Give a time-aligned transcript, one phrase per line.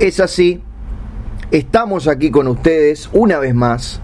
[0.00, 0.62] Es así,
[1.50, 4.00] estamos aquí con ustedes una vez más,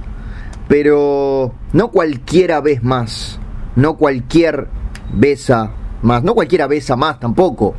[0.69, 3.41] pero no cualquiera vez más,
[3.77, 4.69] no cualquier
[5.15, 5.73] besa
[6.03, 7.75] más, no cualquiera besa más tampoco,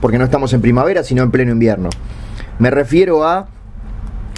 [0.00, 1.90] porque no estamos en primavera, sino en pleno invierno.
[2.58, 3.46] Me refiero a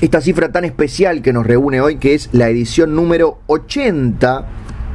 [0.03, 4.45] esta cifra tan especial que nos reúne hoy, que es la edición número 80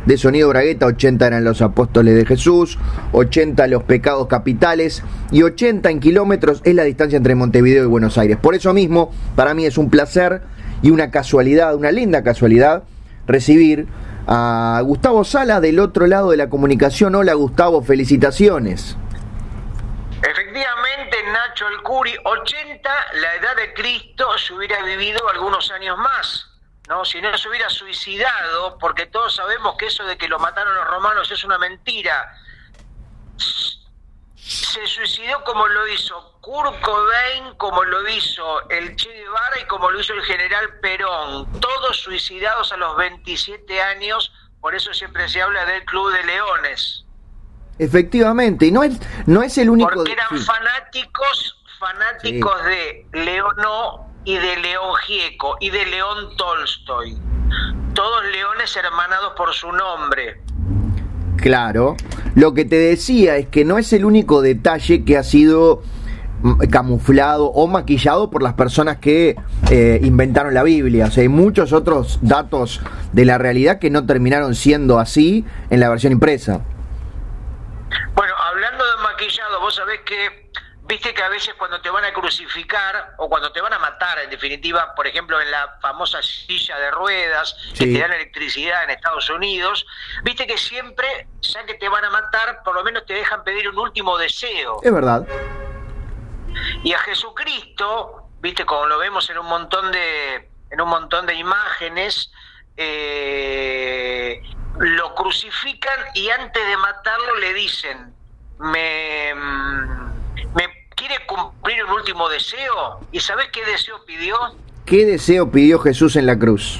[0.06, 2.78] de Sonido Bragueta, 80 eran los apóstoles de Jesús,
[3.12, 8.18] 80 los pecados capitales y 80 en kilómetros es la distancia entre Montevideo y Buenos
[8.18, 8.38] Aires.
[8.38, 10.42] Por eso mismo, para mí es un placer
[10.82, 12.84] y una casualidad, una linda casualidad,
[13.28, 13.88] recibir
[14.28, 17.16] a Gustavo Sala del otro lado de la comunicación.
[17.16, 18.98] Hola Gustavo, felicitaciones.
[20.22, 22.90] Efectivamente, Nacho el Curi, 80,
[23.22, 26.51] la edad de Cristo, se hubiera vivido algunos años más.
[26.92, 27.06] ¿No?
[27.06, 30.88] Si no se hubiera suicidado, porque todos sabemos que eso de que lo mataron los
[30.88, 32.38] romanos es una mentira.
[34.36, 39.90] Se suicidó como lo hizo Kurt Cobain, como lo hizo el Che Guevara y como
[39.90, 41.50] lo hizo el general Perón.
[41.62, 47.06] Todos suicidados a los 27 años, por eso siempre se habla del Club de Leones.
[47.80, 49.92] Efectivamente, y no es, no es el único...
[49.94, 57.18] Porque eran fanáticos, fanáticos de Leonó y de León Gieco y de León Tolstoy.
[57.94, 60.42] Todos leones hermanados por su nombre.
[61.38, 61.96] Claro.
[62.36, 65.82] Lo que te decía es que no es el único detalle que ha sido
[66.44, 69.36] mm, camuflado o maquillado por las personas que
[69.70, 71.08] eh, inventaron la Biblia.
[71.08, 72.80] O sea, hay muchos otros datos
[73.12, 76.62] de la realidad que no terminaron siendo así en la versión impresa.
[78.14, 80.51] Bueno, hablando de maquillado, vos sabés que
[80.84, 84.20] Viste que a veces cuando te van a crucificar o cuando te van a matar,
[84.20, 88.90] en definitiva, por ejemplo, en la famosa silla de ruedas que te dan electricidad en
[88.90, 89.86] Estados Unidos,
[90.24, 93.70] viste que siempre, ya que te van a matar, por lo menos te dejan pedir
[93.70, 94.80] un último deseo.
[94.84, 95.26] Es verdad.
[96.84, 101.36] Y a Jesucristo, viste, como lo vemos en un montón de, en un montón de
[101.36, 102.32] imágenes,
[102.76, 104.42] eh,
[104.80, 108.14] lo crucifican y antes de matarlo le dicen,
[108.60, 109.34] me,
[110.56, 113.00] me quiere cumplir un último deseo.
[113.12, 114.36] ¿Y sabes qué deseo pidió?
[114.86, 116.80] ¿Qué deseo pidió Jesús en la cruz?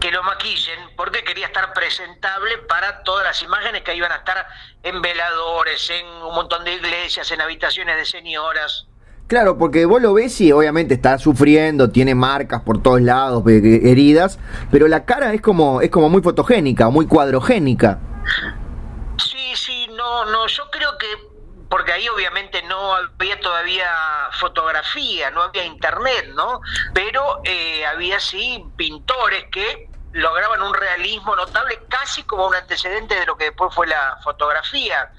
[0.00, 4.46] Que lo maquillen, porque quería estar presentable para todas las imágenes que iban a estar
[4.82, 8.88] en veladores, en un montón de iglesias, en habitaciones de señoras.
[9.28, 14.40] Claro, porque vos lo ves y obviamente está sufriendo, tiene marcas por todos lados, heridas,
[14.72, 18.00] pero la cara es como es como muy fotogénica, muy cuadrogénica.
[19.18, 21.31] Sí, sí, no, no, yo creo que
[21.72, 23.88] porque ahí obviamente no había todavía
[24.32, 26.60] fotografía, no había internet, ¿no?
[26.92, 33.24] Pero eh, había sí pintores que lograban un realismo notable, casi como un antecedente de
[33.24, 35.12] lo que después fue la fotografía.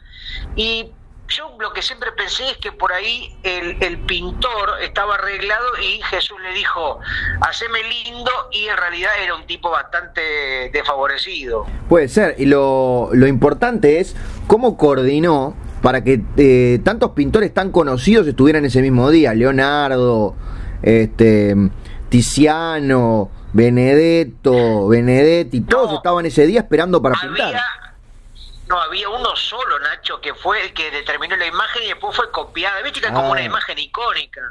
[0.56, 0.92] Y
[1.28, 6.40] yo lo que siempre pensé es que por ahí el, pintor estaba arreglado y Jesús
[6.40, 7.00] le dijo,
[7.42, 11.66] haceme lindo y en realidad era un tipo bastante desfavorecido.
[11.90, 14.16] Puede ser, y lo, lo importante es
[14.46, 20.34] cómo coordinó para que eh, tantos pintores tan conocidos estuvieran ese mismo día, Leonardo,
[20.82, 21.54] este,
[22.08, 27.62] Tiziano, Benedetto, Benedetti, todos estaban ese día esperando para pintar.
[28.70, 32.32] No, había uno solo, Nacho, que fue el que determinó la imagen y después fue
[32.32, 32.82] copiada.
[32.82, 33.46] Viste que es como una ah.
[33.46, 34.42] imagen icónica,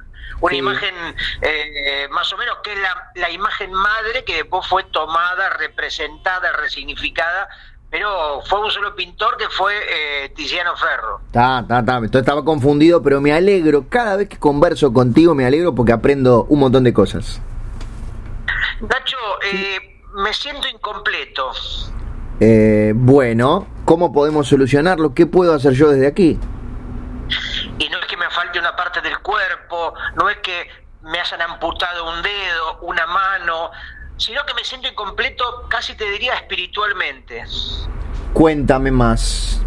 [0.42, 0.94] una imagen
[1.40, 6.52] eh, más o menos que es la, la imagen madre que después fue tomada, representada,
[6.52, 7.48] resignificada
[7.92, 11.20] pero fue un solo pintor que fue eh, Tiziano Ferro.
[11.26, 11.96] Está, está, está.
[11.96, 13.84] Entonces estaba confundido, pero me alegro.
[13.90, 17.42] Cada vez que converso contigo me alegro porque aprendo un montón de cosas.
[18.80, 21.50] Nacho, eh, me siento incompleto.
[22.40, 25.12] Eh, bueno, ¿cómo podemos solucionarlo?
[25.12, 26.38] ¿Qué puedo hacer yo desde aquí?
[27.78, 30.66] Y no es que me falte una parte del cuerpo, no es que
[31.02, 33.70] me hayan amputado un dedo, una mano,
[34.22, 37.44] sino que me siento incompleto, casi te diría espiritualmente.
[38.32, 39.60] Cuéntame más.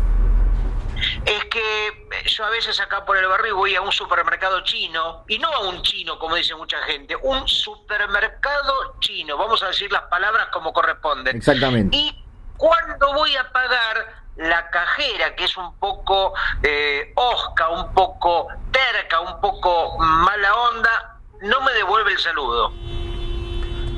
[1.25, 5.37] Es que yo a veces acá por el barrio voy a un supermercado chino, y
[5.39, 10.03] no a un chino, como dice mucha gente, un supermercado chino, vamos a decir las
[10.03, 11.35] palabras como corresponden.
[11.35, 11.95] Exactamente.
[11.95, 12.25] Y
[12.57, 19.21] cuando voy a pagar, la cajera, que es un poco eh, osca, un poco terca,
[19.21, 22.73] un poco mala onda, no me devuelve el saludo.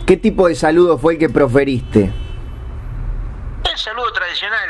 [0.08, 2.10] ¿Qué tipo de saludo fue el que proferiste?
[3.70, 4.70] El saludo tradicional.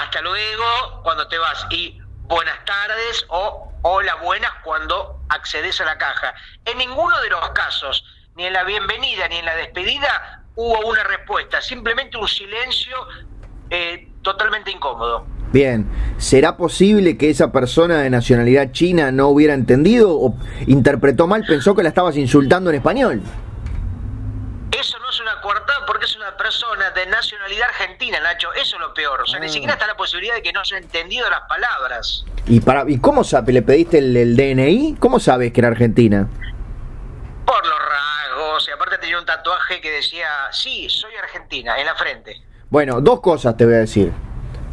[0.00, 5.98] Hasta luego cuando te vas y buenas tardes o hola buenas cuando accedes a la
[5.98, 6.34] caja.
[6.64, 8.04] En ninguno de los casos,
[8.36, 12.94] ni en la bienvenida ni en la despedida, hubo una respuesta, simplemente un silencio
[13.70, 15.26] eh, totalmente incómodo.
[15.52, 15.84] Bien,
[16.16, 20.38] ¿será posible que esa persona de nacionalidad china no hubiera entendido o
[20.68, 23.22] interpretó mal, pensó que la estabas insultando en español?
[24.80, 28.48] Eso no es una coartada porque es una persona de nacionalidad argentina, Nacho.
[28.54, 29.20] Eso es lo peor.
[29.20, 29.50] O sea, ni Ah.
[29.50, 32.24] siquiera está la posibilidad de que no haya entendido las palabras.
[32.46, 33.52] ¿Y, para, ¿y cómo sabe?
[33.52, 34.96] ¿Le pediste el, el DNI?
[34.98, 36.28] ¿Cómo sabes que era argentina?
[37.44, 38.68] Por los rasgos.
[38.68, 42.40] Y aparte tenía un tatuaje que decía, sí, soy argentina, en la frente.
[42.70, 44.12] Bueno, dos cosas te voy a decir.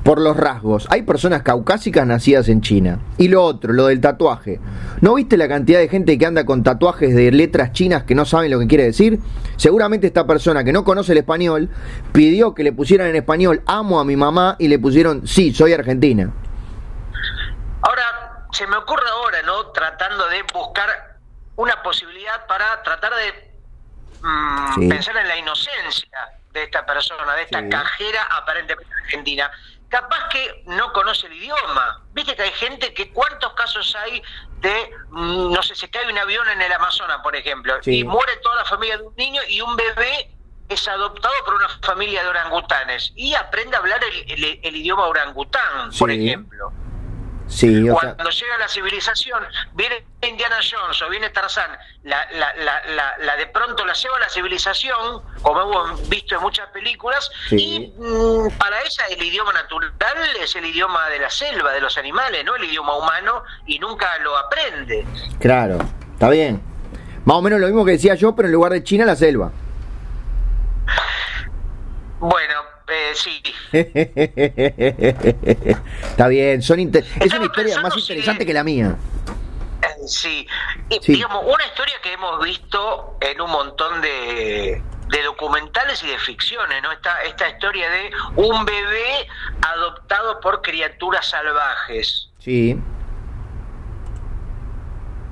[0.03, 2.99] Por los rasgos, hay personas caucásicas nacidas en China.
[3.17, 4.61] Y lo otro, lo del tatuaje.
[5.01, 8.23] ¿No viste la cantidad de gente que anda con tatuajes de letras chinas que no
[8.23, 9.19] saben lo que quiere decir?
[9.57, 11.69] Seguramente esta persona que no conoce el español
[12.13, 15.73] pidió que le pusieran en español amo a mi mamá y le pusieron sí, soy
[15.73, 16.31] argentina.
[17.81, 19.67] Ahora, se me ocurre ahora, ¿no?
[19.71, 20.89] Tratando de buscar
[21.55, 23.51] una posibilidad para tratar de
[24.21, 24.87] mm, Sí.
[24.89, 26.17] pensar en la inocencia
[26.53, 27.69] de esta persona, de esta Sí.
[27.69, 29.49] cajera aparentemente argentina.
[29.89, 32.01] Capaz que no conoce el idioma.
[32.11, 34.21] Viste que hay gente que cuántos casos hay
[34.59, 37.99] de, mm, no sé, se cae un avión en el Amazonas, por ejemplo, Sí.
[37.99, 40.29] y muere toda la familia de un niño y un bebé
[40.67, 45.05] es adoptado por una familia de orangutanes y aprende a hablar el, el- el idioma
[45.05, 46.73] orangután, por ejemplo.
[47.47, 49.41] Sí, o sea, Cuando llega la civilización,
[49.73, 51.71] viene Indiana Jones o viene Tarzán,
[52.03, 56.35] la, la, la, la, la de pronto la lleva a la civilización, como hemos visto
[56.35, 57.55] en muchas películas, Sí.
[57.57, 59.93] y mm, para ella el idioma natural
[60.41, 64.17] es el idioma de la selva, de los animales, no el idioma humano, y nunca
[64.19, 65.05] lo aprende.
[65.39, 65.77] claro,
[66.13, 66.61] está bien.
[67.23, 69.51] Más o menos lo mismo que decía yo, pero en lugar de China, la selva.
[72.19, 72.53] Bueno,
[72.89, 73.41] eh, sí.
[76.09, 78.95] Está bien, son inter- es una historia más si- interesante que la mía.
[79.81, 80.47] Eh, Sí,
[80.89, 81.13] y, Sí.
[81.13, 86.81] digamos, una historia que hemos visto en un montón de, de documentales y de ficciones,
[86.81, 86.91] ¿no?
[86.91, 89.27] Esta, esta historia de un bebé
[89.61, 92.29] adoptado por criaturas salvajes.
[92.39, 92.79] Sí.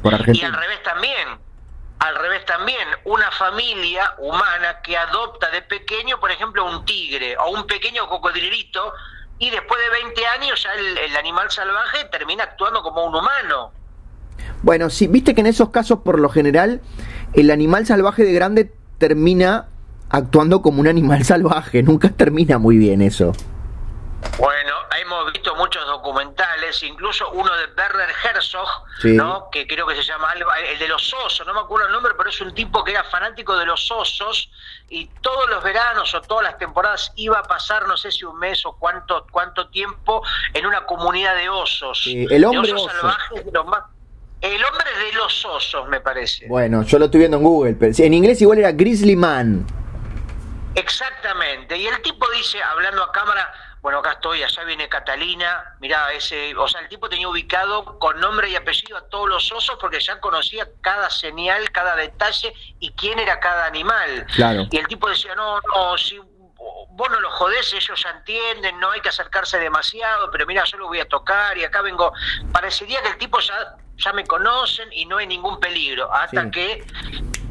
[0.03, 0.59] Por Y al Argentina.
[0.59, 1.39] revés también,
[2.00, 7.51] al revés también, una familia humana que adopta de pequeño, por ejemplo, un tigre o
[7.51, 8.94] un pequeño cocodrilito,
[9.39, 13.71] y después de 20 años ya el, animal salvaje termina actuando como un humano.
[14.62, 16.81] Bueno, sí, viste que en esos casos, por lo general,
[17.33, 19.68] el animal salvaje de grande termina
[20.09, 21.83] actuando como un animal salvaje.
[21.83, 23.33] Nunca termina muy bien eso.
[24.38, 28.68] Bueno, hemos visto muchos documentales, incluso uno de Werner Herzog,
[29.01, 29.13] Sí.
[29.13, 29.50] ¿no?
[29.50, 32.13] que creo que se llama algo, el de los osos, no me acuerdo el nombre,
[32.18, 34.50] pero es un tipo que era fanático de los osos
[34.89, 38.38] y todos los veranos o todas las temporadas iba a pasar, no sé si un
[38.38, 40.22] mes o cuánto, cuánto tiempo,
[40.54, 42.01] en una comunidad de osos.
[42.04, 42.95] Sí, el hombre de osos oso.
[43.01, 43.83] salvajes, de los más...
[44.42, 46.45] El hombre de los osos, me parece.
[46.48, 49.66] Bueno, yo lo estoy viendo en Google, pero en inglés igual era Grizzly Man.
[50.75, 51.77] Exactamente.
[51.77, 53.51] Y el tipo dice, hablando a cámara,
[53.85, 58.19] bueno, acá estoy, allá viene Catalina, mirá, ese, o sea, el tipo tenía ubicado con
[58.19, 62.89] nombre y apellido a todos los osos porque ya conocía cada señal, cada detalle y
[62.93, 64.25] quién era cada animal.
[64.35, 64.65] Claro.
[64.71, 68.89] Y el tipo decía, no, no, si vos no los jodés, ellos ya entienden, no
[68.89, 72.11] hay que acercarse demasiado, pero mira, yo lo voy a tocar y acá vengo.
[72.51, 76.49] Parecería que el tipo ya, ya me conocen y no hay ningún peligro, hasta Sí.
[76.49, 76.83] que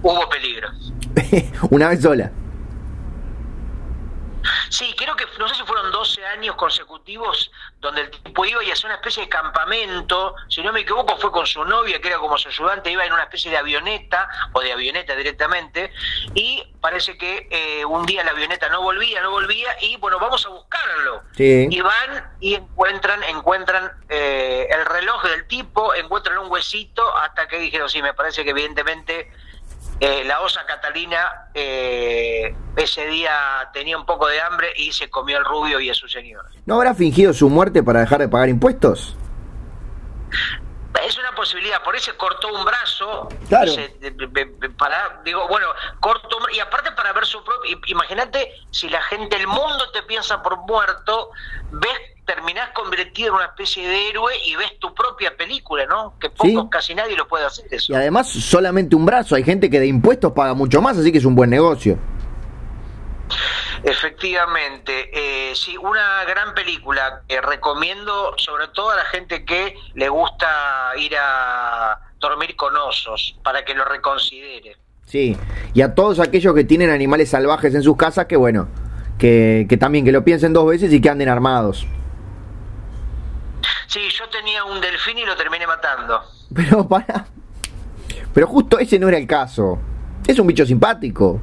[0.03, 0.69] hubo peligro.
[1.71, 2.33] Una vez sola.
[4.69, 7.51] Sí, creo que no sé si fueron 12 años consecutivos
[7.81, 11.31] donde el tipo iba y hacía una especie de campamento, si no me equivoco fue
[11.31, 14.61] con su novia que era como su ayudante, iba en una especie de avioneta o
[14.61, 15.93] de avioneta directamente
[16.35, 20.45] y parece que eh, un día la avioneta no volvía, no volvía y bueno, vamos
[20.47, 21.23] a buscarlo.
[21.37, 21.69] Sí.
[21.71, 27.59] Y van y encuentran, encuentran eh, el reloj del tipo, encuentran un huesito hasta que
[27.59, 29.31] dijeron, sí, me parece que evidentemente
[30.01, 33.31] eh, la osa Catalina eh, ese día
[33.73, 36.45] tenía un poco de hambre y se comió al rubio y a su señor.
[36.67, 39.17] ¿No habrá fingido su muerte para dejar de pagar impuestos?
[41.07, 43.29] Es una posibilidad, por eso cortó un brazo.
[43.49, 43.71] Claro.
[43.73, 43.95] se-
[44.79, 45.67] para, digo, bueno,
[46.01, 47.79] cortó un- y aparte para ver su propio.
[47.87, 51.31] Imagínate si la gente, el mundo te piensa por muerto,
[51.73, 51.93] ves,
[52.25, 56.15] terminás convertido en una especie de héroe y ves tu propia película, ¿no?
[56.19, 56.69] Que pocos, Sí.
[56.71, 57.93] casi nadie lo puede hacer eso.
[57.93, 59.35] Y además solamente un brazo.
[59.35, 61.99] Hay gente que de impuestos paga mucho más, así que es un buen negocio.
[63.83, 70.09] Efectivamente, eh, sí, una gran película que recomiendo sobre todo a la gente que le
[70.09, 74.77] gusta ir a dormir con osos, para que lo reconsidere.
[75.07, 75.37] Sí.
[75.75, 78.69] Y a todos aquellos que tienen animales salvajes en sus casas, que bueno,
[79.19, 81.87] que, que también que lo piensen dos veces y que anden armados.
[83.87, 86.23] Sí, yo tenía un delfín y lo terminé matando.
[86.55, 87.27] Pero para.
[88.33, 89.79] Pero justo ese no era el caso.
[90.27, 91.41] Es un bicho simpático.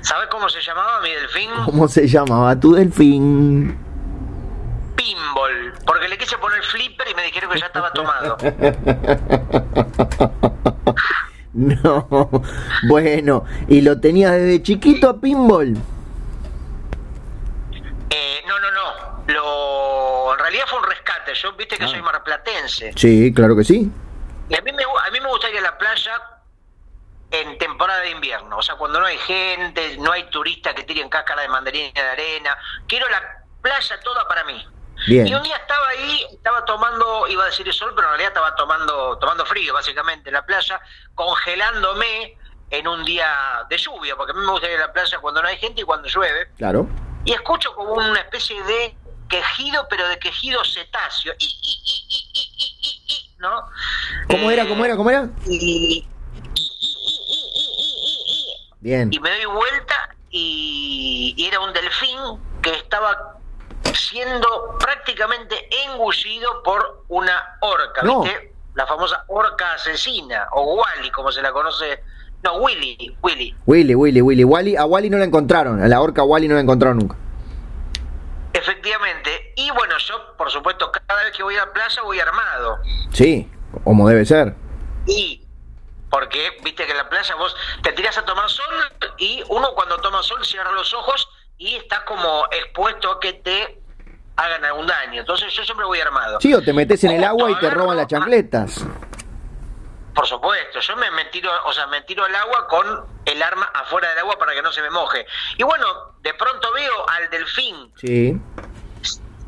[0.00, 1.50] ¿Sabes cómo se llamaba mi delfín?
[1.64, 3.76] ¿Cómo se llamaba tu delfín?
[5.04, 8.36] pinball, porque le quise poner flipper y me dijeron que ya estaba tomado.
[11.52, 12.30] no,
[12.88, 15.76] bueno, ¿y lo tenías desde chiquito a pinball?
[18.10, 19.24] Eh, no, no, no.
[19.26, 21.34] Lo, en realidad fue un rescate.
[21.34, 22.92] Yo viste que soy marplatense.
[22.96, 23.90] Sí, claro que sí.
[24.48, 26.12] Y a mí, me, a mí me gusta ir a la playa
[27.40, 28.56] en temporada de invierno.
[28.58, 32.08] O sea, cuando no hay gente, no hay turistas que tiren cáscara de mandarina de
[32.08, 32.56] arena.
[32.86, 33.22] Quiero la
[33.60, 34.66] playa toda para mí.
[35.08, 35.26] Bien.
[35.26, 38.28] Y un día estaba ahí, estaba tomando, iba a decir el sol, pero en realidad
[38.28, 40.80] estaba tomando, tomando frío, básicamente, en la playa,
[41.14, 42.38] congelándome
[42.70, 45.42] en un día de lluvia, porque a mí me gusta ir a la playa cuando
[45.42, 46.48] no hay gente y cuando llueve.
[46.56, 46.86] Claro.
[47.24, 48.96] Y escucho como una especie de
[49.28, 51.34] quejido, pero de quejido cetáceo.
[54.30, 54.66] ¿Cómo era?
[54.66, 54.96] ¿Cómo era?
[54.96, 55.28] ¿Cómo era?
[55.46, 56.06] Y,
[58.84, 59.08] Bien.
[59.10, 62.18] y me doy vuelta y, y era un delfín
[62.60, 63.38] que estaba
[63.94, 68.20] siendo prácticamente engullido por una orca, No.
[68.22, 68.52] ¿viste?
[68.74, 72.02] La famosa orca asesina, o Wally, como se la conoce.
[72.42, 73.54] No, Willy, Willy.
[73.66, 74.44] Willy, Willy, Willy.
[74.44, 75.80] Wally, a Wally no la encontraron.
[75.82, 77.16] A la orca Wally no la encontraron nunca.
[78.52, 79.52] Efectivamente.
[79.56, 82.78] Y bueno, yo, por supuesto, cada vez que voy a la playa voy armado.
[83.12, 83.48] Sí,
[83.84, 84.54] como debe ser.
[85.06, 85.43] Y
[86.14, 88.72] porque, viste que en la playa vos te tirás a tomar sol
[89.18, 91.28] y uno cuando toma sol cierra los ojos
[91.58, 93.82] y estás como expuesto a que te
[94.36, 95.18] hagan algún daño.
[95.22, 96.38] Entonces yo siempre voy armado.
[96.40, 98.84] Sí, o te metes en el agua y te roban las chancletas.
[100.14, 103.64] Por supuesto, yo me, me tiro, o sea, me tiro al agua con el arma
[103.74, 105.26] afuera del agua para que no se me moje.
[105.58, 105.84] Y bueno,
[106.20, 108.36] de pronto veo al delfín Sí.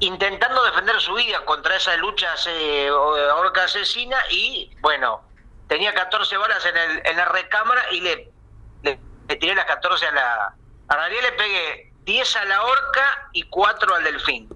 [0.00, 5.22] intentando defender su vida contra esa lucha eh, orca asesina y bueno,
[5.68, 8.30] tenía 14 balas en, el, en la recámara y le,
[8.82, 10.54] le, le tiré las 14 a la...
[10.88, 14.48] A realidad le pegué 10 a la orca y 4 al delfín.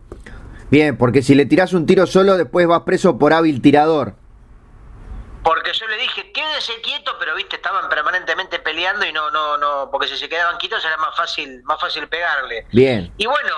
[0.70, 4.14] Bien, porque si le tirás un tiro solo, después vas preso por hábil tirador.
[5.42, 9.88] Porque yo le dije, quédese quieto, pero viste, estaban permanentemente peleando y no, no, no,
[9.90, 12.66] porque si se quedaban quietos era más fácil, más fácil pegarle.
[12.72, 13.12] Bien.
[13.16, 13.54] Y bueno,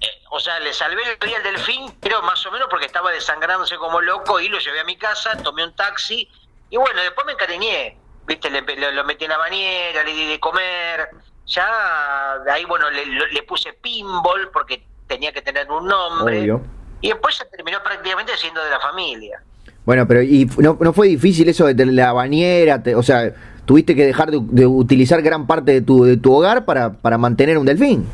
[0.00, 3.10] eh, o sea, le salvé el día al delfín, pero más o menos porque estaba
[3.10, 6.30] desangrándose como loco y lo llevé a mi casa, tomé un taxi
[6.70, 7.96] y bueno, después me encariñé,
[8.26, 11.08] viste, le, lo, lo metí en la bañera, le di de comer,
[11.46, 16.62] ya de ahí bueno, le, puse pinball porque tenía que tener un nombre Obvio.
[17.00, 19.42] y después se terminó prácticamente siendo de la familia.
[19.84, 22.80] Bueno, pero ¿y no, no fue difícil eso de tener la bañera?
[22.82, 23.32] Te- o sea,
[23.64, 27.18] tuviste que dejar de, de utilizar gran parte de tu, de tu hogar para, para
[27.18, 28.06] mantener un delfín.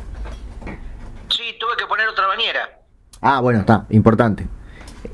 [1.29, 2.79] Sí, tuve que poner otra bañera.
[3.21, 4.47] Ah, bueno, está, importante.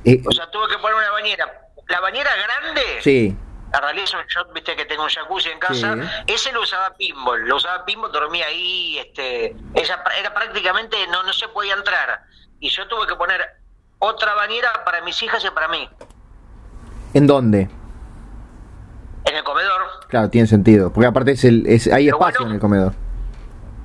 [0.06, 1.62] Eh, O sea, tuve que poner una bañera.
[1.88, 3.36] La bañera grande, sí,
[3.72, 6.34] yo, yo, viste que tengo un jacuzzi en casa, Sí.
[6.34, 11.34] ese lo usaba pinball, lo usaba pinball, dormía ahí, este, esa, era prácticamente, no, no
[11.34, 12.24] se podía entrar.
[12.60, 13.42] Y yo tuve que poner
[14.00, 15.90] otra bañera para mis hijas y para mí,
[17.13, 17.70] ¿en dónde?
[19.25, 19.82] en el comedor.
[20.10, 22.94] Claro, tiene sentido, porque aparte es el, es, hay Lo espacio bueno- en el comedor.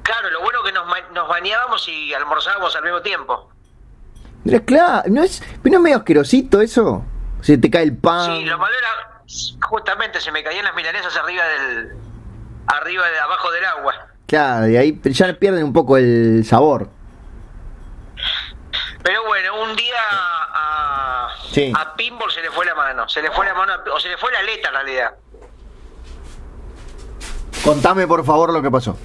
[0.02, 3.48] Claro, lo bueno que nos, nos bañábamos y almorzábamos al mismo tiempo.
[4.44, 7.04] Pero claro, ¿no es, pero no es medio asquerosito eso?
[7.42, 8.26] Se te cae el pan.
[8.38, 9.22] Sí, lo malo era,
[9.66, 11.92] justamente se me caían las milanesas arriba del,
[12.66, 13.94] arriba de abajo del agua.
[14.26, 16.90] Claro, y ahí ya pierden un poco el sabor.
[19.02, 21.72] Pero bueno, un día a, Sí.
[21.74, 24.18] a Pinball se le fue la mano, se le fue la mano, o se le
[24.18, 25.14] fue la aleta en realidad.
[27.64, 28.98] Contame por favor lo que pasó.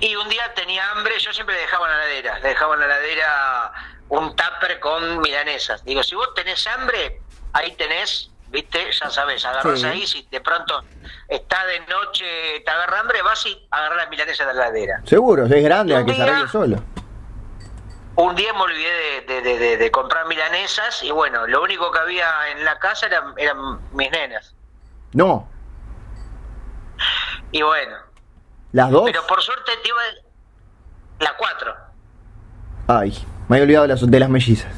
[0.00, 2.80] Y un día tenía hambre, yo siempre le dejaba en la heladera, le dejaba en
[2.80, 3.72] la heladera
[4.08, 5.84] un tupper con milanesas.
[5.84, 7.20] Digo, si vos tenés hambre,
[7.52, 9.86] ahí tenés, viste, ya sabes, agarrás Sí.
[9.86, 10.84] ahí, si de pronto
[11.28, 15.00] está de noche, te agarra hambre, vas y agarrás las milanesas de la heladera.
[15.04, 16.82] Seguro, es grande, hay que arregle solo.
[18.14, 21.90] Un día me olvidé de, de- de- de- de comprar milanesas y bueno, lo único
[21.90, 24.54] que había en la casa eran, eran mis nenas.
[25.12, 25.48] No,
[27.52, 27.96] Y bueno,
[28.72, 29.02] las dos.
[29.04, 30.00] pero por suerte te iba
[31.20, 31.74] la cuatro.
[32.88, 33.12] Ay,
[33.48, 34.72] me había olvidado de las, de las mellizas.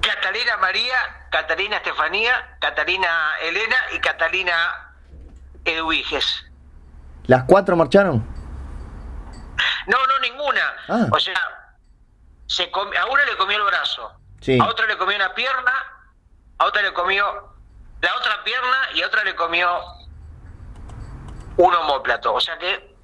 [0.00, 0.94] Catalina María,
[1.30, 3.08] Catalina Estefanía, Catalina
[3.42, 4.92] Elena y Catalina
[5.64, 6.44] Eduiges.
[7.26, 8.24] ¿Las cuatro marcharon?
[9.86, 10.62] No, no, ninguna.
[10.88, 11.06] Ah.
[11.10, 11.34] O sea,
[12.46, 14.58] se a una le comió el brazo, Sí.
[14.60, 15.72] a otra le comió una pierna,
[16.58, 17.24] a otra le comió
[18.00, 19.68] la otra pierna y a otra le comió
[21.56, 22.32] un homóplato.
[22.34, 22.96] O sea que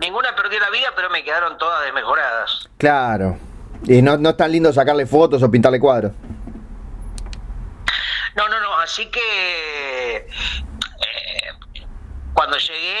[0.00, 2.68] ninguna perdió la vida, pero me quedaron todas desmejoradas.
[2.78, 3.38] Claro.
[3.84, 6.12] Y no, no es tan lindo sacarle fotos o pintarle cuadros.
[8.36, 10.28] No, no, no, así que eh,
[12.34, 12.98] cuando llegué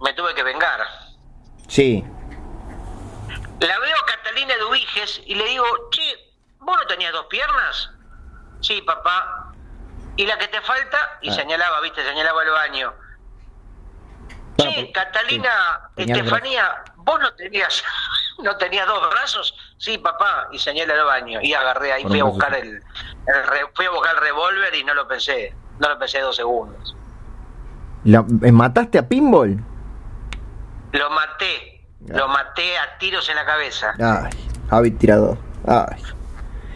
[0.00, 0.80] me tuve que vengar.
[1.68, 2.04] Sí.
[3.60, 6.02] La veo a Catalina Dubiges y le digo, che,
[6.60, 7.90] ¿vos no tenías dos piernas?
[8.60, 9.52] Sí, papá.
[10.16, 11.18] ¿Y la que te falta?
[11.22, 11.34] Y Ah.
[11.34, 12.94] señalaba, viste, señalaba el baño.
[14.58, 15.50] Bueno, Catalina,
[15.88, 17.82] sí, tenía el Estefanía, ¿vos no tenías,
[18.42, 19.54] no tenías dos brazos?
[19.78, 21.40] Sí, papá, y señala el baño.
[21.40, 24.82] Y agarré ahí, fui a buscar el, el re- fui a buscar el revólver y
[24.84, 26.96] no lo pensé, no lo pensé dos segundos.
[28.04, 29.62] La- eh, ¿Mataste a Pinball?
[30.92, 32.16] Lo maté, Ah.
[32.16, 33.92] lo maté a tiros en la cabeza.
[34.00, 34.30] Ay,
[34.70, 35.36] Javi tirador.
[35.66, 36.02] Ay.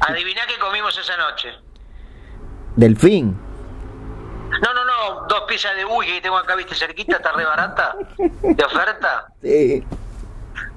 [0.01, 1.53] Adiviná qué comimos esa noche.
[2.77, 3.39] Delfín.
[5.33, 9.29] Dos piezas de uy que tengo acá, viste, cerquita, está re barata, de oferta.
[9.41, 9.83] Sí.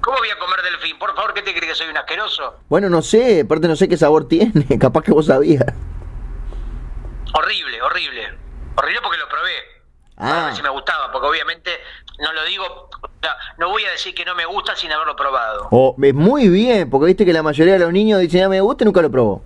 [0.00, 0.98] ¿Cómo voy a comer delfín?
[0.98, 2.60] Por favor, ¿qué te crees que soy un asqueroso?
[2.70, 4.64] Bueno, no sé, aparte no sé qué sabor tiene.
[4.80, 5.62] Capaz que vos sabías.
[7.34, 8.32] Horrible, horrible.
[8.76, 9.52] Horrible porque lo probé.
[10.16, 11.72] Ah, si me gustaba, porque obviamente
[12.20, 12.88] no lo digo,
[13.58, 15.68] no voy a decir que no me gusta sin haberlo probado.
[15.70, 18.62] oh, es muy bien, porque viste que la mayoría de los niños dicen, ya me
[18.62, 19.42] gusta y nunca lo probó.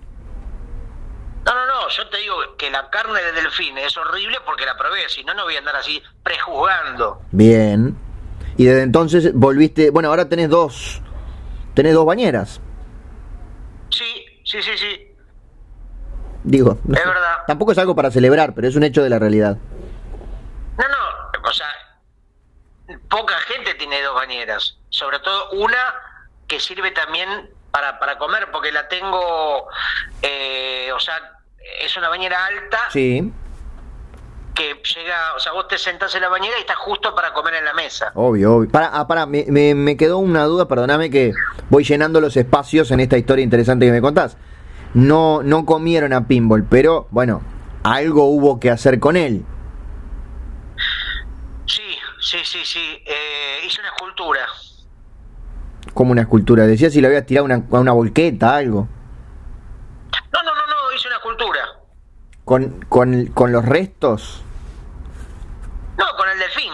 [1.95, 5.33] Yo te digo que la carne de delfín es horrible porque la probé, si no,
[5.33, 7.21] no voy a andar así prejuzgando.
[7.31, 7.97] Bien.
[8.57, 11.01] Y desde entonces volviste, bueno, ahora tenés dos,
[11.73, 12.61] tenés dos bañeras.
[13.89, 15.07] Sí, sí, sí, sí,
[16.43, 17.39] Digo, es verdad.
[17.45, 19.57] tampoco es algo para celebrar, pero es un hecho de la realidad.
[20.77, 21.67] No, no, o sea,
[23.09, 25.77] poca gente tiene dos bañeras, sobre todo una
[26.47, 29.67] que sirve también para, para comer, porque la tengo,
[30.21, 31.39] eh, o sea,
[31.83, 33.31] es una bañera alta Sí,
[34.53, 37.55] que llega, o sea, vos te sentás en la bañera y está justo para comer
[37.55, 38.11] en la mesa.
[38.15, 38.69] obvio, obvio.
[38.69, 41.33] Para, ah, para, me, me, me quedó una duda, perdóname que
[41.69, 44.37] voy llenando los espacios en esta historia interesante que me contás.
[44.93, 47.41] No, no comieron a Pinball, pero bueno,
[47.83, 49.45] algo hubo que hacer con él.
[51.65, 54.45] Sí, sí, sí, sí, eh, hice una escultura.
[55.93, 56.67] Como una escultura.
[56.67, 58.87] Decía si le habías tirado una, a una volqueta, algo.
[60.33, 61.61] No, no, no, no, hice una escultura.
[62.51, 64.41] Con, con, con los restos.
[65.97, 66.73] No, con el delfín.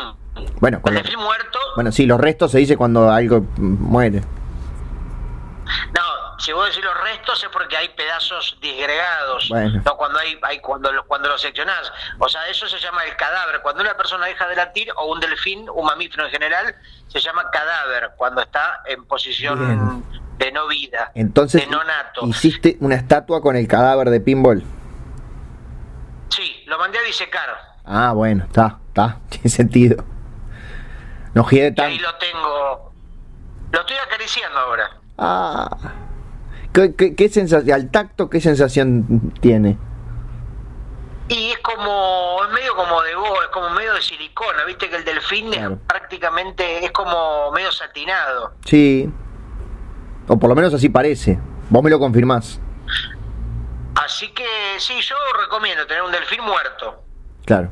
[0.59, 1.59] Bueno, con El los, delfín muerto.
[1.75, 4.21] bueno, sí, los restos se dice cuando algo muere.
[5.93, 9.49] No, si vos decís los restos es porque hay pedazos disgregados.
[9.49, 9.79] Bueno.
[9.85, 11.93] No cuando hay, hay cuando lo- cuando lo seccionás.
[12.17, 13.61] O sea, eso se llama el cadáver.
[13.61, 16.75] Cuando una persona deja de latir o un delfín, un mamífero en general,
[17.07, 20.03] se llama cadáver cuando está en posición
[20.39, 22.25] de no vida, Entonces, de no nato.
[22.25, 24.63] hiciste una estatua con el cadáver de Pinball.
[26.37, 27.49] Sí, lo mandé a disecar.
[27.83, 30.03] Ah, bueno, está, está, tiene sentido.
[31.33, 32.01] No gire Y ahí tanto.
[32.03, 32.93] lo tengo.
[33.71, 34.89] Lo estoy acariciando ahora.
[35.17, 35.69] Ah.
[36.73, 39.77] ¿Qué, qué, qué sensación, al tacto, qué sensación tiene?
[41.29, 44.95] Y es como, es medio como de go, es como medio de silicona, viste que
[44.95, 45.73] el delfín Claro.
[45.73, 48.53] es prácticamente, es como medio satinado.
[48.63, 49.11] Sí.
[50.27, 51.37] O por lo menos así parece.
[51.69, 52.61] Vos me lo confirmás.
[54.03, 54.45] Así que
[54.79, 57.03] sí, yo recomiendo tener un delfín muerto.
[57.45, 57.69] Claro.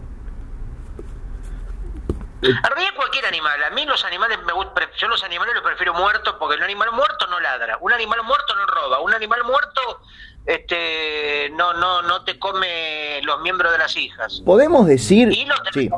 [2.42, 5.64] En realidad cualquier animal, a mí los animales me gust- pre- yo los animales los
[5.64, 9.44] prefiero muertos porque el animal muerto no ladra, un animal muerto no roba, un animal
[9.46, 10.02] muerto
[10.46, 14.42] este no no no te come los miembros de las hijas.
[14.46, 15.30] Podemos decir.
[15.32, 15.90] Y lo tenés Sí.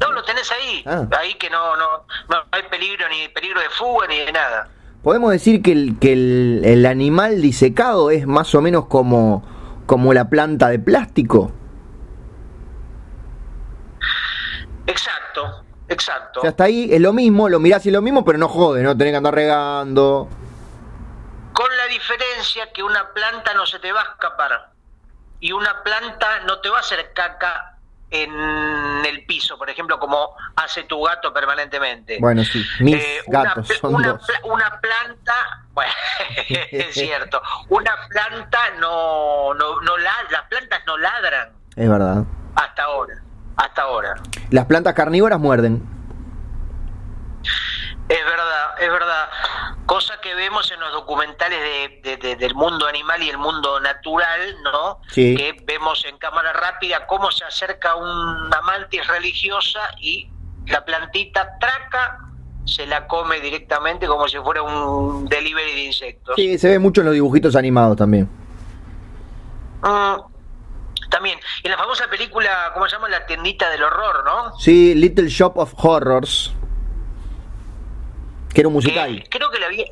[0.00, 1.06] No, lo tenés ahí, Ah.
[1.18, 4.68] ahí que no, no no hay peligro ni peligro de fuga ni de nada.
[5.04, 9.44] Podemos decir que el, que el, el animal disecado es más o menos como,
[9.84, 11.52] como la planta de plástico.
[14.86, 16.40] Exacto, exacto.
[16.40, 18.48] O sea, hasta ahí es lo mismo, lo mirás y es lo mismo, pero no
[18.48, 20.26] jode, no tenés que andar regando.
[21.52, 24.72] Con la diferencia que una planta no se te va a escapar
[25.38, 27.73] y una planta no te va a hacer caca
[28.22, 32.18] en el piso, por ejemplo, como hace tu gato permanentemente.
[32.20, 34.26] Bueno, sí, mis Eh, una gatos pla- son una, dos.
[34.44, 35.34] una planta,
[35.72, 35.92] bueno,
[36.70, 42.24] es cierto, una planta no, no, no la- las plantas no ladran Es verdad.
[42.54, 43.14] hasta ahora,
[43.56, 44.14] hasta ahora.
[44.50, 45.82] Las plantas carnívoras muerden.
[48.08, 49.28] Es verdad, es verdad.
[49.86, 53.80] Cosa que vemos en los documentales de, de- de- del mundo animal y el mundo
[53.80, 55.00] natural, ¿no?
[55.08, 55.34] Sí.
[55.34, 60.28] Que vemos en cámara rápida cómo se acerca una mantis religiosa y
[60.66, 62.18] la plantita traca
[62.66, 66.34] se la come directamente como si fuera un delivery de insectos.
[66.36, 68.28] Sí, se ve mucho en los dibujitos animados también.
[69.82, 70.16] Mm,
[71.10, 71.38] también.
[71.62, 73.08] Y en la famosa película, ¿cómo se llama?
[73.08, 74.58] La tiendita del horror, ¿no?
[74.58, 76.52] Sí, Little Shop of Horrors.
[78.54, 79.24] Que era un musical.
[79.28, 79.84] Creo que la vi.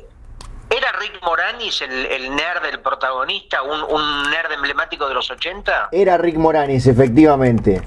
[0.69, 5.89] ¿Era Rick Moranis el, el nerd del protagonista, un, un nerd emblemático de los 80?
[5.91, 7.81] Era Rick Moranis, efectivamente.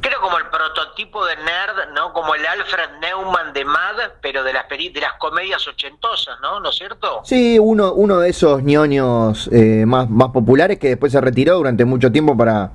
[0.00, 2.12] Creo como el prototipo de nerd, ¿no?
[2.12, 6.58] Como el Alfred Neumann de Mad, pero de las, de las comedias ochentosas, ¿no?
[6.58, 7.20] ¿No es cierto?
[7.22, 11.84] Sí, uno, uno de esos ñoños eh, más, más populares que después se retiró durante
[11.84, 12.72] mucho tiempo para,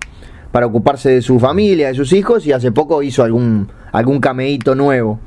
[0.52, 4.76] para ocuparse de su familia, de sus hijos, y hace poco hizo algún, algún cameíto
[4.76, 5.20] nuevo.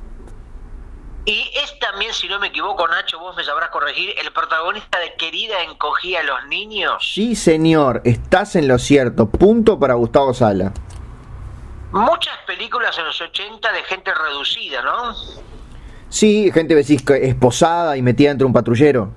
[1.27, 5.15] Y es también, si no me equivoco, Nacho, vos me sabrás corregir, el protagonista de
[5.15, 7.03] Querida encogía a los niños.
[7.05, 9.29] Sí, señor, estás en lo cierto.
[9.29, 10.73] Punto para Gustavo Sala.
[11.91, 15.15] Muchas películas en los 80 de gente reducida, ¿no?
[16.09, 19.13] Sí, gente decís, esposada y metida entre un patrullero.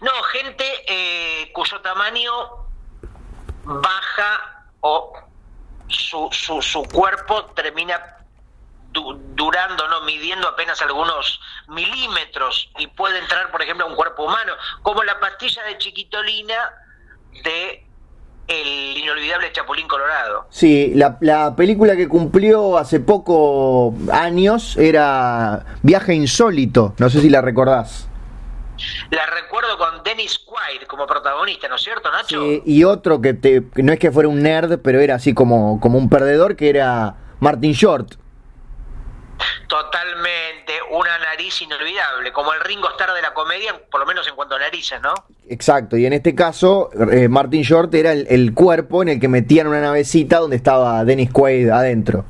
[0.00, 2.32] No, gente eh, cuyo tamaño
[3.64, 5.12] baja o
[5.86, 8.17] su, su, su cuerpo termina
[8.92, 14.52] durando, no midiendo apenas algunos milímetros y puede entrar, por ejemplo, a un cuerpo humano,
[14.82, 16.56] como la pastilla de chiquitolina
[17.44, 17.84] de
[18.48, 20.46] el inolvidable Chapulín Colorado.
[20.48, 27.28] Sí, la, la, película que cumplió hace poco años era Viaje Insólito, no sé si
[27.28, 28.08] la recordás.
[29.10, 32.40] La recuerdo con Dennis Quaid como protagonista, ¿no es cierto, Nacho?
[32.40, 35.80] Sí, y otro que, te, no es que fuera un nerd, pero era así como,
[35.80, 38.14] como un perdedor, que era Martin Short.
[39.68, 44.34] Totalmente, una nariz inolvidable, como el Ringo Starr de la comedia, por lo menos en
[44.34, 45.12] cuanto a narices, ¿no?
[45.48, 49.66] Exacto, y en este caso, eh, Martin Short era el, cuerpo en el que metían
[49.66, 52.24] una navecita donde estaba Dennis Quaid adentro.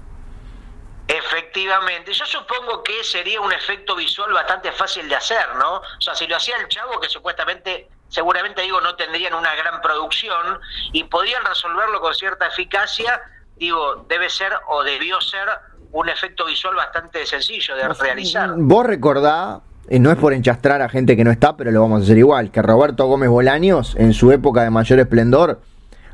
[1.06, 5.76] Efectivamente, yo supongo que sería un efecto visual bastante fácil de hacer, ¿no?
[5.76, 9.80] O sea, si lo hacía el chavo, que supuestamente, seguramente digo, no tendrían una gran
[9.80, 10.60] producción
[10.92, 13.22] y podían resolverlo con cierta eficacia,
[13.56, 15.48] digo, debe ser o debió ser
[15.92, 18.50] un efecto visual bastante sencillo de realizar.
[18.56, 22.00] Vos recordá, eh, no es por enchastrar a gente que no está, pero lo vamos
[22.00, 25.60] a hacer igual, que Roberto Gómez Bolaños, en su época de mayor esplendor,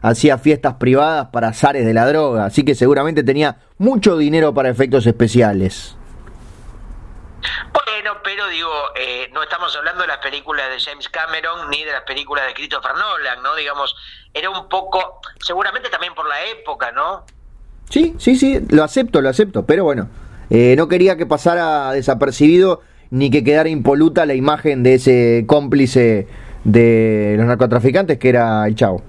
[0.03, 4.69] hacía fiestas privadas para azares de la droga, así que seguramente tenía mucho dinero para
[4.69, 5.97] efectos especiales.
[7.73, 11.93] Bueno, pero digo, eh, no estamos hablando de las películas de James Cameron ni de
[11.93, 13.55] las películas de Christopher Nolan, ¿no?
[13.55, 13.97] Digamos,
[14.33, 17.25] era un poco, seguramente también por la época, ¿no?
[17.95, 20.09] Sí, sí, sí, lo acepto, lo acepto, pero bueno,
[20.51, 26.27] eh, no quería que pasara desapercibido ni que quedara impoluta la imagen de ese cómplice
[26.65, 29.01] de los narcotraficantes que era el Chavo.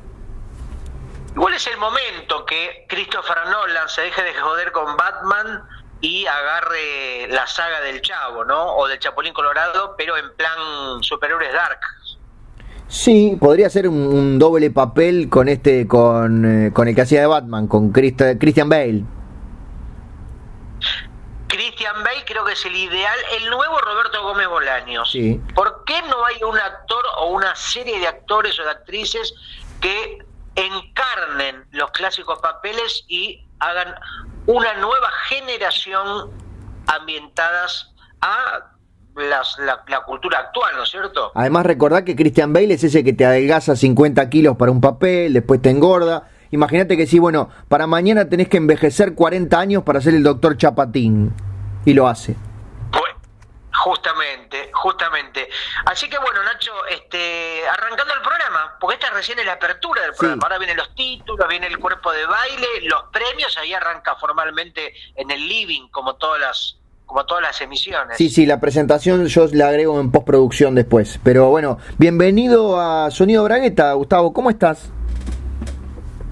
[1.34, 5.63] Igual es el momento que Christopher Nolan se deje de joder con Batman
[6.02, 8.76] y agarre la saga del Chavo, ¿no?
[8.76, 11.80] O del Chapulín Colorado, pero en plan superhéroes dark.
[12.96, 17.28] Sí, podría ser un, doble papel con este, con, eh, con el que hacía de
[17.28, 19.04] Batman, con Christian Bale.
[21.50, 25.12] Christian Bale creo que es el ideal, el nuevo Roberto Gómez Bolaños.
[25.12, 25.42] Sí.
[25.54, 29.34] ¿Por qué no hay un actor o una serie de actores o de actrices
[29.82, 30.20] que
[30.56, 33.94] encarnen los clásicos papeles y hagan
[34.46, 36.32] una nueva generación
[36.88, 38.72] ambientadas a
[39.15, 41.32] la, cultura actual, ¿no es cierto?
[41.36, 45.34] Además, recordad que Christian Bale es ese que te adelgaza 50 kilos para un papel,
[45.34, 46.30] después te engorda.
[46.51, 50.58] Imagínate que sí, bueno, para mañana tenés que envejecer 40 años para ser el doctor
[50.58, 51.34] Chapatín.
[51.86, 52.36] Y lo hace.
[52.91, 53.13] Pues,
[53.71, 55.49] justamente, justamente.
[55.86, 60.13] Así que bueno, Nacho, este, arrancando el programa, porque esta recién es la apertura del
[60.13, 60.41] programa.
[60.43, 65.30] Ahora vienen los títulos, viene el cuerpo de baile, los premios, ahí arranca formalmente en
[65.30, 68.18] el living, como todas las como todas las emisiones.
[68.18, 71.20] Sí, sí, la presentación yo la agrego en postproducción después.
[71.24, 74.91] Pero bueno, bienvenido a Sonido Bragueta, Gustavo, ¿cómo estás?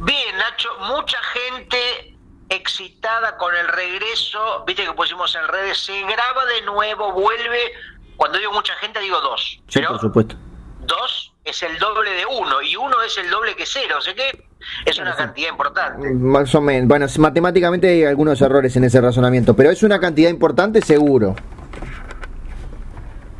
[0.01, 2.17] Bien, Nacho, mucha gente
[2.49, 7.73] excitada con el regreso, viste que pusimos en redes, se graba de nuevo, vuelve,
[8.17, 9.59] cuando digo mucha gente digo dos.
[9.67, 10.35] Sí, por supuesto.
[10.85, 14.13] Dos es el doble de uno y uno es el doble que cero, o sea
[14.13, 14.47] que
[14.85, 16.09] es una cantidad importante.
[16.11, 16.87] Más o menos.
[16.87, 21.35] Bueno, matemáticamente hay algunos errores en ese razonamiento, pero es una cantidad importante seguro.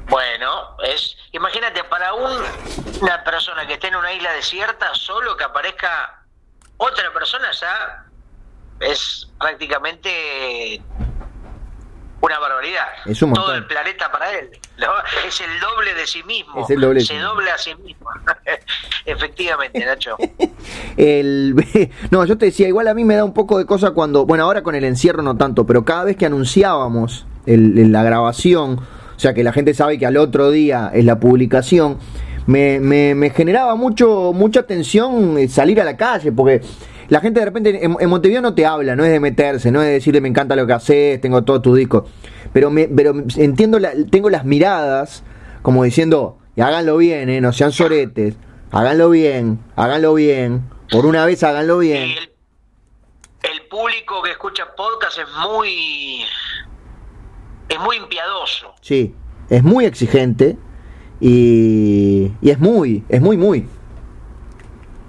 [0.10, 6.26] Bueno, es imagínate para una persona que esté en una isla desierta, solo que aparezca
[6.78, 8.06] otra persona ya
[8.80, 10.82] es prácticamente
[12.24, 12.86] una barbaridad.
[13.06, 14.50] Es un Todo el planeta para él.
[15.28, 16.66] Es el doble de sí mismo.
[16.66, 17.02] Se doble
[17.52, 18.08] a sí mismo.
[19.06, 20.16] Efectivamente, Nacho.
[20.98, 21.54] el,
[22.12, 24.46] no, yo te decía, igual a mí me da un poco de cosa cuando, bueno,
[24.46, 29.34] ahora con el encierro no tanto, pero cada vez que anunciábamos la grabación, o sea
[29.34, 31.98] que la gente sabe que al otro día es la publicación,
[32.46, 36.62] me, me, me generaba mucho mucha tensión salir a la calle, porque
[37.14, 39.88] la gente de repente en, Montevideo no te habla, no es de meterse, no es
[39.88, 42.08] de decirle me encanta lo que haces, tengo todo tu disco.
[42.54, 45.24] Pero, me, pero entiendo, la, tengo las miradas
[45.62, 48.34] como diciendo, y háganlo bien, eh, no sean soretes,
[48.72, 52.02] háganlo bien, háganlo bien, por una vez háganlo bien.
[53.44, 56.24] El, público público que escucha podcast es muy
[57.70, 58.74] es muy impiadoso.
[58.82, 59.16] Sí,
[59.52, 60.58] es muy exigente
[61.20, 63.68] y, y es muy, es muy, muy.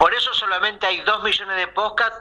[0.05, 2.19] Por eso solamente hay 2 millones de podcasts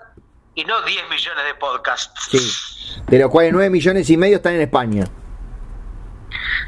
[0.55, 2.29] y no 10 millones de podcasts.
[2.31, 5.03] Sí, de los cuales 9 millones y medio están en España.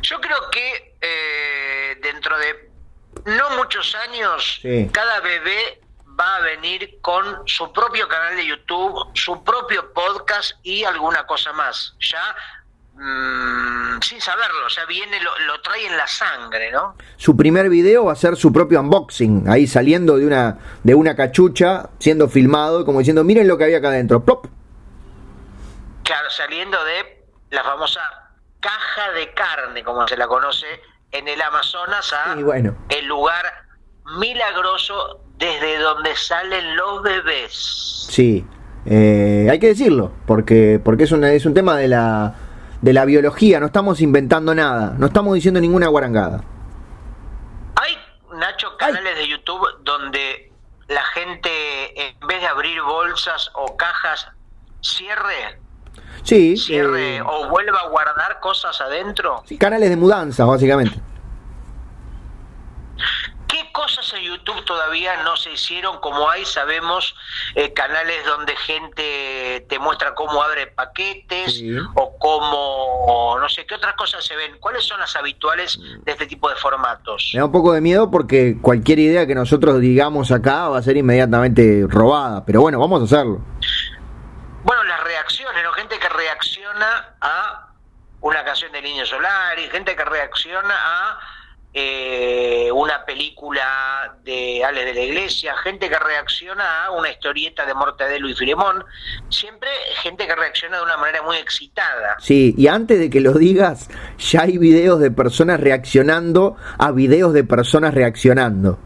[0.01, 2.69] Yo creo que eh, dentro de
[3.28, 4.89] no muchos años, Sí.
[4.91, 5.82] cada bebé
[6.19, 11.54] va a venir con su propio canal de YouTube, su propio podcast y alguna cosa
[11.54, 11.95] más.
[12.01, 12.36] Ya
[12.95, 16.95] mm, sin saberlo, ya viene, lo, lo trae en la sangre, ¿no?
[17.17, 21.15] Su primer video va a ser su propio unboxing, ahí saliendo de una, de una
[21.15, 24.23] cachucha, siendo filmado, como diciendo, miren lo que había acá adentro.
[24.23, 24.47] ¡Plop!
[26.03, 27.99] Claro, saliendo de la famosa
[28.60, 30.65] caja de carne, como se la conoce
[31.12, 32.75] en el Amazonas, a bueno.
[32.89, 33.45] el lugar
[34.19, 38.08] milagroso desde donde salen los bebés.
[38.10, 38.45] Sí,
[38.86, 42.34] eh, hay que decirlo, porque, porque es, una- es un tema de la,
[42.82, 46.44] de la biología, no estamos inventando nada, no estamos diciendo ninguna guarangada.
[47.76, 47.98] Hay,
[48.38, 50.52] Nacho, canales de YouTube donde
[50.88, 51.50] la gente,
[52.10, 54.28] en vez de abrir bolsas o cajas,
[54.82, 55.60] cierre,
[56.24, 59.44] Sí, cierre eh, o vuelva a guardar cosas adentro.
[59.46, 61.00] sí, canales de mudanza, básicamente.
[63.47, 65.99] ¿Qué cosas en YouTube todavía no se hicieron?
[65.99, 67.15] Como hay, sabemos,
[67.53, 71.75] eh, canales donde gente te muestra cómo abre paquetes Sí.
[71.95, 74.58] o cómo, no sé, qué otras cosas se ven.
[74.60, 77.31] ¿Cuáles son las habituales de este tipo de formatos?
[77.34, 80.81] Me da un poco de miedo porque cualquier idea que nosotros digamos acá va a
[80.81, 83.41] ser inmediatamente robada, pero bueno, vamos a hacerlo.
[84.63, 85.71] Bueno, las reacciones, ¿no?
[85.73, 87.67] Gente que reacciona a
[88.21, 91.19] una canción de Niño Solari, gente que reacciona a
[91.78, 97.74] eh, una película de Ale de la Iglesia, gente que reacciona a una historieta de
[97.74, 98.82] Mortadelo y Filemón,
[99.30, 99.70] siempre
[100.02, 102.16] gente que reacciona de una manera muy excitada.
[102.20, 107.34] Sí, y antes de que lo digas, ya hay videos de personas reaccionando a videos
[107.34, 108.80] de personas reaccionando.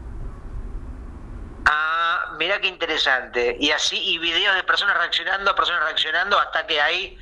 [1.66, 3.56] Ah, mira qué interesante.
[3.60, 7.16] Y así, y videos de personas reaccionando, personas reaccionando, hasta que eh,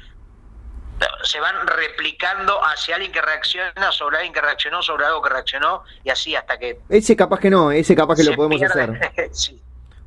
[1.25, 5.85] se van replicando hacia alguien que reacciona, sobre alguien que reaccionó, sobre algo que reaccionó,
[6.05, 6.81] y así hasta que...
[6.89, 8.83] Ese capaz que no, ese capaz que lo podemos pierde.
[8.83, 9.31] hacer.
[9.33, 9.61] Sí.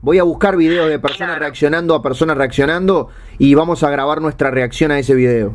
[0.03, 1.41] Voy a buscar videos de personas Claro.
[1.41, 5.53] reaccionando a personas reaccionando y vamos a grabar nuestra reacción a ese video.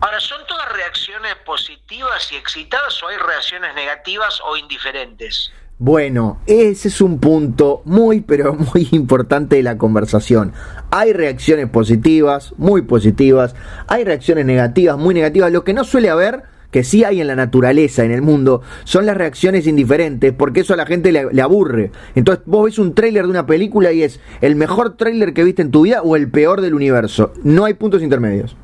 [0.00, 5.52] Ahora, ¿son todas reacciones positivas y excitadas o hay reacciones negativas o indiferentes?
[5.82, 10.52] Bueno, ese es un punto muy pero muy importante de la conversación.
[10.90, 13.54] Hay reacciones positivas, muy positivas,
[13.88, 15.50] hay reacciones negativas, muy negativas.
[15.50, 19.06] Lo que no suele haber, que sí hay en la naturaleza, en el mundo, son
[19.06, 21.92] las reacciones indiferentes, porque eso a la gente le, aburre.
[22.14, 25.62] Entonces vos ves un tráiler de una película y es el mejor tráiler que viste
[25.62, 27.32] en tu vida o el peor del universo.
[27.42, 28.54] No hay puntos intermedios.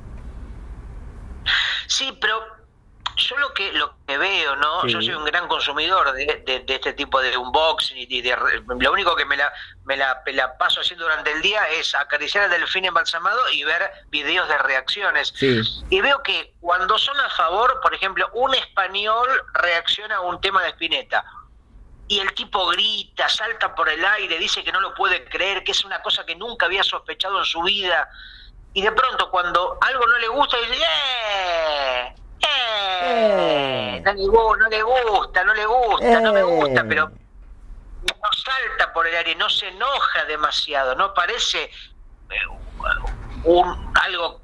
[1.87, 2.35] Sí, pero
[3.17, 4.83] yo lo que lo que veo, ¿no?
[4.83, 4.91] Sí.
[4.93, 8.37] Yo soy un gran consumidor de, de- de este tipo de unboxing y de,
[8.79, 9.53] lo único que me la,
[9.85, 14.49] me la, paso haciendo durante el día es acariciar al delfín embalsamado y ver videos
[14.49, 15.33] de reacciones.
[15.37, 15.61] Sí.
[15.91, 20.63] Y veo que cuando son a favor, por ejemplo, un español reacciona a un tema
[20.63, 21.25] de Spinetta.
[22.09, 25.73] Y el tipo grita, salta por el aire, dice que no lo puede creer, que
[25.73, 28.09] es una cosa que nunca había sospechado en su vida.
[28.73, 32.15] Y de pronto, cuando algo no le gusta, dice, ¡eh!
[32.43, 34.03] ¡Eh!
[34.05, 36.85] No, le, no le gusta, no le gusta, no me gusta, Eh.
[36.89, 42.35] pero no salta por el aire, no se enoja demasiado, no parece eh,
[43.45, 44.41] un, algo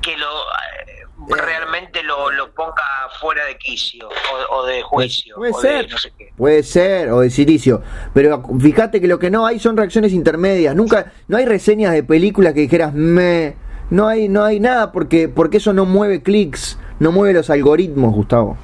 [0.00, 1.04] que lo eh,
[1.36, 2.82] realmente lo, lo ponga
[3.20, 6.32] fuera de quicio o, o de juicio Puede o de ser, no sé qué.
[6.36, 7.82] puede ser, o de silicio.
[8.14, 10.74] Pero fíjate que lo que no hay son reacciones intermedias.
[10.74, 13.56] Nunca, no hay reseñas de películas que dijeras me.
[13.90, 18.12] No hay, no hay nada porque, porque eso no mueve clics, no mueve los algoritmos,
[18.14, 18.56] Gustavo.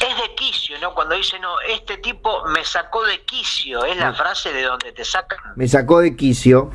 [0.00, 0.94] Es de quicio, ¿no?
[0.94, 5.04] Cuando dice, no, este tipo me sacó de quicio, es la frase de donde te
[5.04, 5.38] sacan.
[5.56, 6.70] Me sacó de quicio.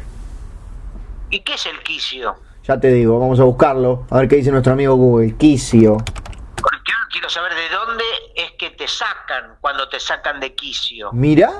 [1.29, 2.35] ¿Y qué es el quicio?
[2.63, 4.05] Ya te digo, vamos a buscarlo.
[4.09, 5.35] A ver qué dice nuestro amigo Google.
[5.35, 5.97] Quicio.
[5.97, 8.03] Porque yo quiero saber de dónde
[8.35, 11.11] es que te sacan cuando te sacan de quicio.
[11.13, 11.51] Mira,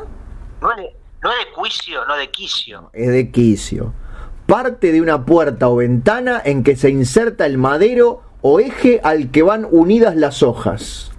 [0.61, 0.77] No es
[1.21, 2.89] no es de juicio, no de quicio.
[2.93, 3.93] es de quicio.
[4.45, 9.31] Parte de una puerta o ventana en que se inserta el madero o eje al
[9.31, 11.11] que van unidas las hojas.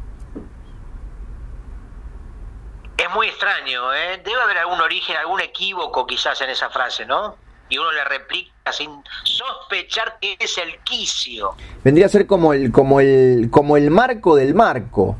[2.97, 4.21] Es muy extraño, ¿eh?
[4.23, 7.37] Debe haber algún origen, algún equívoco quizás en esa frase, ¿no?
[7.71, 8.91] Y uno le replica sin
[9.25, 11.57] sospechar que es el quicio.
[11.83, 15.17] Vendría a ser como el, como el, como el marco del marco.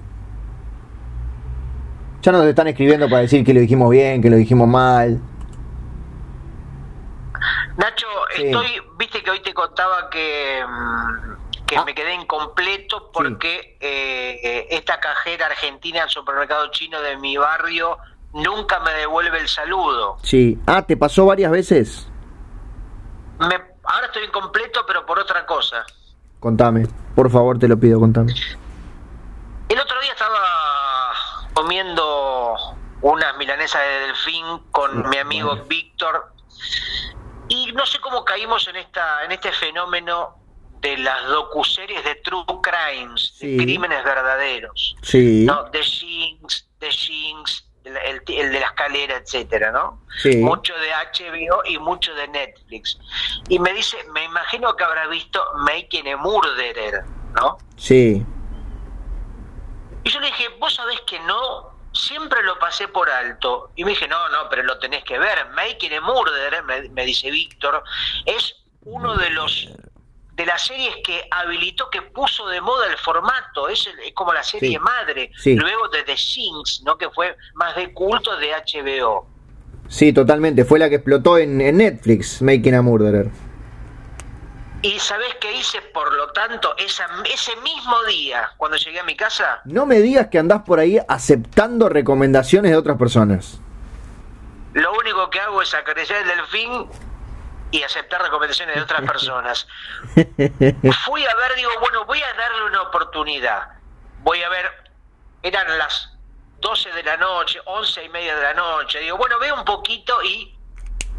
[2.21, 5.21] Ya nos están escribiendo para decir que lo dijimos bien, que lo dijimos mal.
[7.77, 11.85] Nacho, estoy, viste que hoy te contaba que, mm, que ah.
[11.85, 17.99] me quedé incompleto porque eh, esta cajera argentina del supermercado chino de mi barrio
[18.33, 20.19] nunca me devuelve el saludo.
[20.23, 20.59] Sí.
[20.67, 22.09] Ah, ¿te pasó varias veces?
[23.39, 25.85] Me, ahora estoy incompleto, pero por otra cosa.
[26.41, 28.35] Contame, por favor, te lo pido, contame.
[29.69, 30.39] El otro día estaba
[31.55, 32.57] comiendo
[33.01, 36.33] unas milanesas de delfín con mi amigo Víctor
[37.49, 40.44] y no sé cómo caímos en esta en este fenómeno
[40.85, 44.95] de las docuseries de true crimes, de crímenes verdaderos.
[45.01, 45.45] Sí.
[45.47, 45.65] ¿no?
[45.71, 50.03] De Jinx, de Jinx, el, de la escalera, etcétera, ¿no?
[50.41, 52.99] Mucho de HBO y mucho de Netflix.
[53.49, 57.03] Y me dice, me imagino que habrá visto Making a Murderer,
[57.35, 57.57] ¿no?
[57.79, 58.23] Sí.
[60.05, 63.71] Y yo le dije, vos sabés que no, siempre lo pasé por alto.
[63.75, 65.49] Y me dije, no, no, pero lo tenés que ver.
[65.55, 67.83] Making a Murderer, me dice Víctor,
[68.27, 69.71] es uno de los
[70.37, 74.79] de las series que habilitó, que puso de moda el formato, es, como la serie
[74.79, 76.99] madre, luego de The Things, ¿no?
[76.99, 79.27] que fue más de culto de HBO.
[79.89, 83.31] Sí, totalmente, fue la que explotó en, Netflix, Making a Murderer.
[84.83, 89.17] ¿Y sabés qué hice, por lo tanto, esa, ese mismo día, cuando llegué a mi
[89.17, 89.63] casa?
[89.65, 93.61] No me digas que andás por ahí aceptando recomendaciones de otras personas.
[94.75, 96.87] Lo único que hago es acariciar el delfín
[97.75, 99.67] y aceptar recomendaciones de otras personas.
[100.15, 103.69] Fui a ver, digo, bueno, voy a darle una oportunidad.
[104.21, 104.71] Voy a ver,
[105.43, 106.13] eran las
[106.61, 109.01] 12 de la noche, 11 y media de la noche.
[109.01, 110.57] Digo, bueno, veo un poquito y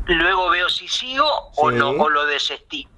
[0.05, 2.89] luego veo si sigo o no, o lo desestimo.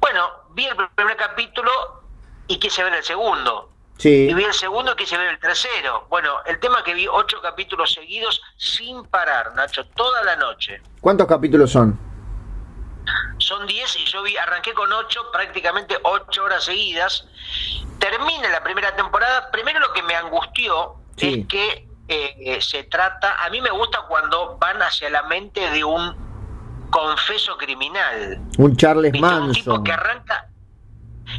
[0.00, 1.70] Bueno, vi el primer capítulo
[2.46, 3.68] y quise ver el segundo.
[3.98, 4.30] Sí.
[4.30, 6.06] Y vi el segundo y quise ver el tercero.
[6.08, 10.80] Bueno, el tema es que vi ocho capítulos seguidos sin parar, Nacho, toda la noche.
[11.02, 12.09] ¿Cuántos capítulos son?
[13.40, 17.26] Son 10 y yo vi, arranqué con 8, prácticamente 8 horas seguidas.
[17.98, 19.50] Termina la primera temporada.
[19.50, 24.56] Primero lo que me angustió es que eh, se trata, a mí me gusta cuando
[24.58, 28.40] van hacia la mente de un confeso criminal.
[28.58, 29.48] Un Charles Manson.
[29.48, 30.48] Un tipo que arranca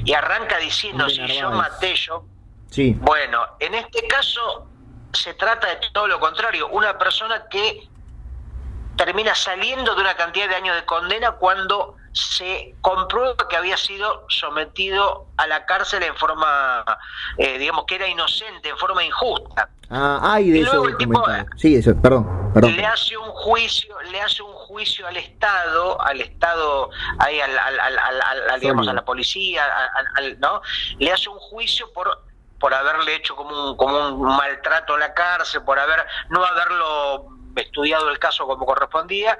[0.06, 2.26] y arranca diciendo, si yo maté yo...
[2.70, 2.96] Sí.
[3.02, 4.68] Bueno, en este caso
[5.12, 7.90] se trata de todo lo contrario, una persona que
[9.04, 14.26] termina saliendo de una cantidad de años de condena cuando se comprueba que había sido
[14.30, 16.86] sometido a la cárcel en forma,
[17.40, 19.70] eh, digamos, que era inocente, en forma injusta.
[19.90, 21.24] Ah, ay, de y luego el tipo,
[21.58, 22.76] sí, eso, perdón, perdón.
[22.76, 27.80] Le hace un juicio, le hace un juicio al Estado, al Estado, ahí al, al,
[27.80, 29.64] al, digamos, a la policía,
[30.38, 30.62] ¿no?
[31.00, 35.16] Le hace un juicio por por haberle hecho como un, como un maltrato a la
[35.16, 39.38] cárcel, por haber no haberlo estudiado el caso como correspondía,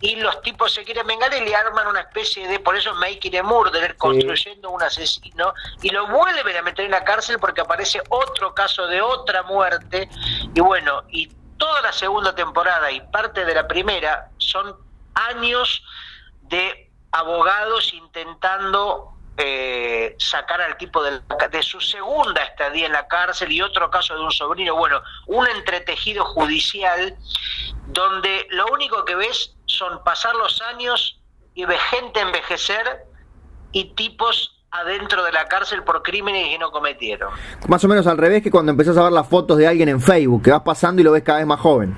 [0.00, 3.36] y los tipos se quieren vengar y le arman una especie de, por eso Making
[3.36, 8.00] a Murderer, construyendo un asesino, y lo vuelven a meter en la cárcel porque aparece
[8.08, 10.08] otro caso de otra muerte,
[10.54, 14.76] y bueno, y toda la segunda temporada y parte de la primera son
[15.14, 15.82] años
[16.42, 21.18] de abogados intentando eh, sacar al tipo de,
[21.50, 25.46] de, su segunda estadía en la cárcel y otro caso de un sobrino, bueno, un
[25.48, 27.16] entretejido judicial
[27.86, 31.22] donde lo único que ves son pasar los años
[31.54, 33.06] y ves gente envejecer
[33.72, 37.32] y tipos adentro de la cárcel por crímenes que no cometieron.
[37.66, 40.02] Más o menos al revés que cuando empezás a ver las fotos de alguien en
[40.02, 41.96] Facebook, que vas pasando y lo ves cada vez más joven.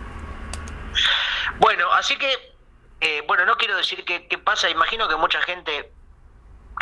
[1.59, 2.33] Bueno, así que,
[3.01, 5.93] eh, bueno, no quiero decir qué pasa, imagino que mucha gente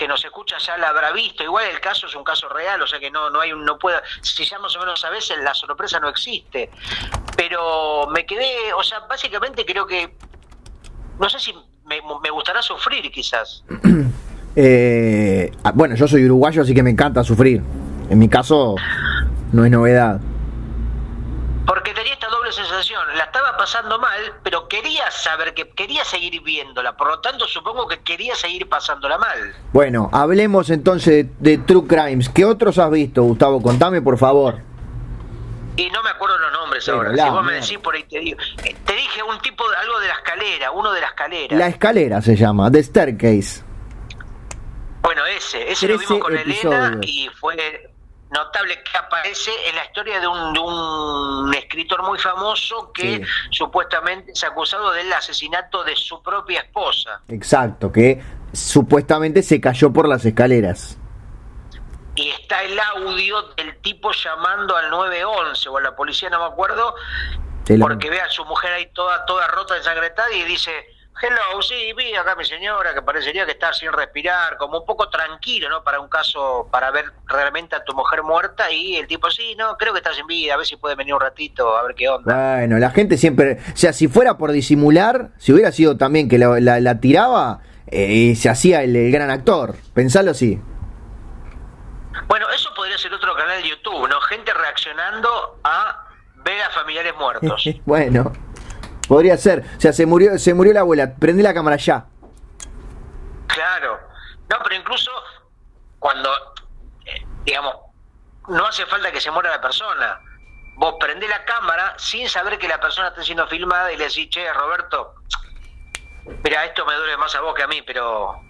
[0.01, 1.45] que nos escucha ya la habrá visto.
[1.45, 3.79] Igual el caso es un caso real, o sea que no, no hay un, no
[3.79, 6.71] pueda, si ya más o menos a veces la sorpresa no existe.
[7.37, 10.17] Pero me quedé, o sea, básicamente creo que,
[11.19, 13.63] no sé si me, gustará sufrir quizás.
[14.57, 17.63] eh, ah, bueno, yo soy uruguayo, así que me encanta sufrir.
[18.09, 18.77] En mi caso,
[19.53, 20.19] no es novedad
[21.71, 26.41] porque tenía esta doble sensación, la estaba pasando mal, pero quería saber que quería seguir
[26.43, 29.55] viéndola, por lo tanto supongo que quería seguir pasándola mal.
[29.75, 32.31] Bueno, hablemos entonces de, True Crimes.
[32.31, 33.61] ¿Qué otros has visto, Gustavo?
[33.61, 34.61] Contame, por favor.
[35.77, 37.15] Y no me acuerdo los nombres ahora.
[37.15, 38.39] si vos me decís por ahí te digo.
[38.65, 41.57] Eh, te dije un tipo de algo de la escalera, uno de la escalera.
[41.59, 43.63] La escalera se llama, The Staircase.
[45.03, 47.90] Bueno, ese, ese lo vimos con Elena y fue
[48.31, 54.93] notable que aparece en la historia de un, escritor muy famoso que supuestamente es acusado
[54.93, 57.21] del asesinato de su propia esposa.
[57.29, 58.23] Exacto, que
[58.53, 60.97] supuestamente se cayó por las escaleras.
[62.15, 66.47] Y está el audio del tipo llamando al 911 o a la policía, no me
[66.47, 66.95] acuerdo,
[67.81, 70.73] porque ve a su mujer ahí toda, toda rota, ensangrentada y dice,
[71.23, 75.09] hello, sí, vi acá mi señora que parecería que está sin respirar, como un poco
[75.09, 75.83] tranquilo, ¿no?
[75.85, 79.77] Para un caso, para ver realmente a tu mujer muerta y el tipo, sí, no,
[79.77, 82.09] creo que está sin vida, a ver si puede venir un ratito, a ver qué
[82.09, 82.57] onda.
[82.57, 86.39] Bueno, la gente siempre, o sea, si fuera por disimular, si hubiera sido también que
[86.39, 90.61] la, la- la tiraba, eh, se hacía el, el gran actor, pensalo así.
[92.27, 94.21] Bueno, eso podría ser otro canal de YouTube, ¿no?
[94.23, 96.07] Gente reaccionando a
[96.45, 97.65] ver a familiares muertos.
[97.85, 98.33] bueno,
[99.11, 102.07] podría ser, o sea, se murió, se murió la abuela, prende la cámara ya.
[103.49, 103.99] Claro.
[104.49, 105.11] No, pero incluso
[105.99, 106.31] cuando,
[107.07, 107.75] eh, digamos,
[108.49, 110.17] no hace falta que se muera la persona.
[110.77, 114.31] Vos prendés la cámara sin saber que la persona está siendo filmada y le decís,
[114.31, 115.15] che, Roberto,
[116.45, 118.41] mira, esto me duele más a vos que a mí, pero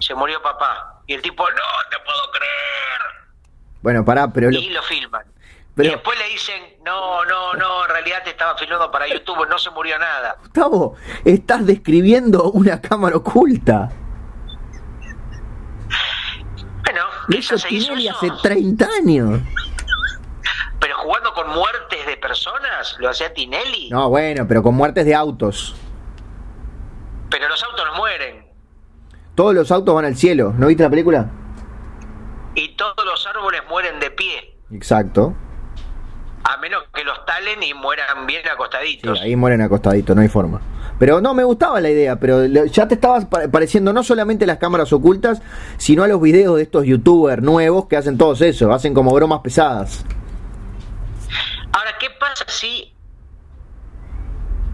[0.00, 1.02] se murió papá.
[1.06, 3.00] Y el tipo, no te puedo creer.
[3.82, 5.24] Bueno, pará, pero lo- Y lo filman.
[5.76, 9.46] Pero- Y después le dicen, no, no, no, en realidad te estaba filmando para YouTube,
[9.48, 10.36] no se murió nada.
[10.40, 13.90] Gustavo, estás describiendo una cámara oculta.
[16.84, 18.16] Bueno, quizás se hizo Tinelli eso.
[18.16, 19.40] hace 30 años.
[20.80, 23.90] Pero jugando con muertes de personas, lo hacía Tinelli.
[23.90, 25.74] No, bueno, pero con muertes de autos.
[27.30, 28.46] Pero los autos no mueren.
[29.34, 30.54] Todos los autos van al cielo.
[30.56, 31.28] ¿No viste la película?
[32.54, 34.56] Y todos los árboles mueren de pie.
[34.70, 35.34] Exacto.
[36.68, 39.20] Menos que los talen y mueran bien Sí, acostaditos.
[39.20, 40.60] ahí mueren acostaditos, no hay forma.
[40.98, 44.58] Pero no, me gustaba la idea, pero ya te estabas pa- pareciendo no solamente las
[44.58, 45.40] cámaras ocultas,
[45.76, 49.42] sino a los videos de estos youtubers nuevos que hacen todos eso, hacen como bromas
[49.42, 50.04] pesadas.
[51.72, 52.92] Ahora, ¿qué pasa si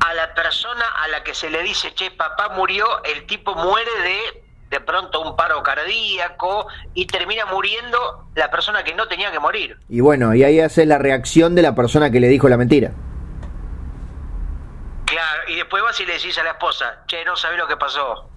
[0.01, 3.91] a la persona a la que se le dice, che, papá murió, el tipo muere
[4.03, 4.42] de
[4.73, 9.79] de pronto un paro cardíaco y termina muriendo la persona que no tenía que morir?
[9.89, 12.91] Y bueno, y ahí hace la reacción de la persona que le dijo la mentira.
[15.05, 17.77] Claro, y después vas y le decís a la esposa, che, no sabés lo que
[17.77, 18.31] pasó.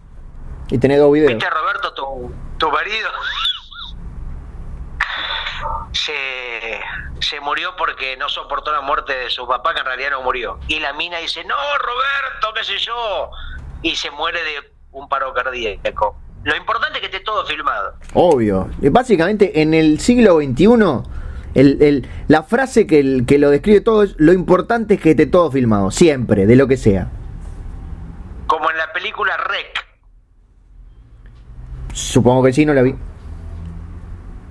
[0.68, 1.32] Y tenés dos videos.
[1.32, 3.10] ¿Viste a Roberto, tu, tu marido?
[5.94, 6.82] se,
[7.22, 10.60] se murió porque no soportó la muerte de su papá, que en realidad no murió.
[10.68, 13.32] Y la mina dice, no, Roberto, qué sé yo.
[13.82, 16.18] Y se muere de un paro cardíaco.
[16.46, 17.96] Lo importante es que esté todo filmado.
[18.14, 18.70] Obvio.
[18.80, 21.04] Básicamente, en el siglo XXI,
[21.56, 25.12] el, el- la frase que, el- que lo describe todo es: lo importante es que
[25.12, 27.10] esté todo filmado, siempre, de lo que sea.
[28.48, 29.86] Como en la película Rec.
[31.94, 32.96] Supongo que sí, no la vi.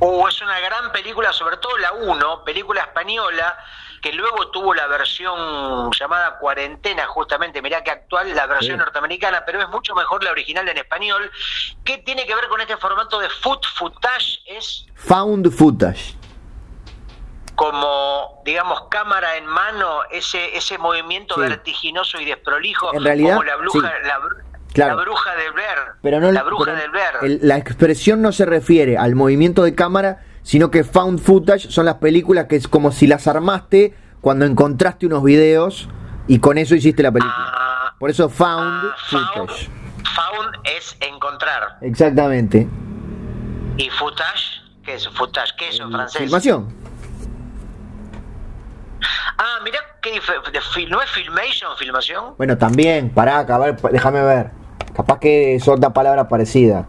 [0.01, 3.57] Uh, es una gran película, sobre todo la 1, película española,
[4.05, 8.79] que luego tuvo la versión llamada Cuarentena, justamente, mirá que actual, la versión Sí.
[8.79, 11.31] norteamericana, pero es mucho mejor la original en español.
[11.87, 14.41] ¿Qué tiene que ver con este formato de foot footage?
[14.47, 16.17] Es Found footage.
[17.55, 21.41] como, digamos, cámara en mano, ese ese movimiento Sí.
[21.41, 24.07] vertiginoso y desprolijo, En realidad, como la bruja, sí.
[24.07, 24.43] la, br-
[24.75, 24.97] Claro.
[24.97, 25.79] la bruja del Blair.
[26.03, 27.11] Pero no la bruja pero del Blair.
[27.23, 31.87] el- la expresión no se refiere al movimiento de cámara, sino que found footage son
[31.87, 35.89] las películas que es como si las armaste cuando encontraste unos videos
[36.29, 37.35] y con eso hiciste la película.
[37.37, 39.69] Ah, Por eso found ah, footage.
[40.15, 41.79] found es encontrar.
[41.81, 42.69] Exactamente.
[43.77, 44.63] ¿Y footage?
[44.85, 45.51] ¿Qué es footage?
[45.59, 46.23] ¿Qué es en francés?
[46.23, 46.69] Filmación.
[49.37, 50.21] Ah, mirá que
[50.89, 52.35] ¿no es filmation, filmación?
[52.37, 54.51] Bueno, también, pará, a ver, pa- déjame ver.
[54.95, 56.87] Capaz que es otra palabra parecida.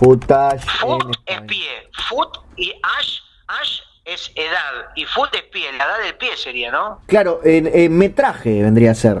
[0.00, 0.62] Footage.
[0.62, 5.84] en Foot es pie, foot y ash, ash es edad y foot es pie, la
[5.84, 7.02] edad del pie sería, ¿no?
[7.06, 9.20] Claro, en, en metraje vendría a ser.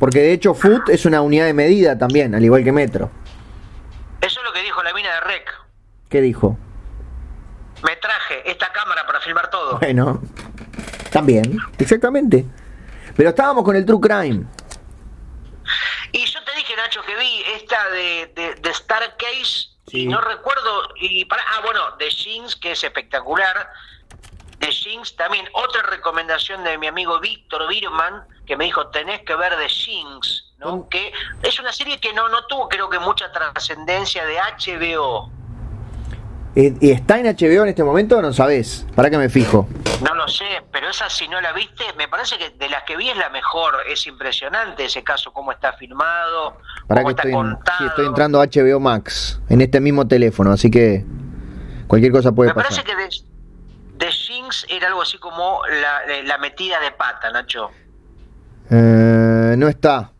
[0.00, 3.12] Porque de hecho, foot es una unidad de medida también, al igual que metro.
[4.20, 5.48] Eso es lo que dijo la mina de Rec.
[6.08, 6.58] ¿Qué dijo?
[7.84, 9.78] Me traje esta cámara para filmar todo.
[9.78, 10.20] Bueno,
[11.12, 12.44] también, exactamente.
[13.14, 14.46] Pero estábamos con el True Crime.
[16.10, 20.04] Y yo te dije, Nacho, que vi esta de, de, de Star Case Sí.
[20.04, 20.88] y no recuerdo.
[20.96, 23.70] Y para, ah, bueno, de Jinx, que es espectacular.
[24.58, 25.46] De Jinx también.
[25.52, 30.54] Otra recomendación de mi amigo Víctor Birman, que me dijo: tenés que ver de Jinx,
[30.58, 30.88] ¿no?
[30.88, 31.12] Que
[31.42, 35.30] es una serie que no, no tuvo, creo que, mucha trascendencia de HBO.
[36.54, 38.86] Eh, ¿Y está en HBO en este momento o no sabés?
[38.94, 39.66] ¿Para que me fijo?
[40.06, 42.94] No lo sé, pero esa si no la viste, me parece que de las que
[42.96, 43.74] vi es la mejor.
[43.88, 47.78] Es impresionante ese caso, cómo está filmado, Para cómo que está estoy, contado.
[47.78, 51.06] sí, estoy entrando a HBO Max en este mismo teléfono, así que
[51.86, 52.84] cualquier cosa puede Me pasar.
[52.84, 52.96] parece que
[53.98, 57.70] de, de Jinx era algo así como la, la metida de pata, Nacho.
[58.70, 60.12] Eh, no está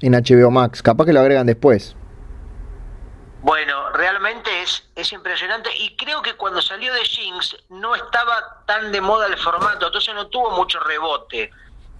[0.00, 1.96] en HBO Max, capaz que lo agregan después.
[3.42, 8.92] Bueno, realmente es, es impresionante y creo que cuando salió de Jinx no estaba tan
[8.92, 11.50] de moda el formato, entonces no tuvo mucho rebote.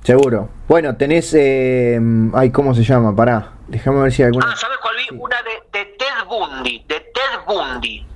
[0.04, 0.48] Seguro.
[0.68, 1.32] Bueno, tenés.
[1.34, 2.00] Eh,
[2.34, 3.14] ay, ¿cómo se llama?
[3.14, 3.52] Pará.
[3.68, 4.46] Déjame ver si hay alguna.
[4.52, 5.16] Ah, ¿sabes cuál vi?
[5.16, 6.84] Una de, de Ted Bundy.
[6.88, 8.06] De Ted Bundy.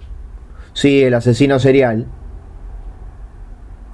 [0.72, 2.06] Sí, el asesino serial.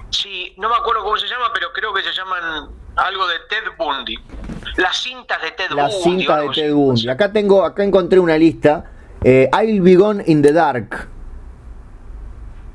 [0.09, 3.63] Sí, no me acuerdo cómo se llama, pero creo que se llaman algo de Ted
[3.77, 4.17] Bundy.
[4.77, 6.19] Las cintas de Ted Las Bundy.
[6.21, 6.73] cintas o de Ted.
[6.73, 7.09] Bundy.
[7.09, 8.85] Acá tengo, acá encontré una lista.
[9.23, 11.07] Eh, I'll Be Gone in the Dark.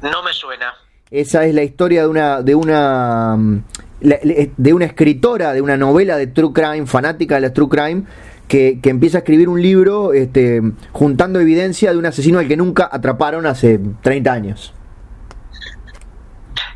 [0.03, 0.75] No me suena.
[1.11, 3.63] Esa es la historia de una, de una, mm,
[4.01, 8.05] le- de una escritora de una novela de true crime, fanática de la true crime,
[8.47, 10.61] que, que empieza a escribir un libro, este,
[10.93, 14.73] juntando evidencia de un asesino al que nunca atraparon hace 30 años.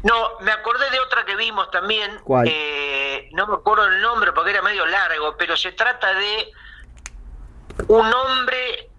[0.02, 0.14] No,
[0.44, 2.10] me acordé de otra que vimos también.
[2.24, 2.48] ¿Cuál?
[2.48, 8.04] eh, no me acuerdo el nombre porque era medio largo, pero se trata de un
[8.12, 8.90] hombre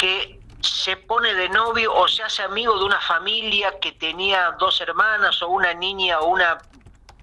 [0.00, 4.80] que se pone de novio o se hace amigo de una familia que tenía dos
[4.80, 6.58] hermanas o una niña o una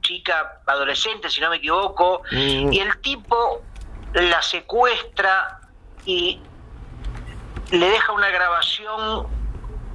[0.01, 2.71] chica adolescente, si no me equivoco, Mm.
[2.73, 3.61] y el tipo
[4.13, 5.59] la secuestra
[6.05, 6.39] y
[7.71, 9.27] le deja una grabación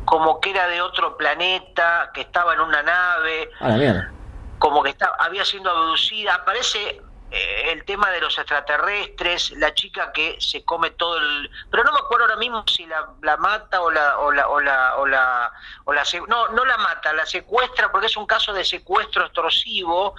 [0.04, 4.12] como que era de otro planeta, que estaba en una nave, A la mierda.
[4.58, 6.34] como que estaba, había sido abducida.
[6.34, 7.00] Aparece
[7.32, 11.50] eh, el tema de los extraterrestres, la chica que se come todo el...
[11.70, 14.18] Pero no me acuerdo ahora mismo si la, mata o la...
[14.18, 18.26] O la, o la, o la, no, no la mata, la secuestra porque es un
[18.26, 20.14] caso de secuestro extorsivo,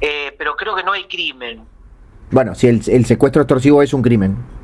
[0.00, 1.66] eh, pero creo que no hay crimen.
[2.30, 4.57] Bueno, si el, el secuestro extorsivo es un crimen.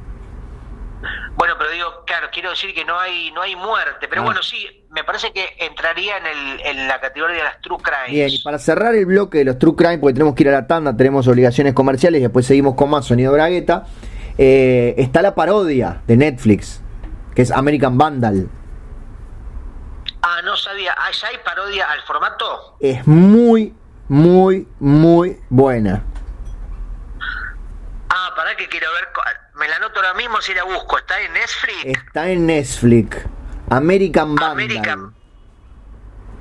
[1.45, 4.25] Bueno, pero digo, claro, quiero decir que no hay no hay muerte, pero Ah.
[4.25, 8.13] bueno, sí, me parece que entraría en, el, en la categoría de las true crimes.
[8.13, 10.53] Bien, y para cerrar el bloque de los True Crime, porque tenemos que ir a
[10.53, 13.85] la tanda, tenemos obligaciones comerciales y después seguimos con más Sonido Bragueta,
[14.39, 16.81] eh, está la parodia de Netflix,
[17.35, 18.49] que es American Vandal.
[20.23, 20.95] Ah, no sabía.
[20.97, 22.79] Ah, ¿ya hay parodia al formato?
[22.81, 23.75] Es muy,
[24.09, 26.05] muy, muy buena.
[28.09, 29.09] Ah, para que quiero ver.
[29.59, 30.99] Me la anoto ahora mismo si la busco.
[30.99, 31.85] ¿Está en Netflix?
[32.07, 33.17] Está en Netflix.
[33.71, 34.53] American Vandal.
[34.53, 35.15] American.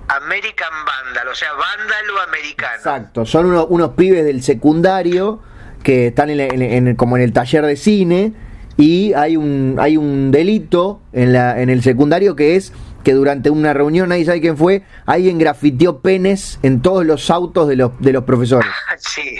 [0.07, 2.76] American Vandal, o sea, vándalo americano.
[2.76, 5.41] Exacto, son unos, unos pibes del secundario
[5.82, 8.34] que están en, en- en- como en el taller de cine
[8.78, 13.49] y hay un, hay un delito en, la, en el secundario que es que durante
[13.49, 17.91] una reunión, nadie sabe quién fue, alguien grafiteó penes en todos los autos de los,
[17.99, 18.70] de los profesores.
[18.97, 19.36] Sí.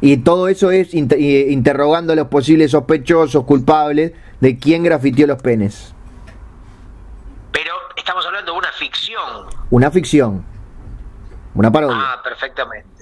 [0.00, 5.26] Y todo eso es inter- eh, interrogando a los posibles sospechosos, culpables de quién grafiteó
[5.26, 5.94] los penes.
[7.52, 9.46] Pero estamos hablando de una ficción.
[9.70, 10.44] Una ficción,
[11.54, 11.96] una parodia.
[11.98, 12.94] Ah, perfectamente.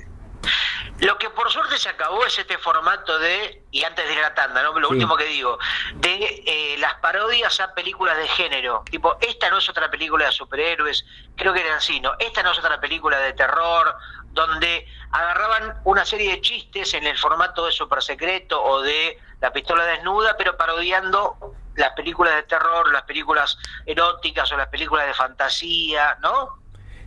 [1.01, 4.22] Lo que por suerte se acabó es este formato de, y antes de ir a
[4.28, 4.78] la tanda, ¿no?
[4.78, 4.95] Lo Sí.
[4.95, 5.59] último que digo,
[5.97, 8.84] de eh, las parodias a películas de género.
[8.88, 11.05] Tipo, esta no es otra película de superhéroes,
[11.36, 12.12] creo que eran así, ¿no?
[12.20, 13.92] Esta no es otra película de terror,
[14.35, 19.53] donde agarraban una serie de chistes en el formato de super secreto o de la
[19.53, 21.37] pistola desnuda, pero parodiando
[21.76, 23.57] las películas de terror, las películas
[23.87, 26.59] eróticas o las películas de fantasía, ¿no?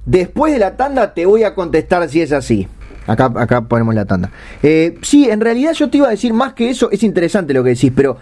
[0.06, 2.68] Después de la tanda te voy a contestar si es así.
[3.08, 4.30] Acá, acá ponemos la tanda.
[4.64, 7.64] Eh, sí, en realidad yo te iba a decir más que eso, es interesante lo
[7.64, 8.18] que decís, pero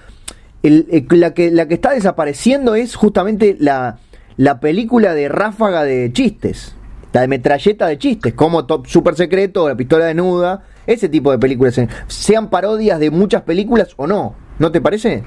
[0.62, 3.98] el- el- la, que, la que está desapareciendo es justamente la,
[4.38, 6.75] la película de ráfaga de chistes,
[7.16, 11.38] la de metralleta de chistes, como Top Super Secreto, La Pistola Desnuda, ese tipo de
[11.40, 15.24] películas, sean parodias de muchas películas o no, ¿no te parece?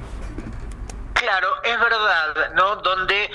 [1.14, 2.76] Claro, es verdad, ¿no?
[2.82, 3.30] Donde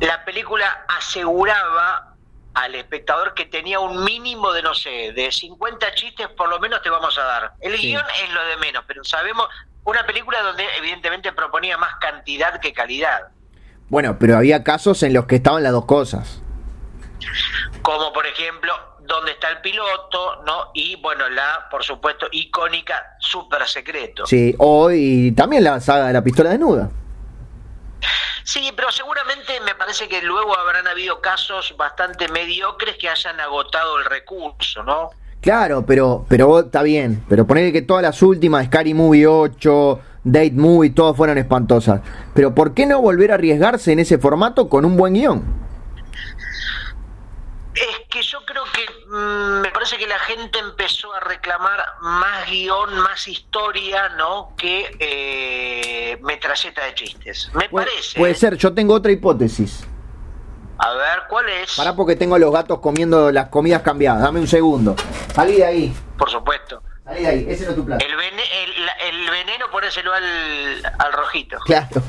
[0.00, 2.14] la película aseguraba
[2.54, 6.80] al espectador que tenía un mínimo de, no sé, de 50 chistes por lo menos
[6.80, 7.52] te vamos a dar.
[7.60, 7.88] El Sí.
[7.88, 9.46] guion es lo de menos, pero sabemos,
[9.84, 13.28] una película donde evidentemente proponía más cantidad que calidad.
[13.90, 16.42] Bueno, pero había casos en los que estaban las dos cosas.
[17.82, 18.72] Como por ejemplo,
[19.10, 20.42] ¿Dónde está el piloto?
[20.46, 20.70] ¿No?
[20.72, 24.24] Y bueno, la, por supuesto, icónica Super Secreto.
[24.24, 26.90] Sí, o y también la saga de La Pistola Desnuda.
[28.44, 33.98] Sí, pero seguramente me parece que luego habrán habido casos bastante mediocres que hayan agotado
[33.98, 35.10] el recurso, ¿no?
[35.40, 40.52] Claro, pero pero está bien, pero ponerle que todas las últimas, Scary Movie 8, Date
[40.52, 42.00] Movie, todas fueron espantosas.
[42.32, 45.59] Pero ¿por qué no volver a arriesgarse en ese formato con un buen guion?
[48.10, 52.98] Que yo creo que mm, me parece que la gente empezó a reclamar más guion,
[52.98, 54.52] más historia, ¿no?
[54.56, 57.50] Que eh, metralleta de chistes.
[57.54, 58.18] Me parece.
[58.18, 58.36] puede ¿eh?
[58.36, 59.86] ser, yo tengo otra hipótesis.
[60.78, 61.74] A ver, ¿cuál es?
[61.76, 64.22] Pará porque tengo a los gatos comiendo las comidas cambiadas.
[64.22, 64.96] Dame un segundo.
[65.34, 65.94] Salí de ahí.
[66.18, 66.82] Por supuesto.
[67.04, 67.46] Salí de ahí.
[67.48, 68.04] Ese no es tu plato.
[68.04, 71.58] El, vene- el, la- el veneno ponéselo al, al rojito.
[71.66, 72.02] Claro.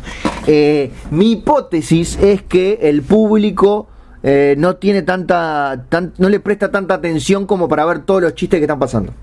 [0.47, 3.89] Eh, mi hipótesis es que el público
[4.23, 8.35] eh, no tiene tanta, tan- no le presta tanta atención como para ver todos los
[8.35, 9.13] chistes que están pasando.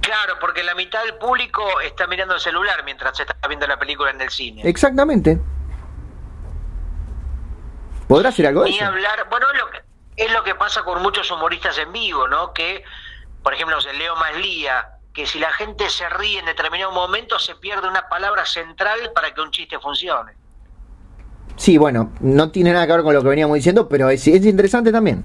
[0.00, 3.78] Claro, porque la mitad del público está mirando el celular mientras se está viendo la
[3.78, 4.62] película en el cine.
[4.64, 5.38] Exactamente.
[8.06, 8.84] ¿Podrá ser algo de eso?
[8.84, 9.78] hablar, bueno, es lo, que,
[10.16, 12.52] es lo que pasa con muchos humoristas en vivo, ¿no?
[12.54, 12.82] Que,
[13.42, 17.54] por ejemplo, sé, Leo Maslía, que si la gente se ríe en determinado momento se
[17.56, 20.32] pierde una palabra central para que un chiste funcione.
[21.58, 24.46] Sí, bueno, no tiene nada que ver con lo que veníamos diciendo, pero es, es
[24.46, 25.24] interesante también.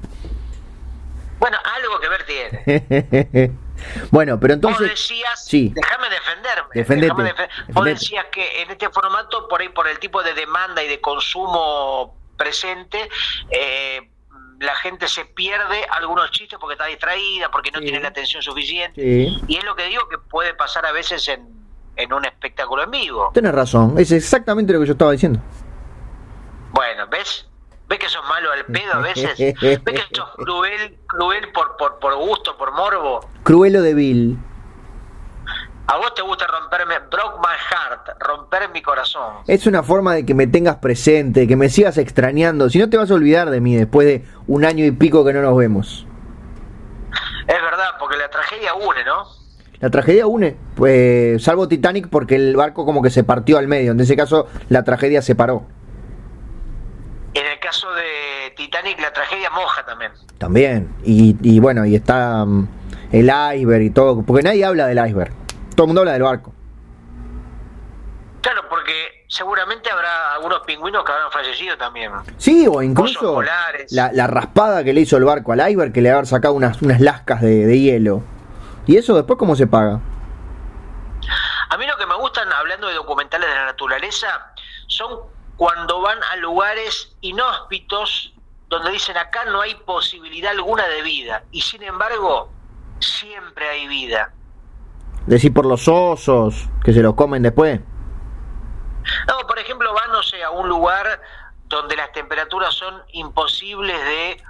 [1.40, 3.52] Bueno, algo que ver tiene.
[4.12, 4.90] bueno, pero Vos entonces...
[4.90, 5.72] decías, sí.
[5.76, 6.70] déjame defenderme.
[6.74, 7.90] Defendete, déjame defe- Vos defendete.
[8.00, 12.16] decías que en este formato, por ahí por el tipo de demanda y de consumo
[12.38, 13.10] presente,
[13.52, 14.10] eh,
[14.60, 17.86] la gente se pierde algunos chistes porque está distraída, porque no Sí.
[17.86, 19.02] tiene la atención suficiente.
[19.02, 19.38] Sí.
[19.48, 21.48] Y es lo que digo que puede pasar a veces en,
[21.96, 23.32] en un espectáculo en vivo.
[23.34, 25.40] Tenés razón, es exactamente lo que yo estaba diciendo.
[26.74, 27.48] Bueno, ¿ves?
[27.88, 29.38] ¿Ves que sos malo al pedo a veces?
[29.38, 33.22] ¿Ves que sos cruel, cruel por, por, por gusto, por morbo?
[33.44, 34.38] Cruelo de Bill.
[35.86, 39.44] A vos te gusta romperme, broke my heart, romper mi corazón.
[39.48, 42.70] Es una forma de que me tengas presente, que me sigas extrañando.
[42.70, 45.34] Si no te vas a olvidar de mí después de un año y pico que
[45.34, 46.08] no nos vemos.
[47.48, 49.26] Es verdad, porque la tragedia une, ¿no?
[49.82, 53.92] La tragedia une, pues, salvo Titanic porque el barco como que se partió al medio.
[53.92, 55.68] En ese caso, la tragedia se paró.
[57.34, 60.12] En el caso de Titanic, la tragedia moja también.
[60.38, 60.94] También.
[61.04, 62.68] Y, y bueno, y está mm,
[63.12, 64.22] el iceberg y todo.
[64.24, 65.34] Porque nadie habla del iceberg.
[65.76, 66.54] Todo el mundo habla del barco.
[68.42, 72.12] Claro, porque seguramente habrá algunos pingüinos que habrán fallecido también.
[72.38, 73.42] Sí, o incluso
[73.90, 76.82] la, la raspada que le hizo el barco al iceberg, que le haber sacado unas,
[76.82, 78.22] unas lascas de, de hielo.
[78.86, 80.02] ¿Y eso después cómo se paga?
[81.70, 84.28] A mí lo que me gustan, hablando de documentales de la naturaleza,
[84.88, 85.22] son
[85.58, 88.34] cuando van a lugares inhóspitos
[88.68, 92.49] donde dicen acá no hay posibilidad alguna de vida y sin embargo
[92.99, 94.32] siempre hay vida.
[95.28, 97.80] Decir por los osos, que se los comen después.
[99.28, 101.22] No, por ejemplo, van, no sé, a un lugar
[101.66, 104.43] donde las temperaturas son imposibles de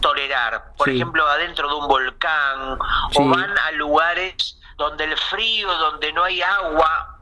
[0.00, 0.72] tolerar.
[0.76, 0.96] Por Sí.
[0.96, 2.78] ejemplo, adentro de un volcán,
[3.12, 3.18] Sí.
[3.20, 7.17] o van a lugares donde el frío, donde no hay agua,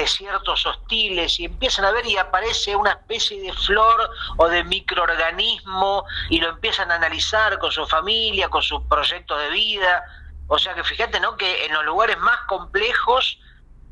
[0.00, 6.04] desiertos hostiles, y empiezan a ver y aparece una especie de flor o de microorganismo
[6.30, 10.04] y lo empiezan a analizar con su familia, con sus proyectos de vida.
[10.46, 11.36] O sea que fíjate, ¿no?
[11.36, 13.38] Que en los lugares más complejos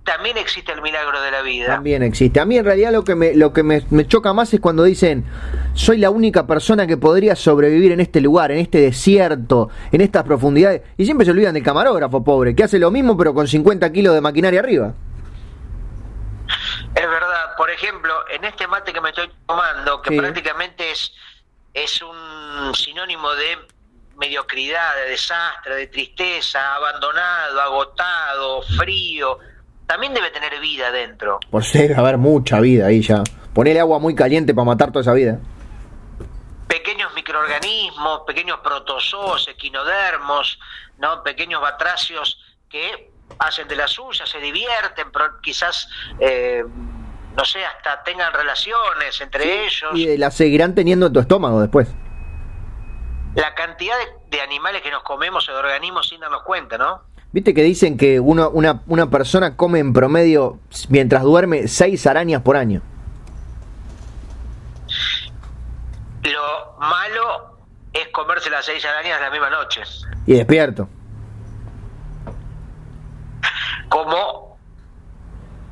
[0.05, 1.67] también existe el milagro de la vida.
[1.67, 2.41] También existe.
[2.41, 4.85] A mí en realidad lo que me, lo que me, me choca más es cuando
[4.85, 5.27] dicen
[5.75, 10.23] soy la única persona que podría sobrevivir en este lugar, en este desierto, en estas
[10.23, 10.83] profundidades.
[10.97, 14.15] Y siempre se olvidan del camarógrafo, pobre, que hace lo mismo pero con 50 kilos
[14.15, 14.95] de maquinaria arriba.
[16.97, 20.19] Es verdad, por ejemplo, en este mate que me estoy tomando, que Sí.
[20.19, 21.13] prácticamente es,
[21.75, 23.59] es un sinónimo de
[24.17, 29.39] mediocridad, de desastre, de tristeza, abandonado, agotado, frío,
[29.87, 31.39] también debe tener vida dentro.
[31.51, 33.23] Por ser haber mucha vida ahí ya.
[33.55, 35.39] Ponele agua muy caliente para matar toda esa vida.
[36.67, 40.59] Pequeños microorganismos, pequeños protozoos, equinodermos,
[40.97, 41.23] ¿no?
[41.23, 42.41] pequeños batracios
[42.71, 45.89] que hacen de la suya, se divierten, pero quizás,
[46.21, 46.65] eh,
[47.37, 49.91] no sé, hasta tengan relaciones entre ellos.
[49.95, 51.89] Y eh, la seguirán teniendo en tu estómago después.
[53.35, 57.03] la cantidad de, de animales que nos comemos o de organismos sin darnos cuenta, ¿no?
[57.33, 60.59] Viste que dicen que uno, una, una persona come en promedio,
[60.89, 62.81] mientras duerme, seis arañas por año.
[66.23, 67.59] Lo malo
[67.93, 69.83] es comerse las seis arañas la misma noche,
[70.27, 70.89] Y despierto.
[73.89, 74.59] Como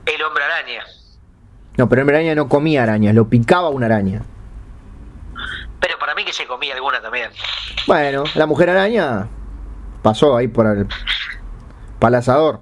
[0.07, 0.85] el hombre araña.
[1.77, 4.23] No, pero en araña no comía arañas, lo picaba una araña.
[5.81, 7.31] Pero para mí que se comía alguna también.
[7.87, 9.27] Bueno, la mujer araña
[10.03, 10.87] pasó ahí por el
[11.99, 12.61] palazador.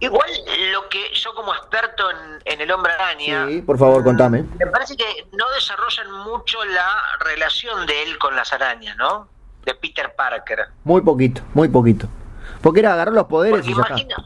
[0.00, 0.30] Igual
[0.72, 4.44] lo que yo como experto en, en el hombre araña, Sí, por favor, contame.
[4.58, 5.04] me parece que
[5.36, 6.88] no desarrollan mucho la
[7.20, 9.28] relación de él con las arañas, ¿no?
[9.64, 10.66] De Peter Parker.
[10.84, 12.06] Muy poquito, muy poquito.
[12.62, 13.74] Porque era agarrar los poderes Porque y
[14.06, 14.24] ya está.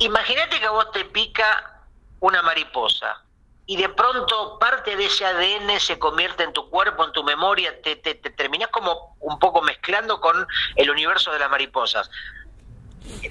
[0.00, 1.82] Imagínate que a vos te pica
[2.20, 3.22] una mariposa
[3.66, 7.80] y de pronto parte de ese ADN se convierte en tu cuerpo, en tu memoria,
[7.82, 10.46] te, te, te terminás como un poco mezclando con
[10.76, 12.10] el universo de las mariposas.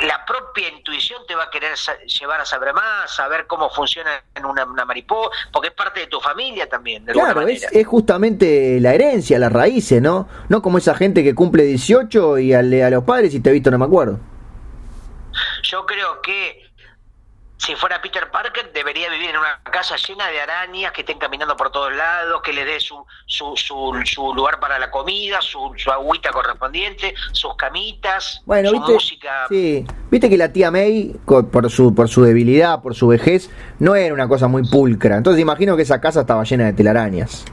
[0.01, 1.73] La propia intuición te va a querer
[2.05, 6.07] llevar a saber más, saber cómo funciona en una, una mariposa, porque es parte de
[6.07, 7.67] tu familia también, de Claro, es, manera.
[7.71, 10.27] es justamente la herencia, las raíces, ¿no?
[10.49, 13.71] No como esa gente que cumple 18 y a, a los padres y te visto
[13.71, 14.19] no me acuerdo.
[15.63, 16.67] Yo creo que
[17.57, 21.57] si fuera Peter Parker, debería vivir en una casa llena de arañas que estén caminando
[21.57, 25.91] por todos lados, que le dé su, su, su, lugar para la comida, su, su,
[25.91, 29.47] agüita correspondiente, sus camitas, bueno, su música.
[29.49, 33.49] Sí, viste que la tía May, por su, por su debilidad, por su vejez,
[33.79, 35.17] no era una cosa muy pulcra.
[35.17, 37.43] Entonces imagino que esa casa estaba llena de telarañas.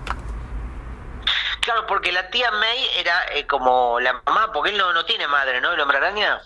[1.62, 5.26] Claro, porque la tía May era eh, como la mamá, porque él no, no tiene
[5.26, 5.72] madre, ¿no?
[5.72, 6.42] El hombre araña.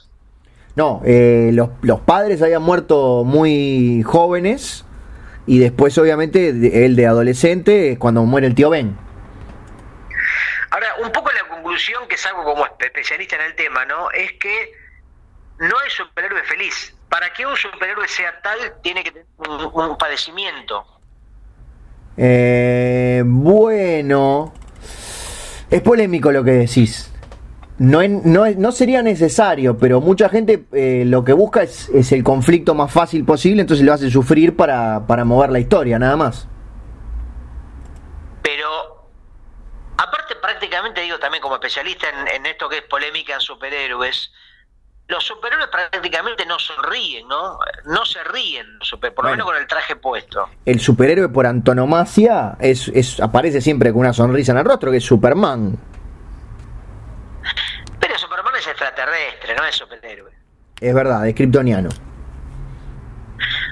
[0.79, 4.85] No, eh, los, los, padres habían muerto muy jóvenes
[5.45, 6.51] y después obviamente
[6.85, 8.97] él de adolescente es cuando muere el tío Ben.
[10.71, 14.13] Ahora, un poco la conclusión que saco como especialista en el tema, ¿no?
[14.13, 14.71] Es que
[15.59, 16.95] no es superhéroe feliz.
[17.09, 19.27] Para que un superhéroe sea tal, tiene que tener
[19.73, 20.87] un, padecimiento.
[22.17, 24.55] Eh, bueno,
[25.69, 27.13] es polémico lo que decís
[27.79, 32.25] no, no, no, sería necesario, pero mucha gente eh, lo que busca es, es, el
[32.25, 36.49] conflicto más fácil posible, entonces lo hace sufrir para, para mover la historia, nada más.
[38.43, 39.09] Pero,
[39.97, 44.33] aparte prácticamente digo también como especialista en, esto que es polémica en superhéroes,
[45.07, 47.59] los superhéroes prácticamente no sonríen, ¿no?
[47.87, 48.67] No se ríen,
[49.15, 50.49] por lo menos con el traje puesto.
[50.67, 54.97] El superhéroe por antonomasia es, es, aparece siempre con una sonrisa en el rostro, que
[54.99, 55.79] es Superman
[58.67, 60.33] extraterrestre, no es superhéroe.
[60.81, 61.89] Es verdad, es kryptoniano.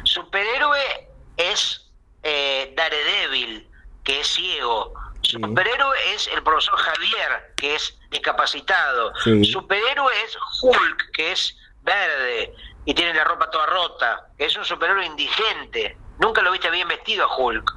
[0.04, 1.90] Superhéroe es
[2.22, 3.68] eh, Daredevil,
[4.04, 4.94] que es ciego.
[5.22, 9.12] Superhéroe es el profesor Javier, que es discapacitado.
[9.16, 12.54] Superhéroe es Hulk, que es verde
[12.84, 14.28] y tiene la ropa toda rota.
[14.38, 15.96] Es un superhéroe indigente.
[16.20, 17.74] Nunca lo viste bien vestido a Hulk.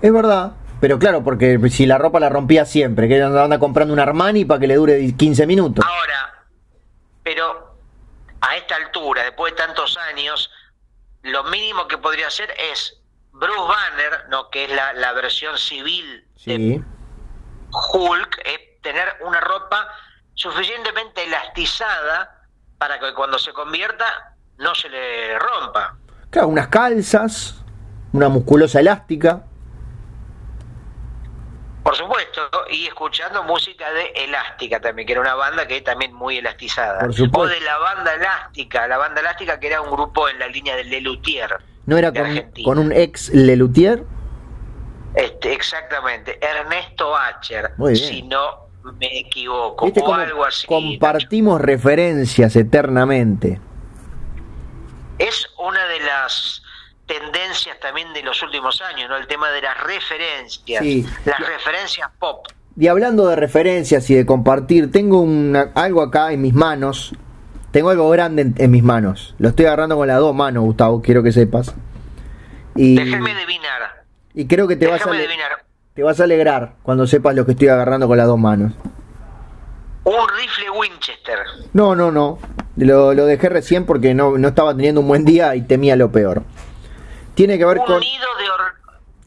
[0.00, 0.52] Es verdad,
[0.84, 4.60] pero claro, porque si la ropa la rompía siempre, que anda comprando un Armani para
[4.60, 5.82] que le dure 15 minutos.
[5.82, 6.44] Ahora,
[7.22, 7.78] pero
[8.42, 10.50] a esta altura, después de tantos años,
[11.22, 13.00] lo mínimo que podría hacer es
[13.32, 14.50] Bruce Banner, ¿no?
[14.50, 16.82] que es la, versión civil de
[17.94, 19.88] Hulk, es tener una ropa
[20.34, 22.42] suficientemente elastizada
[22.76, 25.96] para que cuando se convierta no se le rompa.
[26.28, 27.64] Claro, unas calzas,
[28.12, 29.44] una musculosa elástica.
[31.84, 36.14] Por supuesto, y escuchando música de Elástica también, que era una banda que es también
[36.14, 37.06] muy elastizada.
[37.06, 40.76] o de la banda Elástica, la banda Elástica que era un grupo en la línea
[40.76, 41.58] del Lelutier.
[41.84, 42.10] ¿No era
[42.64, 44.02] con, un ex Lelutier?
[45.14, 50.66] Este, exactamente, Ernesto Acher, si no me equivoco, o algo así.
[50.66, 53.60] Compartimos referencias eternamente.
[55.18, 56.63] Es una de las
[57.06, 59.16] tendencias también de los últimos años, ¿no?
[59.16, 60.84] El tema de las referencias,
[61.24, 62.46] las referencias pop.
[62.76, 67.14] Y hablando de referencias y de compartir, tengo una, algo acá en mis manos.
[67.70, 69.34] Tengo algo grande en, mis manos.
[69.38, 71.74] Lo estoy agarrando con las dos manos, Gustavo, quiero que sepas.
[72.74, 74.04] Y, Déjeme adivinar.
[74.32, 75.10] Y creo que te vas, a,
[75.94, 78.72] te vas a alegrar cuando sepas lo que estoy agarrando con las dos manos.
[80.04, 81.38] Un rifle Winchester.
[81.72, 82.38] No, no, no.
[82.76, 86.10] Lo, lo dejé recién porque no, no estaba teniendo un buen día y temía lo
[86.10, 86.42] peor.
[87.34, 88.00] Tiene que ver un con.
[88.00, 88.60] nido de or...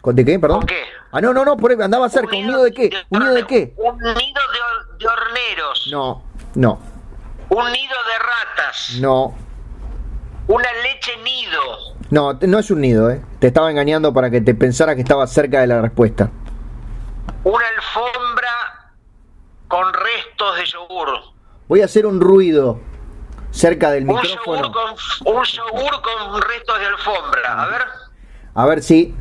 [0.01, 0.59] ¿Con de qué, perdón?
[0.59, 0.83] ¿Con qué?
[1.11, 2.35] Ah, no, no, no, por ahí andaba cerca.
[2.35, 2.89] ¿Un, nido de qué?
[3.09, 3.73] ¿Un nido de qué?
[3.77, 5.89] Un nido de, de horneros.
[5.91, 6.23] No,
[6.55, 6.79] no.
[7.49, 8.97] Un nido de ratas.
[8.99, 9.35] No.
[10.47, 11.61] Una leche nido.
[12.09, 13.21] No, no es un nido, ¿eh?
[13.39, 16.29] Te estaba engañando para que te pensara que estaba cerca de la respuesta.
[17.43, 18.93] Una alfombra
[19.67, 21.09] con restos de yogur.
[21.67, 22.79] Voy a hacer un ruido
[23.57, 24.61] cerca del un micrófono.
[24.61, 27.63] Yogur con, un yogur con restos de alfombra.
[27.63, 27.81] A ver.
[28.53, 29.15] A ver si.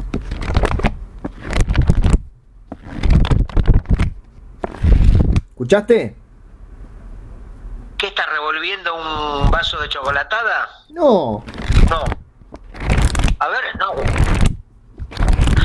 [5.51, 6.17] ¿Escuchaste?
[7.97, 10.69] ¿Qué está revolviendo un vaso de chocolatada?
[10.91, 11.43] No.
[11.89, 12.05] No.
[13.39, 13.93] A ver, no.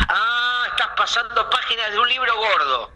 [0.08, 2.90] Ah, estás pasando páginas de un libro gordo.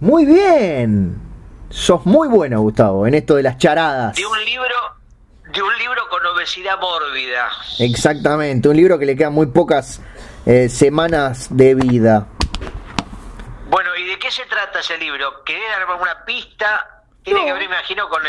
[0.00, 1.20] Muy bien.
[1.68, 4.16] Sos muy bueno, Gustavo, en esto de las charadas.
[4.16, 4.97] De un libro
[5.52, 7.50] de un libro con obesidad mórbida.
[7.78, 10.00] Exactamente, un libro que le quedan muy pocas
[10.46, 12.26] eh, semanas de vida.
[13.70, 15.42] Bueno, ¿y de qué se trata ese libro?
[15.44, 16.98] ¿Querés dar una pista?
[17.22, 18.22] Tiene que ver, imagino, con,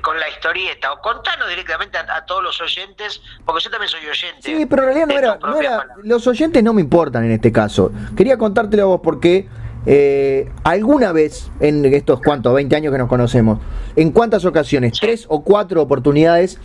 [0.00, 0.92] con la historieta.
[0.92, 4.42] O contanos directamente a, todos los oyentes, porque yo también soy oyente.
[4.42, 7.92] Sí, pero en realidad no era, Los oyentes no me importan en este caso.
[8.16, 9.46] Quería contártelo a vos porque
[9.86, 13.58] eh, alguna vez, en estos cuantos, 20 años que nos conocemos,
[13.96, 16.58] en cuántas ocasiones, tres o cuatro oportunidades,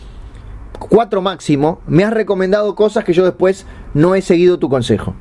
[0.80, 5.16] cuatro máximo, me has recomendado cosas que yo después no he seguido tu consejo.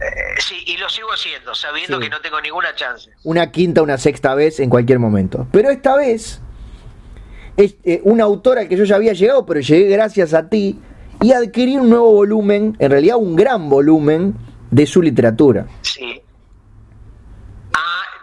[0.00, 0.04] Eh,
[0.38, 3.10] sí, y lo sigo haciendo, sabiendo que no tengo ninguna chance.
[3.24, 5.46] Una quinta, una sexta vez en cualquier momento.
[5.52, 6.42] Pero esta vez
[7.56, 10.78] es eh, una autora al que yo ya había llegado, pero llegué gracias a ti.
[11.22, 14.34] y adquirir un nuevo volumen, en realidad un gran volumen,
[14.70, 15.66] de su literatura.
[15.82, 16.20] Sí.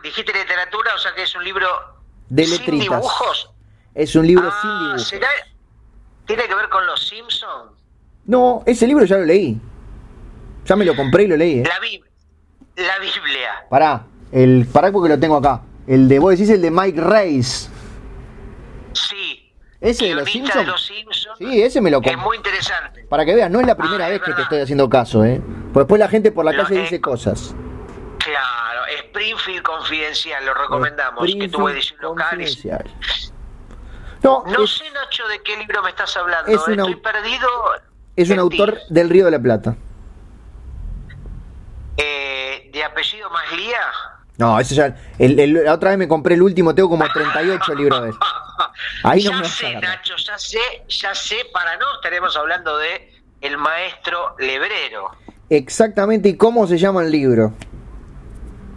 [0.03, 1.67] Dijiste literatura, o sea que es un libro
[2.29, 2.79] de sin letritas.
[2.89, 3.49] dibujos.
[3.95, 5.07] Es un libro Ah, sin dibujos.
[5.07, 5.27] ¿será-
[6.25, 7.71] ¿Tiene que ver con los Simpsons?
[8.25, 9.59] No, ese libro ya lo leí.
[10.65, 11.59] Ya me lo compré y lo leí.
[11.59, 11.63] ¿eh?
[11.67, 12.03] La, Bib-
[12.77, 13.65] la Biblia.
[13.69, 15.61] Pará, el, pará porque lo tengo acá.
[15.87, 17.69] El de, vos decís el de Mike Reyes.
[18.93, 19.39] Sí.
[19.81, 20.55] ¿Ese de los Simpsons?
[20.55, 21.37] de los Simpsons.
[21.37, 22.17] Sí, ese me lo Es compré.
[22.23, 23.03] muy interesante.
[23.09, 25.25] Para que veas, no es la primera Ah, vez es que te estoy haciendo caso,
[25.25, 25.41] ¿eh?
[25.73, 27.53] Pues después la gente por la Lo- calle dice cosas.
[28.19, 28.52] Claro,
[29.17, 32.43] Springfield Confidencial, lo recomendamos, que tuvo edición local.
[34.23, 36.51] No, No es, sé, Nacho, de qué libro me estás hablando.
[36.51, 37.47] es un Estoy perdido.
[38.15, 38.39] es un ti.
[38.41, 39.75] autor del Río de la Plata.
[41.97, 43.77] Eh, ¿De apellido Maslía?
[44.37, 44.95] No, ese ya.
[45.19, 48.15] el- el- la otra vez me compré el último, tengo como 38 libros de él.
[49.03, 49.75] Ahí no ya sé.
[49.75, 55.11] Nacho, ya sé, ya sé, para no estaremos hablando de el maestro Lebrero.
[55.49, 57.53] Exactamente, ¿y cómo se llama el libro?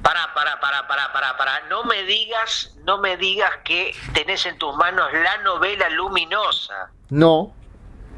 [0.07, 1.52] Pará, pará, pará, pará, pará, pará.
[1.68, 6.92] No me digas, no me digas que tenés en tus manos la novela luminosa.
[7.11, 7.52] No,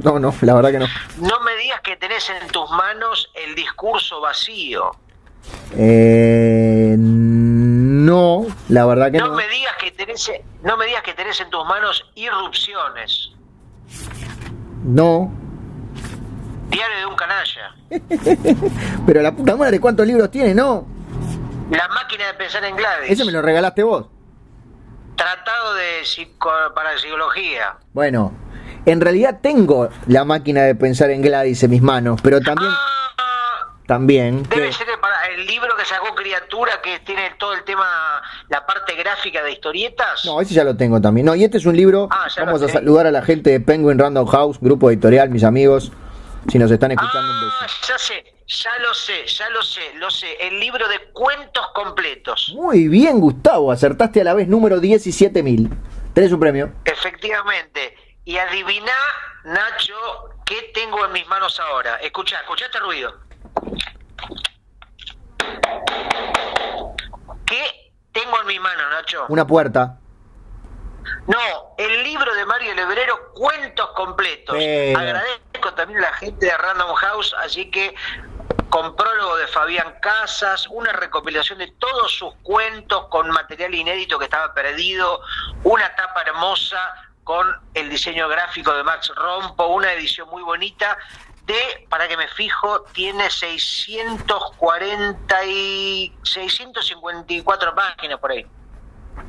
[0.01, 0.87] no, no, la verdad que no.
[1.17, 4.91] No me digas que tenés en tus manos el discurso vacío.
[5.79, 9.35] Eh, no, la verdad que No no.
[9.37, 10.31] me digas que tenés,
[10.63, 13.31] no me digas que tenés en tus manos irrupciones.
[14.85, 15.33] No.
[16.69, 17.75] Diario de un canalla.
[19.07, 20.55] Pero la puta madre, ¿cuántos libros tiene?
[20.55, 20.98] No.
[21.71, 23.11] La máquina de pensar en Gladys.
[23.11, 24.07] Ese me lo regalaste vos.
[25.17, 27.77] Tratado de psico, parapsicología.
[27.93, 28.33] Bueno,
[28.87, 32.71] en realidad tengo la máquina de pensar en Gladys en mis manos, pero también,
[33.19, 37.53] Ah, también, debe que- ser el, para- el libro que sacó Criatura que tiene todo
[37.53, 40.25] el tema, la parte gráfica de historietas.
[40.25, 41.27] no, ese ya lo tengo también.
[41.27, 43.99] No, y este es un libro, Ah, vamos a saludar a la gente de Penguin
[43.99, 45.91] Random House, grupo editorial, mis amigos,
[46.49, 47.75] si nos están escuchando un Ah, beso.
[47.89, 50.37] ya sé, ya lo sé, ya lo sé, lo sé.
[50.41, 52.53] El libro de cuentos completos.
[52.55, 55.71] Muy bien, Gustavo, acertaste a la vez número 17.000.
[56.15, 56.73] Tenés un premio.
[56.85, 57.95] Efectivamente.
[58.25, 58.93] Y adivina,
[59.45, 59.95] Nacho,
[60.47, 61.97] qué tengo en mis manos ahora.
[61.97, 63.15] Escucha, escucha este ruido.
[67.45, 69.27] ¿Qué tengo en mis manos, Nacho?
[69.29, 69.99] Una puerta.
[71.27, 74.57] No, el libro de Mario Lebrero, Cuentos Completos.
[74.57, 77.95] Agradezco también a la gente de Random House, así que
[78.71, 84.27] con prólogo de Fabián Casas, una recopilación de todos sus cuentos con material inédito que
[84.27, 85.21] estaba perdido,
[85.65, 86.79] una tapa hermosa
[87.25, 90.99] con el diseño gráfico de Max Rompo, una edición muy bonita
[91.47, 98.47] de, para que me fijo, tiene 640 y 654 páginas por ahí.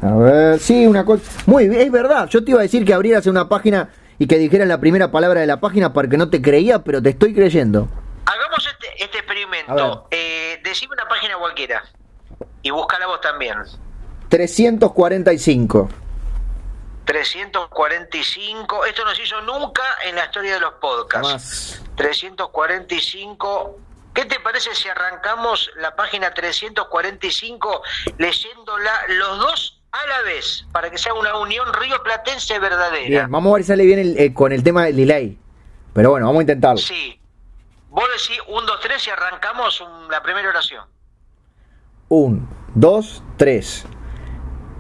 [0.02, 1.24] A ver, sí, una cosa.
[1.46, 2.28] Muy bien, es verdad.
[2.30, 5.40] Yo te iba a decir que abrieras una página y que dijeras la primera palabra
[5.40, 7.90] de la página porque no te creía, pero te estoy creyendo.
[8.32, 10.08] Hagamos este, este experimento.
[10.12, 11.84] Eh, decime una página cualquiera.
[12.62, 13.58] Y búscala vos también.
[14.30, 15.90] 345.
[17.06, 18.86] 345.
[18.86, 21.28] Esto no se hizo nunca en la historia de los podcasts.
[21.28, 21.82] Más.
[21.96, 23.80] 345.
[24.14, 27.82] ¿Qué te parece si arrancamos la página 345
[28.18, 30.66] leyéndola los dos a la vez?
[30.72, 33.08] Para que sea una unión río platense verdadera.
[33.08, 35.38] Bien, vamos a ver si sale bien el- eh, con el tema del delay.
[35.94, 36.78] Pero bueno, vamos a intentarlo.
[36.78, 37.20] Sí.
[37.90, 40.86] Vos decís 1, 2, 3 y arrancamos un- la primera oración.
[42.08, 43.86] Un, dos, tres.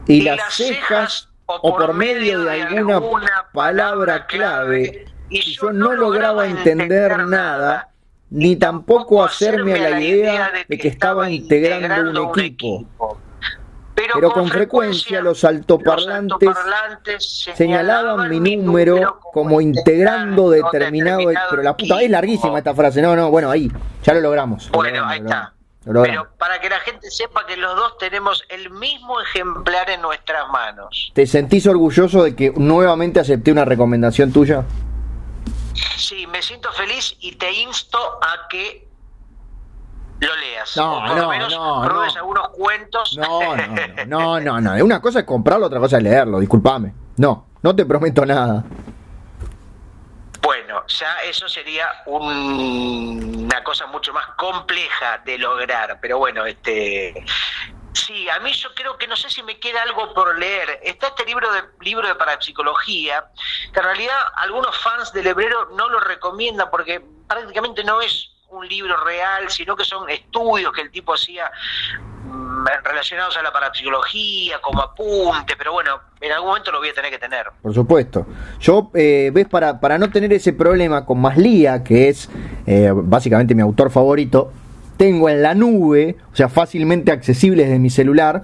[0.07, 7.19] Y, las, cejas, o por medio de alguna palabra clave, y yo no lograba entender
[7.27, 7.89] nada,
[8.31, 13.19] ni tampoco hacerme a la idea de que estaba integrando un equipo.
[14.13, 21.29] Pero con frecuencia los altoparlantes altoparlantes Señalaban mi número como integrando determinado.
[21.49, 23.01] Pero la puta, es larguísima esta frase.
[23.01, 23.71] No, no, bueno, ahí,
[24.03, 24.67] ya lo logramos.
[24.67, 25.53] Lo Bueno, logramos, ahí está.
[25.83, 30.47] Pero para que la gente sepa que los dos tenemos el mismo ejemplar en nuestras
[30.49, 31.11] manos.
[31.15, 34.65] ¿Te sentís orgulloso de que nuevamente acepté una recomendación tuya?
[35.95, 38.88] Sí, me siento feliz y te insto a que
[40.19, 40.75] lo leas.
[40.77, 43.17] No, por no, lo menos no, algunos cuentos.
[43.17, 43.75] No, no,
[44.07, 44.83] no, no, no.
[44.85, 46.93] Una cosa es comprarlo, otra cosa es leerlo, discúlpame.
[47.17, 48.63] No, no te prometo nada.
[50.41, 57.25] Bueno, ya eso sería un- una cosa mucho más compleja de lograr, pero bueno, este
[57.93, 60.79] sí, a mí yo creo que no sé si me queda algo por leer.
[60.83, 63.25] Está este libro de libro de parapsicología,
[63.73, 68.67] que en realidad algunos fans del hebrero no lo recomiendan porque prácticamente no es un
[68.67, 71.51] libro real, sino que son estudios que el tipo hacía
[72.25, 76.93] mm, relacionados a la parapsicología, como apunte, pero bueno, en algún momento lo voy a
[76.93, 77.45] tener que tener.
[77.61, 78.25] Por supuesto.
[78.59, 82.29] Yo, eh, ves, para, para no tener ese problema con Maslía, que es
[82.65, 84.51] eh, básicamente mi autor favorito,
[84.97, 88.43] tengo en la nube, o sea, fácilmente accesible desde mi celular,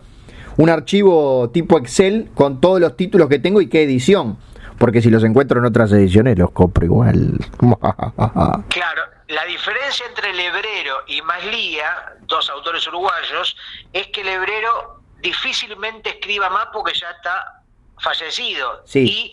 [0.57, 4.37] un archivo tipo Excel con todos los títulos que tengo y qué edición.
[4.77, 7.39] Porque si los encuentro en otras ediciones los compro igual.
[7.59, 13.55] claro, la diferencia entre Lebrero y Maslía, dos autores uruguayos,
[13.91, 17.63] es que Lebrero difícilmente escriba más porque ya está
[17.97, 18.83] fallecido.
[18.93, 19.31] Y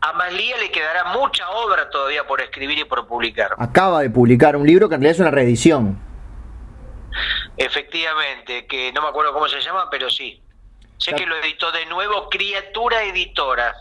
[0.00, 3.54] a Maslía le quedará mucha obra todavía por escribir y por publicar.
[3.58, 5.98] Acaba de publicar un libro que en realidad es una reedición.
[7.56, 10.42] Efectivamente, que no me acuerdo cómo se llama, pero sí.
[10.98, 13.74] Sé que lo editó de nuevo Criatura Editora.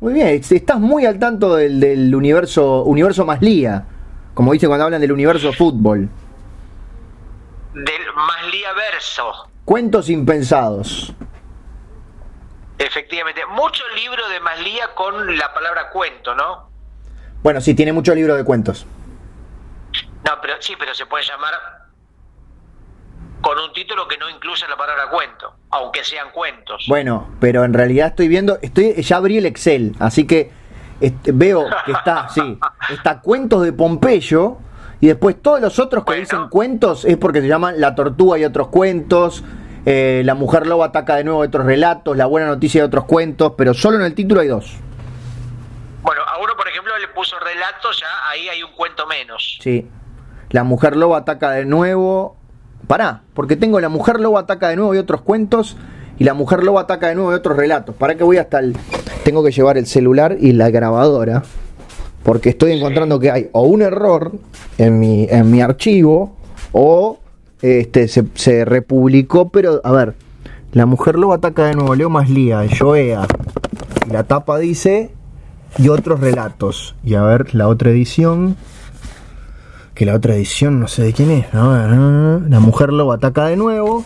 [0.00, 3.84] Muy bien, estás muy al tanto del, del universo universo Maslía,
[4.36, 6.10] como dice cuando hablan del universo fútbol.
[7.72, 9.48] Del Maslía verso.
[9.64, 11.14] Cuentos impensados.
[12.76, 16.68] Efectivamente, mucho libro de Maslía con la palabra cuento, ¿no?
[17.42, 18.84] Bueno, sí, tiene mucho libro de cuentos.
[20.26, 21.54] No, pero sí, pero se puede llamar
[23.40, 26.84] con un título que no incluya la palabra cuento, aunque sean cuentos.
[26.88, 30.52] Bueno, pero en realidad estoy viendo, estoy ya abrí el Excel, así que
[31.00, 32.58] este, veo que está, sí,
[32.92, 34.58] está cuentos de Pompeyo
[35.00, 38.44] y después todos los otros que dicen cuentos es porque se llaman La Tortuga y
[38.44, 39.44] otros cuentos,
[39.84, 43.52] eh, La Mujer Loba ataca de nuevo otros relatos, La Buena Noticia de otros cuentos,
[43.56, 44.76] pero solo en el título hay dos.
[46.02, 49.58] Bueno, a uno por ejemplo le puso relatos, ya ahí hay un cuento menos.
[49.60, 49.88] Sí.
[50.50, 52.36] La Mujer Loba ataca de nuevo,
[52.86, 55.76] Pará, porque tengo La Mujer Lobo ataca de nuevo y otros cuentos
[56.18, 57.94] y La Mujer Lobo ataca de nuevo y otros relatos.
[57.96, 58.76] ¿Para que voy hasta el...
[59.26, 61.42] Tengo que llevar el celular y la grabadora
[62.22, 64.30] porque estoy encontrando que hay o un error
[64.78, 66.36] en mi, en mi archivo
[66.70, 67.18] o
[67.60, 70.14] este, se, se republicó, pero a ver,
[70.72, 73.26] La Mujer Lobo ataca de nuevo, Leo Maslía, Joea.
[74.06, 75.10] Y la tapa dice
[75.76, 76.94] y otros relatos.
[77.02, 78.56] Y a ver, la otra edición
[79.96, 81.46] que la otra edición no sé de quién es.
[81.52, 84.04] La mujer lobo ataca de nuevo.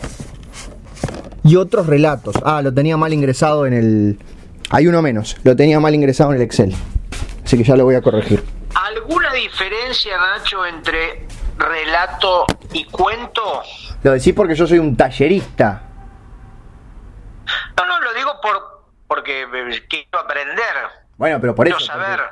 [1.43, 2.35] Y otros relatos.
[2.43, 4.17] Ah, lo tenía mal ingresado en el...
[4.71, 5.37] Hay uno menos.
[5.43, 6.73] Lo tenía mal ingresado en el Excel.
[7.43, 8.41] Así que ya lo voy a corregir.
[8.73, 13.61] ¿Alguna diferencia, Nacho, entre relato y cuento?
[14.01, 15.83] Lo decís porque yo soy un tallerista.
[17.77, 19.45] No, no, lo digo por porque
[19.89, 20.65] quiero aprender.
[21.17, 21.77] Bueno, pero por eso.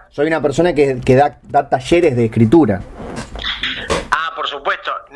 [0.09, 2.81] Soy una persona que, da, da talleres de escritura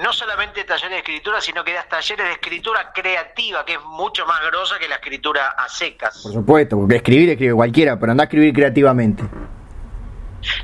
[0.04, 4.26] no solamente talleres de escritura, sino que das talleres de escritura creativa, que es mucho
[4.26, 6.22] más grosa que la escritura a secas.
[6.22, 9.24] Por supuesto, porque escribir escribe cualquiera, pero anda a escribir creativamente.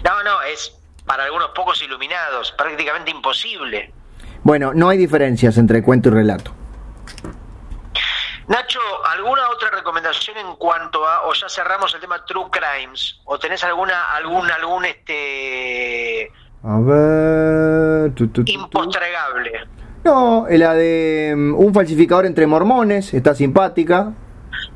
[0.03, 3.93] No, no, es para algunos pocos iluminados, prácticamente imposible.
[4.43, 6.53] Bueno, no hay diferencias entre cuento y relato.
[8.47, 13.39] Nacho, ¿alguna otra recomendación en cuanto a, o ya cerramos el tema True Crimes, o
[13.39, 16.29] tenés alguna, algún, algún este
[16.63, 18.13] a ver.
[18.45, 19.51] Impostregable.
[20.03, 24.13] No, la de mm, un falsificador entre mormones, está simpática.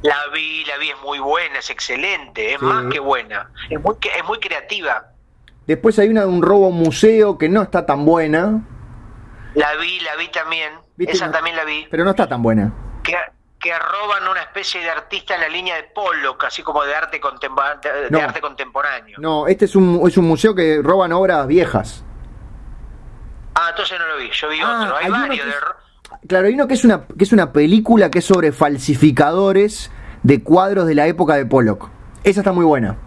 [0.02, 3.50] La vi, la vi, es muy buena, es excelente, es más que buena.
[3.70, 5.12] Es muy, es muy creativa.
[5.68, 8.64] Después hay una de un robo museo que no está tan buena.
[9.56, 10.72] La vi, la vi también.
[10.98, 11.88] Esa también la vi.
[11.90, 12.74] Pero no está tan buena
[13.04, 13.16] que
[13.72, 17.22] roban una especie de artista en la línea de Pollock, así como de arte,
[18.10, 19.18] de, arte contemporáneo.
[19.20, 22.04] No, este es un, es un museo que roban obras viejas.
[23.56, 24.98] Ah, entonces no lo vi, yo vi ah, otro.
[24.98, 25.48] Hay, varios.
[26.28, 29.92] Claro, hay uno que es, una, que es una película que es sobre falsificadores
[30.24, 31.90] de cuadros de la época de Pollock.
[32.24, 32.98] Esa está muy buena.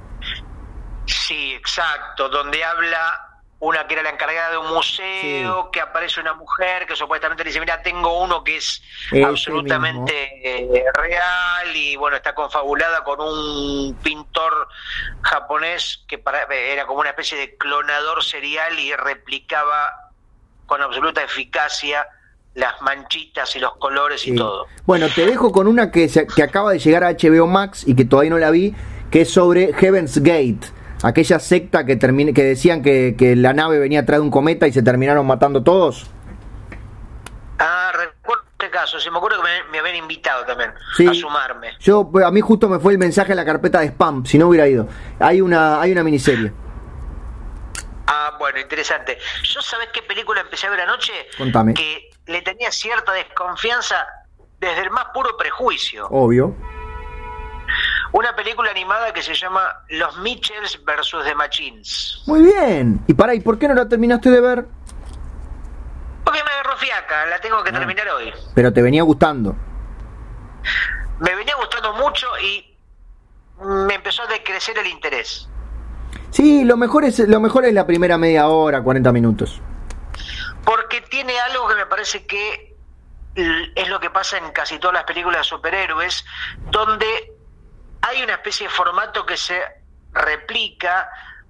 [1.07, 3.26] Sí, exacto, donde habla
[3.59, 7.49] una que era la encargada de un museo, que aparece una mujer que supuestamente le
[7.49, 8.83] dice, mira, tengo uno que es
[9.25, 10.13] absolutamente
[10.45, 14.69] eh, real y bueno, está confabulada con un pintor
[15.23, 16.23] japonés que
[16.73, 20.11] era como una especie de clonador serial y replicaba
[20.67, 22.07] con absoluta eficacia
[22.55, 24.67] las manchitas y los colores y todo.
[24.85, 28.05] Bueno, te dejo con una que, que acaba de llegar a HBO Max y que
[28.05, 28.75] todavía no la vi,
[29.11, 34.01] que es sobre Heaven's Gate aquella secta que, termine, que decían que, la nave venía
[34.01, 36.11] atrás de un cometa y se terminaron matando todos?
[37.59, 41.73] Ah, recuerdo este caso, se me acuerdo que me, habían invitado también a sumarme.
[41.81, 44.49] Yo, a mí justo me fue el mensaje en la carpeta de spam, si no
[44.49, 44.89] hubiera ido.
[45.21, 46.53] Hay una, hay una miniserie.
[48.07, 49.19] Ah, bueno, interesante.
[49.43, 51.13] ¿Yo sabes qué película empecé a ver anoche?
[51.37, 51.75] Contame.
[51.75, 54.07] Que le tenía cierta desconfianza
[54.59, 56.07] desde el más puro prejuicio.
[56.09, 56.55] Obvio
[58.19, 62.23] una película animada que se llama Los Mitchells versus The Machines.
[62.27, 63.01] Muy bien.
[63.07, 64.67] Y para, ¿y por qué no la terminaste de ver?
[66.97, 67.79] acá, la tengo que Ah.
[67.79, 68.33] terminar hoy.
[68.55, 69.55] Pero te venía gustando.
[71.19, 72.77] Me venía gustando mucho y
[73.61, 75.49] me empezó a decrecer el interés.
[76.31, 79.61] Sí, lo mejor es lo mejor es la primera media hora, 40 minutos.
[80.65, 82.77] Porque tiene algo que me parece que
[83.75, 86.25] es lo que pasa en casi todas las películas de superhéroes,
[86.71, 87.33] donde
[88.09, 89.61] hay una especie de formato que se
[90.13, 91.09] replica,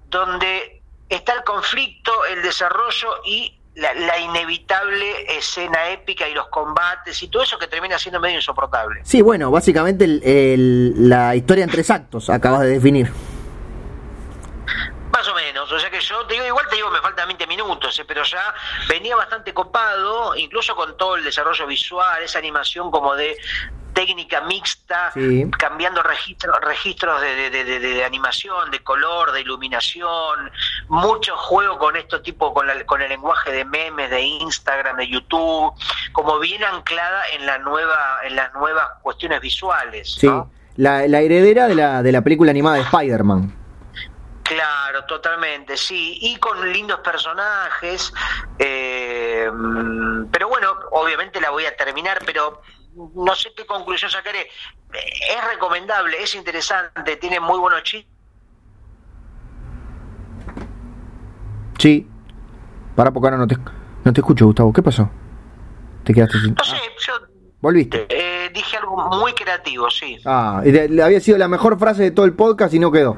[0.09, 7.23] donde está el conflicto, el desarrollo y la, la inevitable escena épica y los combates
[7.23, 9.01] y todo eso que termina siendo medio insoportable.
[9.05, 13.11] Sí, bueno, básicamente el- el- la historia en tres actos acabas de definir.
[15.13, 17.47] Más o menos, o sea que yo te digo, igual te digo, me faltan 20
[17.47, 18.55] minutos, eh, pero ya
[18.89, 23.37] venía bastante copado, incluso con todo el desarrollo visual, esa animación como de
[23.97, 25.51] técnica mixta, Sí.
[25.59, 30.51] cambiando registro- registros de, de- de- animación, de color, de iluminación,
[30.89, 35.09] mucho juego con esto tipo, con, la- con el lenguaje de memes, de Instagram, de
[35.09, 35.73] YouTube,
[36.13, 40.13] como bien anclada en la nueva, en las nuevas cuestiones visuales.
[40.21, 40.27] Sí.
[40.27, 40.51] ¿no?
[40.77, 43.57] La, la heredera de la, de la película animada de Spider-Man.
[44.43, 48.13] Claro, totalmente, sí, y con lindos personajes,
[48.61, 49.51] eh,
[50.31, 52.61] pero bueno, obviamente la voy a terminar, pero
[53.15, 54.49] no sé qué conclusión sacaré.
[54.93, 58.11] Es recomendable, es interesante, tiene muy buenos chistes.
[61.79, 62.09] Sí.
[62.95, 63.57] Para porque ahora no te,
[64.05, 64.73] no te escucho, Gustavo.
[64.73, 65.11] ¿Qué pasó?
[66.05, 66.55] Te quedaste sin.
[66.55, 67.13] No sé, Ah, yo
[67.61, 68.07] volviste.
[68.09, 70.19] eh, dije algo muy creativo, sí.
[70.25, 72.91] Ah, y de- le había sido la mejor frase de todo el podcast y no
[72.91, 73.15] quedó.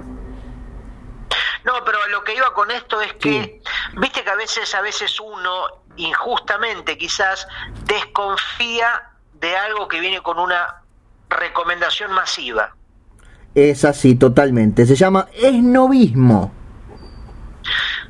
[1.65, 3.61] No, pero lo que iba con esto es que,
[3.99, 5.65] viste que a veces, a veces uno,
[5.97, 7.47] injustamente quizás,
[7.85, 9.11] desconfía
[9.41, 10.83] de algo que viene con una
[11.29, 12.75] recomendación masiva.
[13.55, 14.87] Es así, totalmente.
[14.87, 16.53] Se llama esnovismo.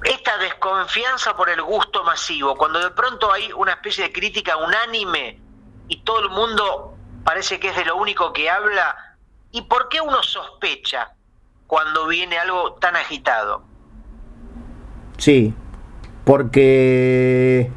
[0.05, 5.41] esta desconfianza por el gusto masivo, cuando de pronto hay una especie de crítica unánime
[5.89, 9.17] y todo el mundo parece que es de lo único que habla,
[9.51, 11.13] ¿y por qué uno sospecha
[11.67, 13.63] cuando viene algo tan agitado?
[15.19, 15.53] Sí.
[16.25, 17.71] Porque.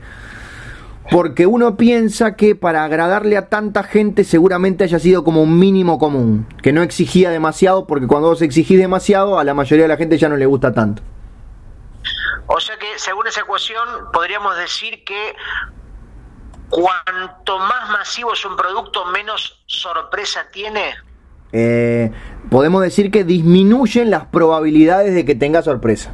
[1.11, 5.99] Porque uno piensa que para agradarle a tanta gente seguramente haya sido como un mínimo
[5.99, 6.47] común.
[6.63, 10.17] Que no exigía demasiado, porque cuando vos exigís demasiado, a la mayoría de la gente
[10.17, 11.03] ya no le gusta tanto.
[12.47, 15.35] O sea que, según esa ecuación, podríamos decir que
[16.69, 20.95] cuanto más masivo es un producto, menos sorpresa tiene.
[21.51, 22.09] Eh,
[22.49, 26.13] podemos decir que disminuyen las probabilidades de que tenga sorpresa.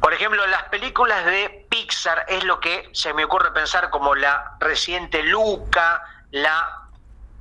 [0.00, 4.56] Por ejemplo, las películas de Pixar es lo que se me ocurre pensar como la
[4.60, 6.88] reciente Luca, la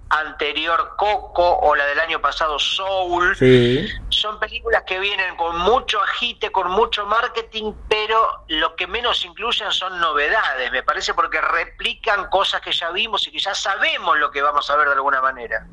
[0.09, 3.33] anterior Coco o la del año pasado Soul.
[3.37, 3.87] Sí.
[4.09, 9.71] Son películas que vienen con mucho agite, con mucho marketing, pero lo que menos incluyen
[9.71, 14.31] son novedades, me parece, porque replican cosas que ya vimos y que ya sabemos lo
[14.31, 15.65] que vamos a ver de alguna manera.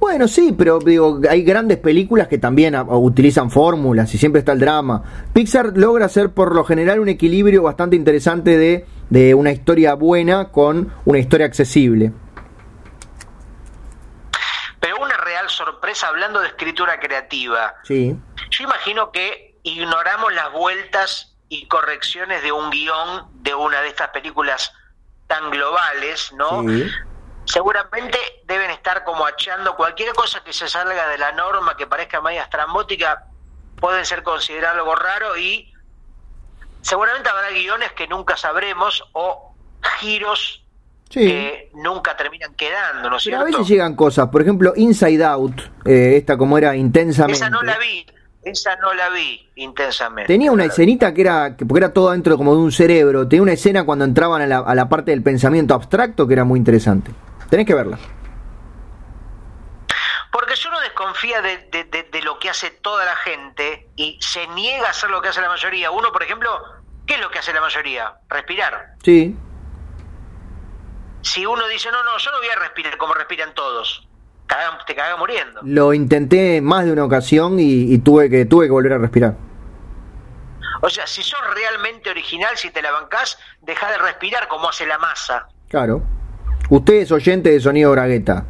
[0.00, 4.52] Bueno, sí, pero digo, hay grandes películas que también a- utilizan fórmulas y siempre está
[4.52, 5.02] el drama.
[5.34, 10.48] Pixar logra hacer por lo general un equilibrio bastante interesante de, de una historia buena
[10.50, 12.12] con una historia accesible.
[14.80, 17.74] Pero una real sorpresa hablando de escritura creativa.
[17.84, 18.16] Sí.
[18.50, 24.08] Yo imagino que ignoramos las vueltas y correcciones de un guion de una de estas
[24.08, 24.72] películas
[25.26, 26.62] tan globales, ¿no?
[26.66, 26.86] Sí.
[27.52, 32.20] Seguramente deben estar como achando cualquier cosa que se salga de la norma, que parezca
[32.20, 33.24] media estrambótica,
[33.80, 35.72] pueden ser considerado algo raro y
[36.80, 39.54] seguramente habrá guiones que nunca sabremos o
[39.98, 40.64] giros
[41.08, 41.26] Sí.
[41.26, 46.14] que nunca terminan quedando, ¿no es a veces llegan cosas, por ejemplo, Inside Out, eh,
[46.16, 47.36] esta como era intensamente.
[47.36, 48.06] Esa no la vi,
[48.44, 50.32] esa no la vi intensamente.
[50.32, 53.42] Tenía una escenita que era, que- porque era todo dentro como de un cerebro, tenía
[53.42, 56.58] una escena cuando entraban a la, a la parte del pensamiento abstracto que era muy
[56.60, 57.10] interesante.
[57.50, 57.98] Tenés que verla.
[60.32, 64.18] Porque si uno desconfía de, de- de- de lo que hace toda la gente y
[64.22, 66.50] se niega a hacer lo que hace la mayoría, uno, por ejemplo,
[67.06, 68.14] ¿qué es lo que hace la mayoría?
[68.28, 68.94] Respirar.
[69.02, 69.36] Sí,
[71.22, 74.06] Si uno dice, no, no, yo no voy a respirar como respiran todos,
[74.86, 75.60] te caga muriendo.
[75.64, 79.34] lo intenté más de una ocasión y, y tuve que tuve que volver a respirar.
[80.80, 84.86] O sea, si sos realmente original, si te la bancás, deja de respirar como hace
[84.86, 85.46] la masa.
[85.68, 86.02] Claro.
[86.70, 88.46] Usted es oyente de sonido bragueta.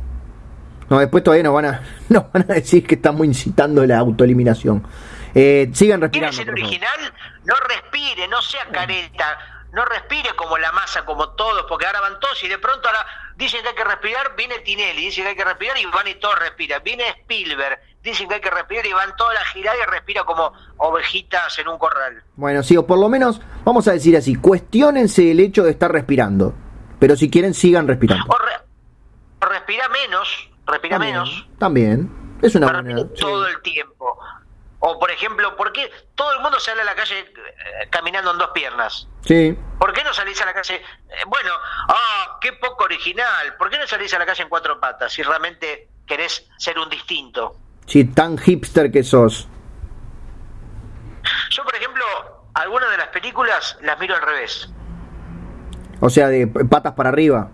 [0.89, 4.87] No, después todavía nos van a, nos van a decir que estamos incitando la autoeliminación.
[5.35, 6.37] Eh, sigan ¿Quiere respirando.
[6.37, 6.61] por favor.
[6.61, 7.15] original?
[7.45, 9.39] No respire, no sea careta,
[9.73, 13.07] no respire como la masa, como todos, porque ahora van todos y de pronto ahora
[13.37, 16.15] dicen que hay que respirar, viene Tinelli, dicen que hay que respirar y van y
[16.17, 16.83] todos respiran.
[16.85, 20.53] Viene Spielberg, dicen que hay que respirar y van toda la girada y respira como
[20.79, 22.23] ovejitas en un corral.
[22.35, 25.91] Bueno, sí, o por lo menos, vamos a decir así, cuestionense el hecho de estar
[25.91, 26.53] respirando.
[27.01, 28.27] Pero si quieren, sigan respirando.
[28.29, 31.49] O re- respira menos, respira También, menos.
[31.59, 32.39] También.
[32.43, 32.99] Es una buena.
[33.15, 33.21] sí.
[33.21, 34.19] todo el tiempo.
[34.83, 38.39] O por ejemplo, ¿por qué todo el mundo sale a la calle eh, caminando en
[38.39, 39.09] dos piernas?
[39.27, 39.55] Sí.
[39.79, 40.77] ¿Por qué no salís a la calle?
[40.77, 41.51] eh, bueno,
[41.89, 43.57] ah, qué poco original.
[43.59, 46.89] ¿Por qué no salís a la calle en cuatro patas si realmente querés ser un
[46.89, 47.57] distinto?
[47.87, 49.49] Sí, tan hipster que sos.
[51.51, 52.05] Yo, por ejemplo,
[52.55, 54.71] algunas de las películas las miro al revés.
[56.01, 57.51] O sea, de patas para arriba.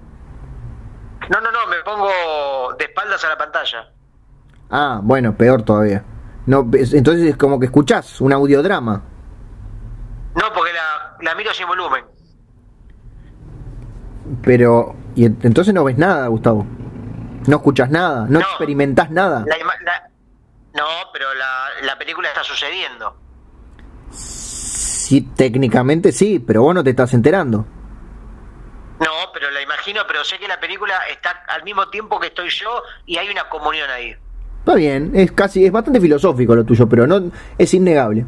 [1.29, 2.09] No, no, no, me pongo
[2.79, 3.91] de espaldas a la pantalla.
[4.71, 6.05] Ah, bueno, peor todavía.
[6.47, 9.03] No, es- entonces es como que escuchás un audiodrama.
[10.35, 12.05] No, porque la, la miro sin volumen.
[14.43, 14.95] Pero.
[15.15, 16.67] Y en- entonces no ves nada, Gustavo.
[17.47, 18.41] No escuchas nada, no, No.
[18.41, 19.45] experimentás nada.
[19.47, 19.57] La-
[20.75, 23.17] no, pero la, la película está sucediendo.
[24.11, 27.65] Sí, técnicamente sí, pero vos no te estás enterando.
[29.01, 32.49] No, pero la imagino, pero sé que la película está al mismo tiempo que estoy
[32.51, 34.17] yo y hay una comunión ahí.
[34.61, 38.25] Está bien, es casi, es bastante filosófico lo tuyo, pero no es innegable.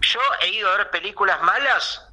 [0.00, 2.06] Yo he ido a ver películas malas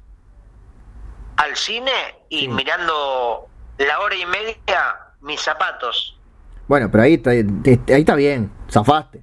[1.36, 1.92] al cine
[2.28, 2.48] y Sí.
[2.48, 3.46] mirando
[3.78, 6.18] la hora y media mis zapatos.
[6.66, 7.44] Bueno, pero ahí está, ahí
[7.88, 9.22] está bien, zafaste.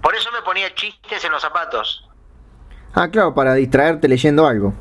[0.00, 2.08] Por eso me ponía chistes en los zapatos.
[2.94, 4.72] Ah, claro, para distraerte leyendo algo.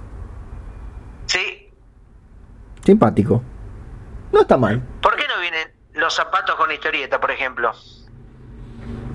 [2.83, 3.41] Simpático.
[4.31, 4.81] No está mal.
[5.01, 7.71] ¿Por qué no vienen los zapatos con historieta, por ejemplo?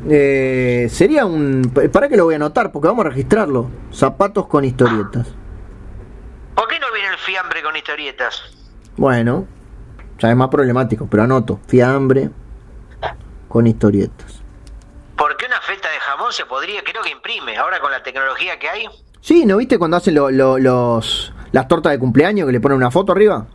[0.09, 1.73] Eh, sería un...
[1.93, 2.71] ¿Para que lo voy a anotar?
[2.71, 3.69] Porque vamos a registrarlo.
[3.93, 5.27] Zapatos con historietas.
[6.55, 8.43] ¿Por qué no viene el fiambre con historietas?
[8.97, 9.47] Bueno,
[10.19, 11.59] ya es más problemático, pero anoto.
[11.67, 12.31] Fiambre
[13.49, 14.43] con historietas.
[15.17, 18.59] ¿Por qué una feta de jamón se podría, creo que imprime, ahora con la tecnología
[18.59, 18.87] que hay?
[19.21, 22.77] Sí, ¿no viste cuando hacen lo- lo- los, las tortas de cumpleaños que le ponen
[22.77, 23.47] una foto arriba?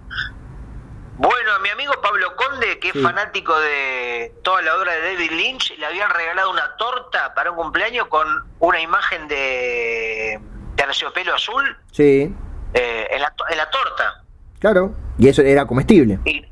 [1.17, 2.97] Bueno, a mi amigo Pablo Conde, que Sí.
[2.97, 7.51] es fanático de toda la obra de David Lynch, le habían regalado una torta para
[7.51, 8.25] un cumpleaños con
[8.57, 10.39] una imagen de
[10.75, 12.35] terciopelo azul Sí,
[12.73, 14.23] eh, en, la, en la torta.
[14.59, 14.95] claro.
[15.19, 16.17] Y eso era comestible.
[16.25, 16.43] Y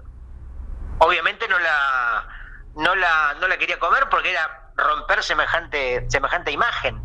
[0.99, 2.27] obviamente no la,
[2.75, 7.01] no la, no la quería comer porque era romper semejante, semejante imagen.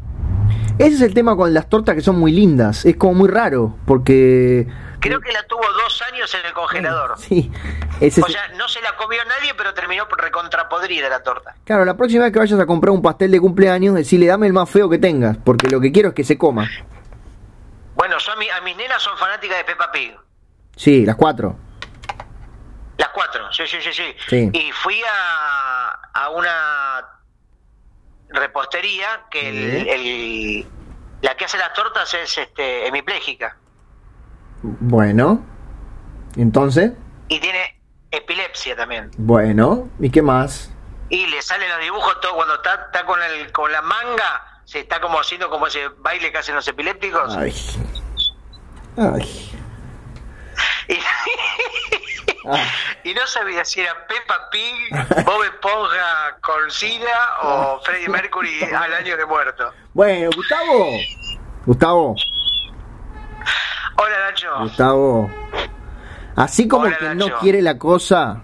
[0.79, 2.85] Ese es el tema con las tortas que son muy lindas.
[2.85, 4.67] Es como muy raro, porque...
[5.01, 7.15] Creo que la tuvo dos años en el congelador.
[7.19, 7.51] Sí,
[8.01, 11.55] ese es- O sea, no se la comió nadie, pero terminó recontrapodrida la torta.
[11.65, 14.53] Claro, la próxima vez que vayas a comprar un pastel de cumpleaños, decirle dame el
[14.53, 16.69] más feo que tengas, porque lo que quiero es que se coma.
[17.95, 20.17] Bueno, yo a, mi- a mis nenas son fanáticas de Peppa Pig.
[20.75, 21.57] Sí, las cuatro.
[22.99, 24.15] Las cuatro, sí, sí, sí, sí.
[24.29, 24.51] Sí.
[24.53, 27.05] Y fui a, a una
[28.35, 30.67] repostería que el, el-
[31.23, 33.57] la que hace las tortas es este hemipléjica
[34.63, 35.43] Bueno,
[36.37, 36.93] entonces,
[37.29, 37.81] y tiene
[38.11, 39.11] epilepsia también.
[39.17, 40.71] bueno, ¿y qué más?
[41.09, 44.81] Y le salen los dibujos todo cuando está, está con, el, con la manga, se
[44.81, 47.37] está como haciendo como ese baile que hacen los epilépticos.
[47.37, 47.55] Ay.
[48.97, 49.51] Ay.
[52.45, 52.67] Y, Ah.
[53.05, 58.93] y no sabía si era Peppa Pig, Bob Esponja con SIDA o Freddie Mercury al
[58.93, 59.73] año de muerto.
[59.95, 60.91] Bueno, Gustavo.
[61.67, 62.15] Gustavo,
[63.97, 64.51] Hola Nacho.
[64.61, 65.31] Gustavo.
[66.37, 68.43] Así como Hola, que no quiere la cosa,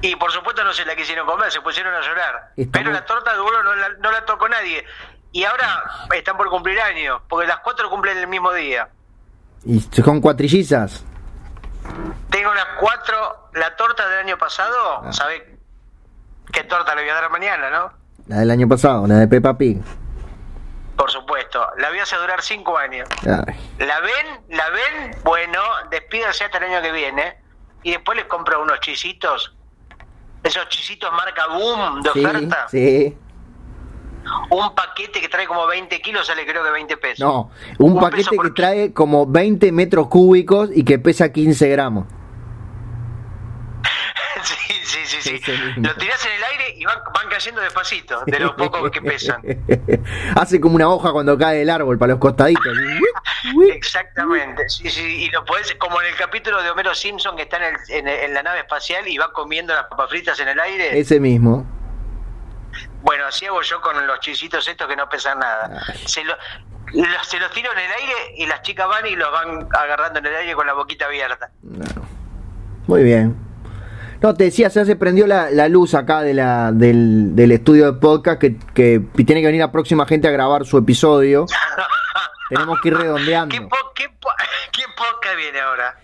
[0.00, 2.52] Y por supuesto no se la quisieron comer, se pusieron a llorar.
[2.72, 4.84] Pero la torta de no la, no la tocó nadie.
[5.30, 5.84] Y ahora
[6.14, 8.88] están por cumplir años, porque las cuatro cumplen el mismo día.
[9.64, 11.04] y son cuatrillizas.
[12.30, 15.12] Tengo las cuatro, la torta del año pasado, Ah.
[15.12, 15.58] ¿sabe
[16.52, 17.92] qué torta le voy a dar mañana, no?
[18.28, 19.78] La del año pasado, la de Peppa Pig.
[20.96, 23.08] Por supuesto, la voy a hacer durar cinco años.
[23.22, 23.54] Ay.
[23.78, 24.44] ¿La ven?
[24.50, 25.16] ¿La ven?
[25.24, 25.60] Bueno,
[25.90, 27.36] despídanse hasta el año que viene.
[27.82, 29.54] Y después les compro unos chisitos.
[30.44, 32.68] Esos chisitos marca Boom de Sí, oferta.
[32.68, 33.18] sí.
[34.50, 37.20] Un paquete que trae como 20 kilos sale creo que 20 pesos.
[37.20, 41.68] No, un Un paquete que por- trae como 20 metros cúbicos y que pesa 15
[41.68, 42.06] gramos.
[44.42, 44.54] sí,
[44.84, 45.52] sí, sí, sí.
[45.76, 49.40] Lo tirás en el aire y van, van cayendo despacito, de lo poco que pesan.
[50.36, 52.76] Hace como una hoja cuando cae del árbol para los costaditos.
[53.72, 57.56] Exactamente, sí, sí, y lo podés, como en el capítulo de Homero Simpson que está
[57.58, 60.60] en, el- en, en la nave espacial y va comiendo las papas fritas en el
[60.60, 60.98] aire.
[60.98, 61.66] Ese mismo.
[63.02, 65.82] Bueno, así hago yo con los chisitos estos que no pesan nada.
[65.88, 66.00] Ay.
[66.06, 66.36] Se lo-
[66.92, 70.18] los- se los tiro en el aire y las chicas van y los van agarrando
[70.20, 71.50] en el aire con la boquita abierta.
[71.74, 72.02] Claro.
[72.86, 73.36] Muy bien.
[74.20, 77.90] No, te decía, ya se prendió la, la luz acá de la, del, del estudio
[77.92, 81.46] de podcast que, que tiene que venir la próxima gente a grabar su episodio.
[82.48, 83.52] Tenemos que ir redondeando.
[83.52, 84.28] ¿Qué, po- qué, po-
[84.72, 85.96] qué podcast viene ahora?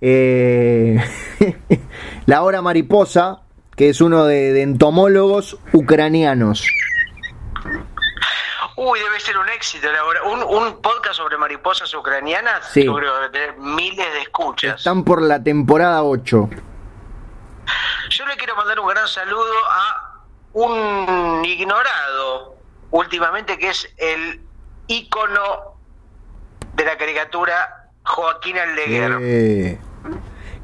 [0.00, 1.02] Eh,
[2.26, 3.40] la hora mariposa,
[3.76, 6.64] que es uno de, de entomólogos ucranianos.
[8.76, 9.88] Uy, debe ser un éxito.
[10.26, 12.84] Un, un podcast sobre mariposas ucranianas, Sí.
[12.84, 14.78] yo creo que debe tener miles de escuchas.
[14.78, 16.50] Están por la temporada 8.
[18.10, 20.20] Yo le quiero mandar un gran saludo a
[20.52, 22.56] un ignorado
[22.90, 24.40] últimamente que es el
[24.88, 25.78] ícono
[26.74, 29.18] de la caricatura Joaquín Aldeguer.
[29.20, 29.78] Eh,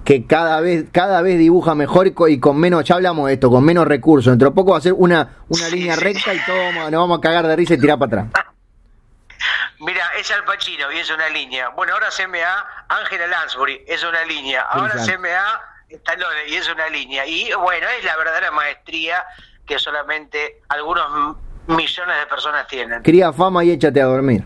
[0.05, 3.35] que cada vez cada vez dibuja mejor y co- y con menos, ya hablamos de
[3.35, 4.31] esto, con menos recursos.
[4.33, 7.21] Dentro de poco va a ser una, una línea recta y vamos- nos vamos a
[7.21, 8.45] cagar de risa y tirar para atrás.
[9.81, 11.69] Mira, es Al Pacino y es una línea.
[11.71, 14.63] Bueno, ahora CMA Angela Lansbury es una línea.
[14.63, 14.95] Ahora.
[15.05, 17.25] CMA Stallone y es una línea.
[17.27, 19.25] Y bueno, es la verdadera maestría
[19.67, 21.37] que solamente algunos
[21.67, 23.03] millones de personas tienen.
[23.03, 24.45] Cría fama y échate a dormir.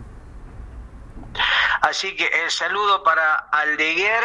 [1.80, 4.22] Así que el saludo para Aldeguer,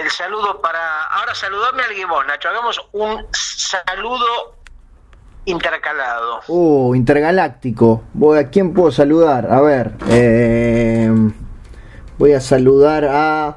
[0.00, 1.04] el saludo para...
[1.04, 2.48] Ahora saludame a alguien vos, Nacho.
[2.48, 4.56] Hagamos un saludo
[5.44, 6.40] intercalado.
[6.48, 8.04] Uh, intergaláctico.
[8.14, 9.46] Voy, ¿A quién puedo saludar?
[9.52, 9.92] A ver.
[10.08, 11.10] eh,
[12.18, 13.56] voy a saludar a.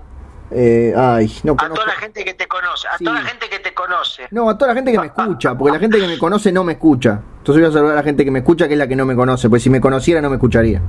[0.52, 1.76] eh, ay, no A conozco.
[1.84, 3.04] toda la gente que te conoce, a Sí.
[3.06, 4.28] toda la gente que te conoce.
[4.32, 6.64] No, a toda la gente que me escucha, porque la gente que me conoce no
[6.64, 7.22] me escucha.
[7.40, 9.06] Entonces voy a saludar a la gente que me escucha, que es la que no
[9.06, 10.82] me conoce, pues si me conociera no me escucharía.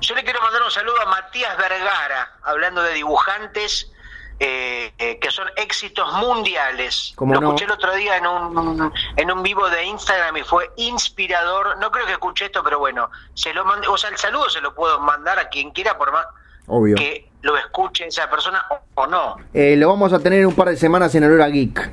[0.00, 3.90] Yo le quiero mandar un saludo a Matías Vergara, hablando de dibujantes
[4.40, 7.12] eh, eh, que son éxitos mundiales.
[7.16, 7.46] ¿Cómo Lo no?
[7.48, 11.78] escuché el otro día en un, en un vivo de Instagram y fue inspirador.
[11.78, 14.60] No creo que escuché esto, pero bueno, se lo mandé, o sea, el saludo se
[14.60, 16.26] lo puedo mandar a quien quiera, por más
[16.66, 16.96] Obvio.
[16.96, 19.36] que lo escuche esa persona o, o no.
[19.52, 21.92] Eh, lo vamos a tener en un par de semanas en Aurora Geek.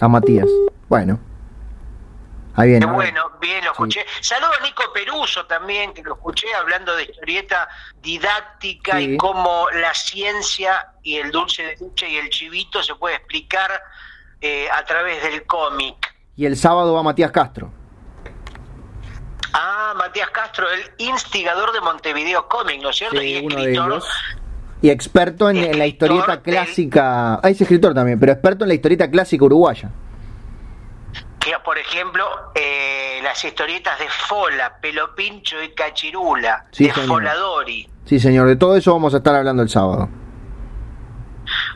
[0.00, 0.48] A Matías.
[0.88, 1.18] Bueno.
[2.54, 2.84] Ahí viene.
[2.86, 4.04] Qué bueno, bien, lo escuché.
[4.20, 7.68] Saludo a Nico Peruso también, que lo escuché hablando de historieta
[8.02, 9.14] didáctica Sí.
[9.14, 13.70] y cómo la ciencia y el dulce de leche y el chivito se puede explicar
[14.40, 16.14] eh, a través del cómic.
[16.36, 17.72] Y el sábado va Matías Castro.
[19.54, 23.20] Ah, Matías Castro, el instigador de Montevideo Comic, ¿no es cierto?
[23.20, 23.92] Sí, y uno de escritor.
[23.92, 24.08] ellos.
[24.80, 27.34] Y experto en, en la historieta del- clásica.
[27.34, 29.90] Ah, es escritor también, pero experto en la historieta clásica uruguaya.
[31.42, 37.08] Que, por ejemplo, eh, las historietas de Fola, Pelo Pincho y Cachirula, Sí, de señor.
[37.08, 37.88] Foladori.
[38.06, 40.08] Sí, señor, de todo eso vamos a estar hablando el sábado.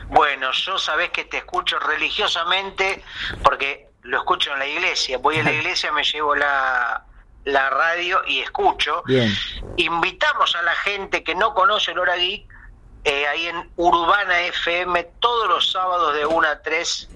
[0.07, 3.03] Bueno, yo sabés que te escucho religiosamente
[3.43, 5.17] porque lo escucho en la iglesia.
[5.17, 7.03] Voy a la iglesia, me llevo la,
[7.43, 9.03] la radio y escucho.
[9.05, 9.29] Bien.
[9.75, 12.47] Invitamos a la gente que no conoce el Hora Geek
[13.03, 17.09] eh, ahí en Urbana FM todos los sábados de 1 a 3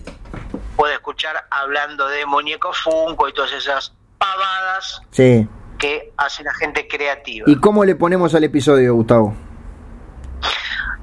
[0.81, 5.47] puede escuchar hablando de muñeco Funko y todas esas pavadas Sí.
[5.77, 7.45] que hace la gente creativa.
[7.47, 9.35] ¿Y cómo le ponemos al episodio, Gustavo?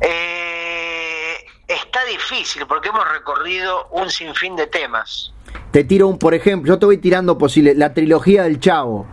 [0.01, 1.37] Eh,
[1.69, 5.33] está difícil porque hemos recorrido un sinfín de temas.
[5.71, 9.07] Te tiro un, por ejemplo, yo te voy tirando posible, la trilogía del Chavo.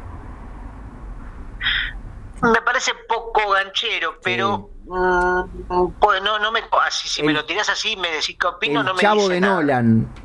[2.42, 7.70] Me parece poco ganchero, pero mm, pues no, no me, así, si me lo tirás
[7.70, 9.56] así, me decís qué opino, El no me Chavo dice de nada.
[9.58, 10.25] Nolan.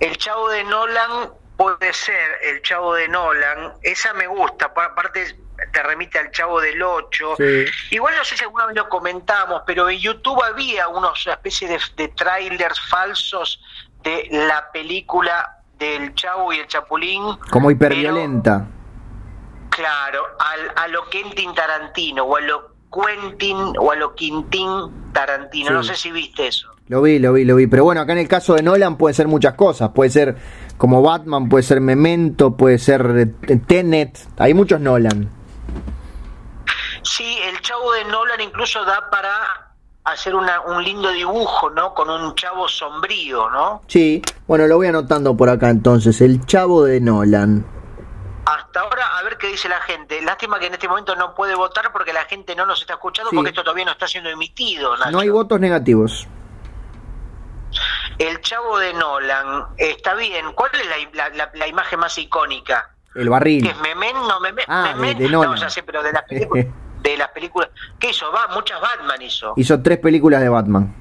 [0.00, 5.36] El Chavo de Nolan puede ser el Chavo de Nolan, esa me gusta, pa- aparte
[5.72, 7.34] te remite al Chavo del 8.
[7.36, 7.64] Sí.
[7.92, 11.80] Igual no sé si alguna vez lo comentamos, pero en YouTube había unos especie de,
[11.96, 13.60] de trailers falsos
[14.02, 17.36] de la película del Chavo y el Chapulín.
[17.50, 18.66] Como hiperviolenta.
[19.70, 25.68] Claro, al, a lo Quentin Tarantino o a lo Quentin o a lo Quintín Tarantino.
[25.68, 25.74] Sí.
[25.74, 26.73] No sé si viste eso.
[26.88, 27.66] Lo vi, lo vi, lo vi.
[27.66, 29.90] Pero bueno, acá en el caso de Nolan puede ser muchas cosas.
[29.94, 30.36] Puede ser
[30.76, 34.18] como Batman, puede ser Memento, puede ser eh, Tenet.
[34.38, 35.30] Hay muchos Nolan.
[37.02, 39.30] Sí, el chavo de Nolan incluso da para
[40.04, 41.94] hacer una, un lindo dibujo, ¿no?
[41.94, 43.82] Con un chavo sombrío, ¿no?
[43.86, 46.20] Sí, bueno, lo voy anotando por acá entonces.
[46.20, 47.64] El Chavo de Nolan.
[48.44, 50.20] Hasta ahora, a ver qué dice la gente.
[50.20, 53.30] Lástima que en este momento no puede votar porque la gente no nos está escuchando
[53.30, 53.36] Sí.
[53.36, 54.94] porque esto todavía no está siendo emitido.
[54.98, 55.10] Nacho.
[55.12, 56.28] No hay votos negativos.
[58.18, 60.52] El chavo de Nolan, está bien.
[60.54, 62.90] ¿Cuál es la, la- la- imagen más icónica?
[63.14, 63.62] El barril.
[63.64, 64.14] ¿Qué es Memen?
[64.28, 64.64] No, Memen.
[64.68, 65.50] Ah, de- Nolan.
[65.52, 66.66] No, ya sé, pero de las películas.
[67.02, 67.70] de las películas.
[67.98, 68.30] ¿Qué hizo?
[68.32, 69.52] Va, muchas Batman hizo.
[69.56, 70.94] Hizo tres películas de Batman.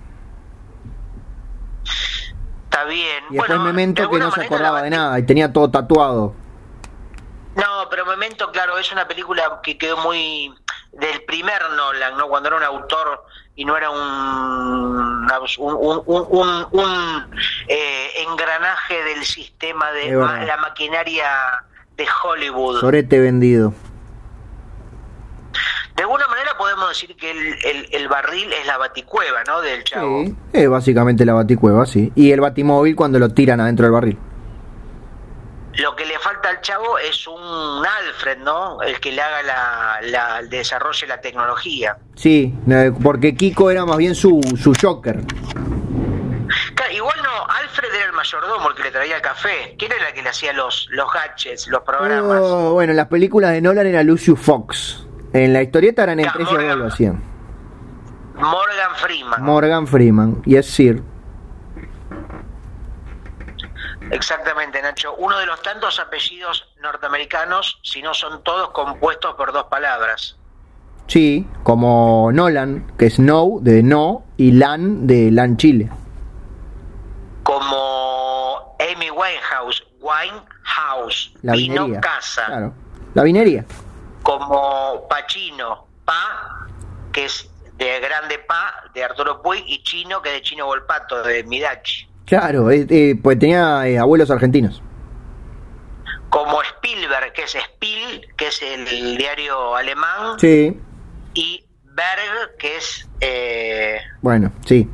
[2.66, 3.24] Está bien.
[3.30, 6.34] Y después Memento de que no se acordaba de nada y tenía todo tatuado.
[7.56, 10.54] No, pero Memento, claro, es una película que quedó muy
[10.92, 12.28] del primer Nolan, ¿no?
[12.28, 13.24] Cuando era un autor
[13.56, 15.04] y no era un
[15.60, 16.90] un, un, un,
[17.68, 21.26] eh, engranaje del sistema de la maquinaria
[21.98, 22.80] de Hollywood.
[22.80, 23.74] Sorete vendido.
[25.96, 29.62] De alguna manera podemos decir que el, el, barril es la baticueva, ¿no?
[29.62, 30.24] Del chavo.
[30.26, 32.12] Sí, es básicamente la baticueva, sí.
[32.16, 34.18] Y el batimóvil cuando lo tiran adentro del barril.
[35.76, 38.82] Lo que le falta al chavo es un Alfred, ¿no?
[38.82, 41.98] El que le haga la, la desarrolle la tecnología.
[42.16, 42.54] Sí,
[43.02, 45.22] porque Kiko era más bien su, su Joker.
[46.92, 49.76] igual no, Alfred era el mayordomo el que le traía el café.
[49.80, 52.40] ¿Quién era el que le hacía los, los gadgets, los programas?
[52.42, 55.08] Oh, bueno, en las películas de Nolan era Lucius Fox.
[55.34, 57.24] En la historieta eran entre ellos lo hacían.
[58.36, 59.44] Morgan Freeman.
[59.44, 61.02] Morgan Freeman, y es Sir.
[64.14, 65.16] Exactamente, Nacho.
[65.16, 70.38] Uno de los tantos apellidos norteamericanos, si no son todos compuestos por dos palabras.
[71.08, 75.90] Sí, como Nolan, que es No de no, y Lan de Lan Chile.
[77.44, 82.46] Como Amy Winehouse, Winehouse, la vino casa.
[82.46, 82.74] Claro,
[83.16, 83.66] la vinería.
[84.22, 86.68] Como Pachino, Pa,
[87.12, 91.22] que es de Grande Pa, de Arturo Puy, y Chino, que es de Chino Volpato,
[91.24, 92.13] de Midachi.
[92.26, 94.82] Claro, eh, eh, pues tenía eh, abuelos argentinos.
[96.30, 100.40] Como Spielberg, que es Spiel, que es el, diario alemán.
[100.40, 100.80] Sí.
[101.34, 103.08] Y Berg, que es...
[104.22, 104.90] bueno, sí.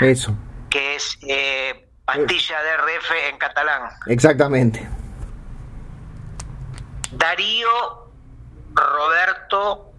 [0.00, 0.36] Eso.
[0.68, 1.18] Que es
[2.04, 3.90] pastilla de RF en catalán.
[4.06, 4.88] Exactamente.
[7.12, 7.68] Darío
[8.72, 9.92] Roberto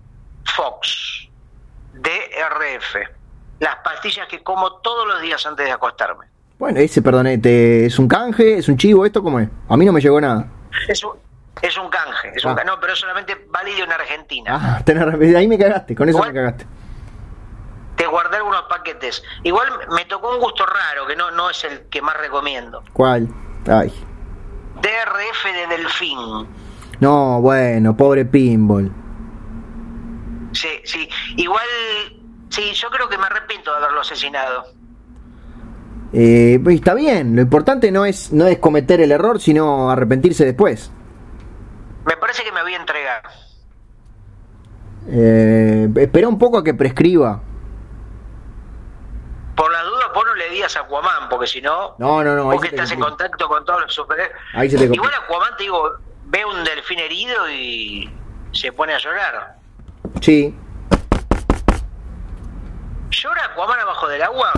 [0.45, 1.29] Fox,
[1.93, 3.20] DRF
[3.61, 6.25] las pastillas que como todos los días antes de acostarme.
[6.57, 8.57] Bueno, ese, perdonete, ¿es un canje?
[8.57, 9.05] ¿Es un chivo?
[9.05, 9.49] ¿Esto cómo es?
[9.69, 10.47] A mí no me llegó nada.
[10.87, 11.11] Es un,
[11.61, 12.63] es un canje, es un, ah.
[12.65, 14.59] no, pero solamente válido en Argentina.
[14.59, 16.65] Ah, tenés, ahí me cagaste, con eso me cagaste.
[17.95, 19.23] Te guardé algunos paquetes.
[19.43, 22.81] Igual me tocó un gusto raro, que no, no es el que más recomiendo.
[22.93, 23.27] ¿Cuál?
[23.67, 23.93] Ay.
[24.81, 26.47] DRF de Delfín.
[26.99, 28.91] No, bueno, pobre Pinball.
[30.53, 31.07] Sí, sí.
[31.37, 31.67] Igual
[32.51, 34.65] Sí, yo creo que me arrepiento de haberlo asesinado.
[36.11, 40.43] Eh, pues, está bien, lo importante no es, no es cometer el error, sino arrepentirse
[40.43, 40.91] después.
[42.05, 43.23] Me parece que me voy a entregar.
[45.07, 47.41] Eh, espera un poco a que prescriba.
[49.55, 52.45] Por la duda, vos no le digas a Aquaman, porque si no, no, no, no
[52.45, 54.73] vos que estás en contacto con todos los superhéroes.
[54.73, 55.89] Igual Aquaman, te digo,
[56.25, 58.11] ve un delfín herido y
[58.51, 59.55] se pone a llorar.
[60.19, 60.53] Sí,
[63.11, 64.51] ¿Llora Aquaman abajo del agua?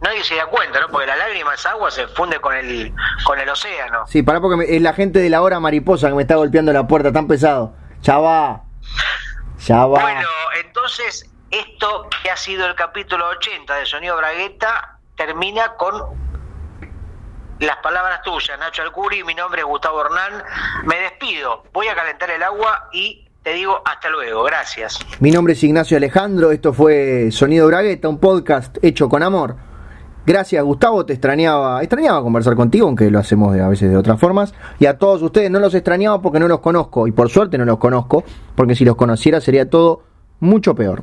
[0.00, 0.88] Nadie se da cuenta, ¿no?
[0.88, 4.06] Porque la lágrima, esa agua, se funde con el, con el océano.
[4.06, 6.86] Sí, para porque es la gente de la hora mariposa que me está golpeando la
[6.86, 7.74] puerta tan pesado.
[8.02, 8.62] Ya va.
[9.66, 10.00] Ya va.
[10.00, 10.28] Bueno,
[10.64, 16.00] entonces, esto que ha sido el capítulo 80 de Sonido Bragueta termina con
[17.58, 19.24] las palabras tuyas, Nacho Alcuri.
[19.24, 20.44] Mi nombre es Gustavo Hernán.
[20.84, 21.64] Me despido.
[21.72, 24.98] Voy a calentar el agua y te digo hasta luego, gracias.
[25.20, 29.56] Mi nombre es Ignacio Alejandro, esto fue Sonido Bragueta, un podcast hecho con amor.
[30.26, 34.52] Gracias Gustavo, te extrañaba, extrañaba conversar contigo, aunque lo hacemos a veces de otras formas.
[34.78, 37.64] Y a todos ustedes no los extrañaba porque no los conozco, y por suerte no
[37.64, 38.22] los conozco,
[38.54, 40.02] porque si los conociera sería todo
[40.40, 41.02] mucho peor.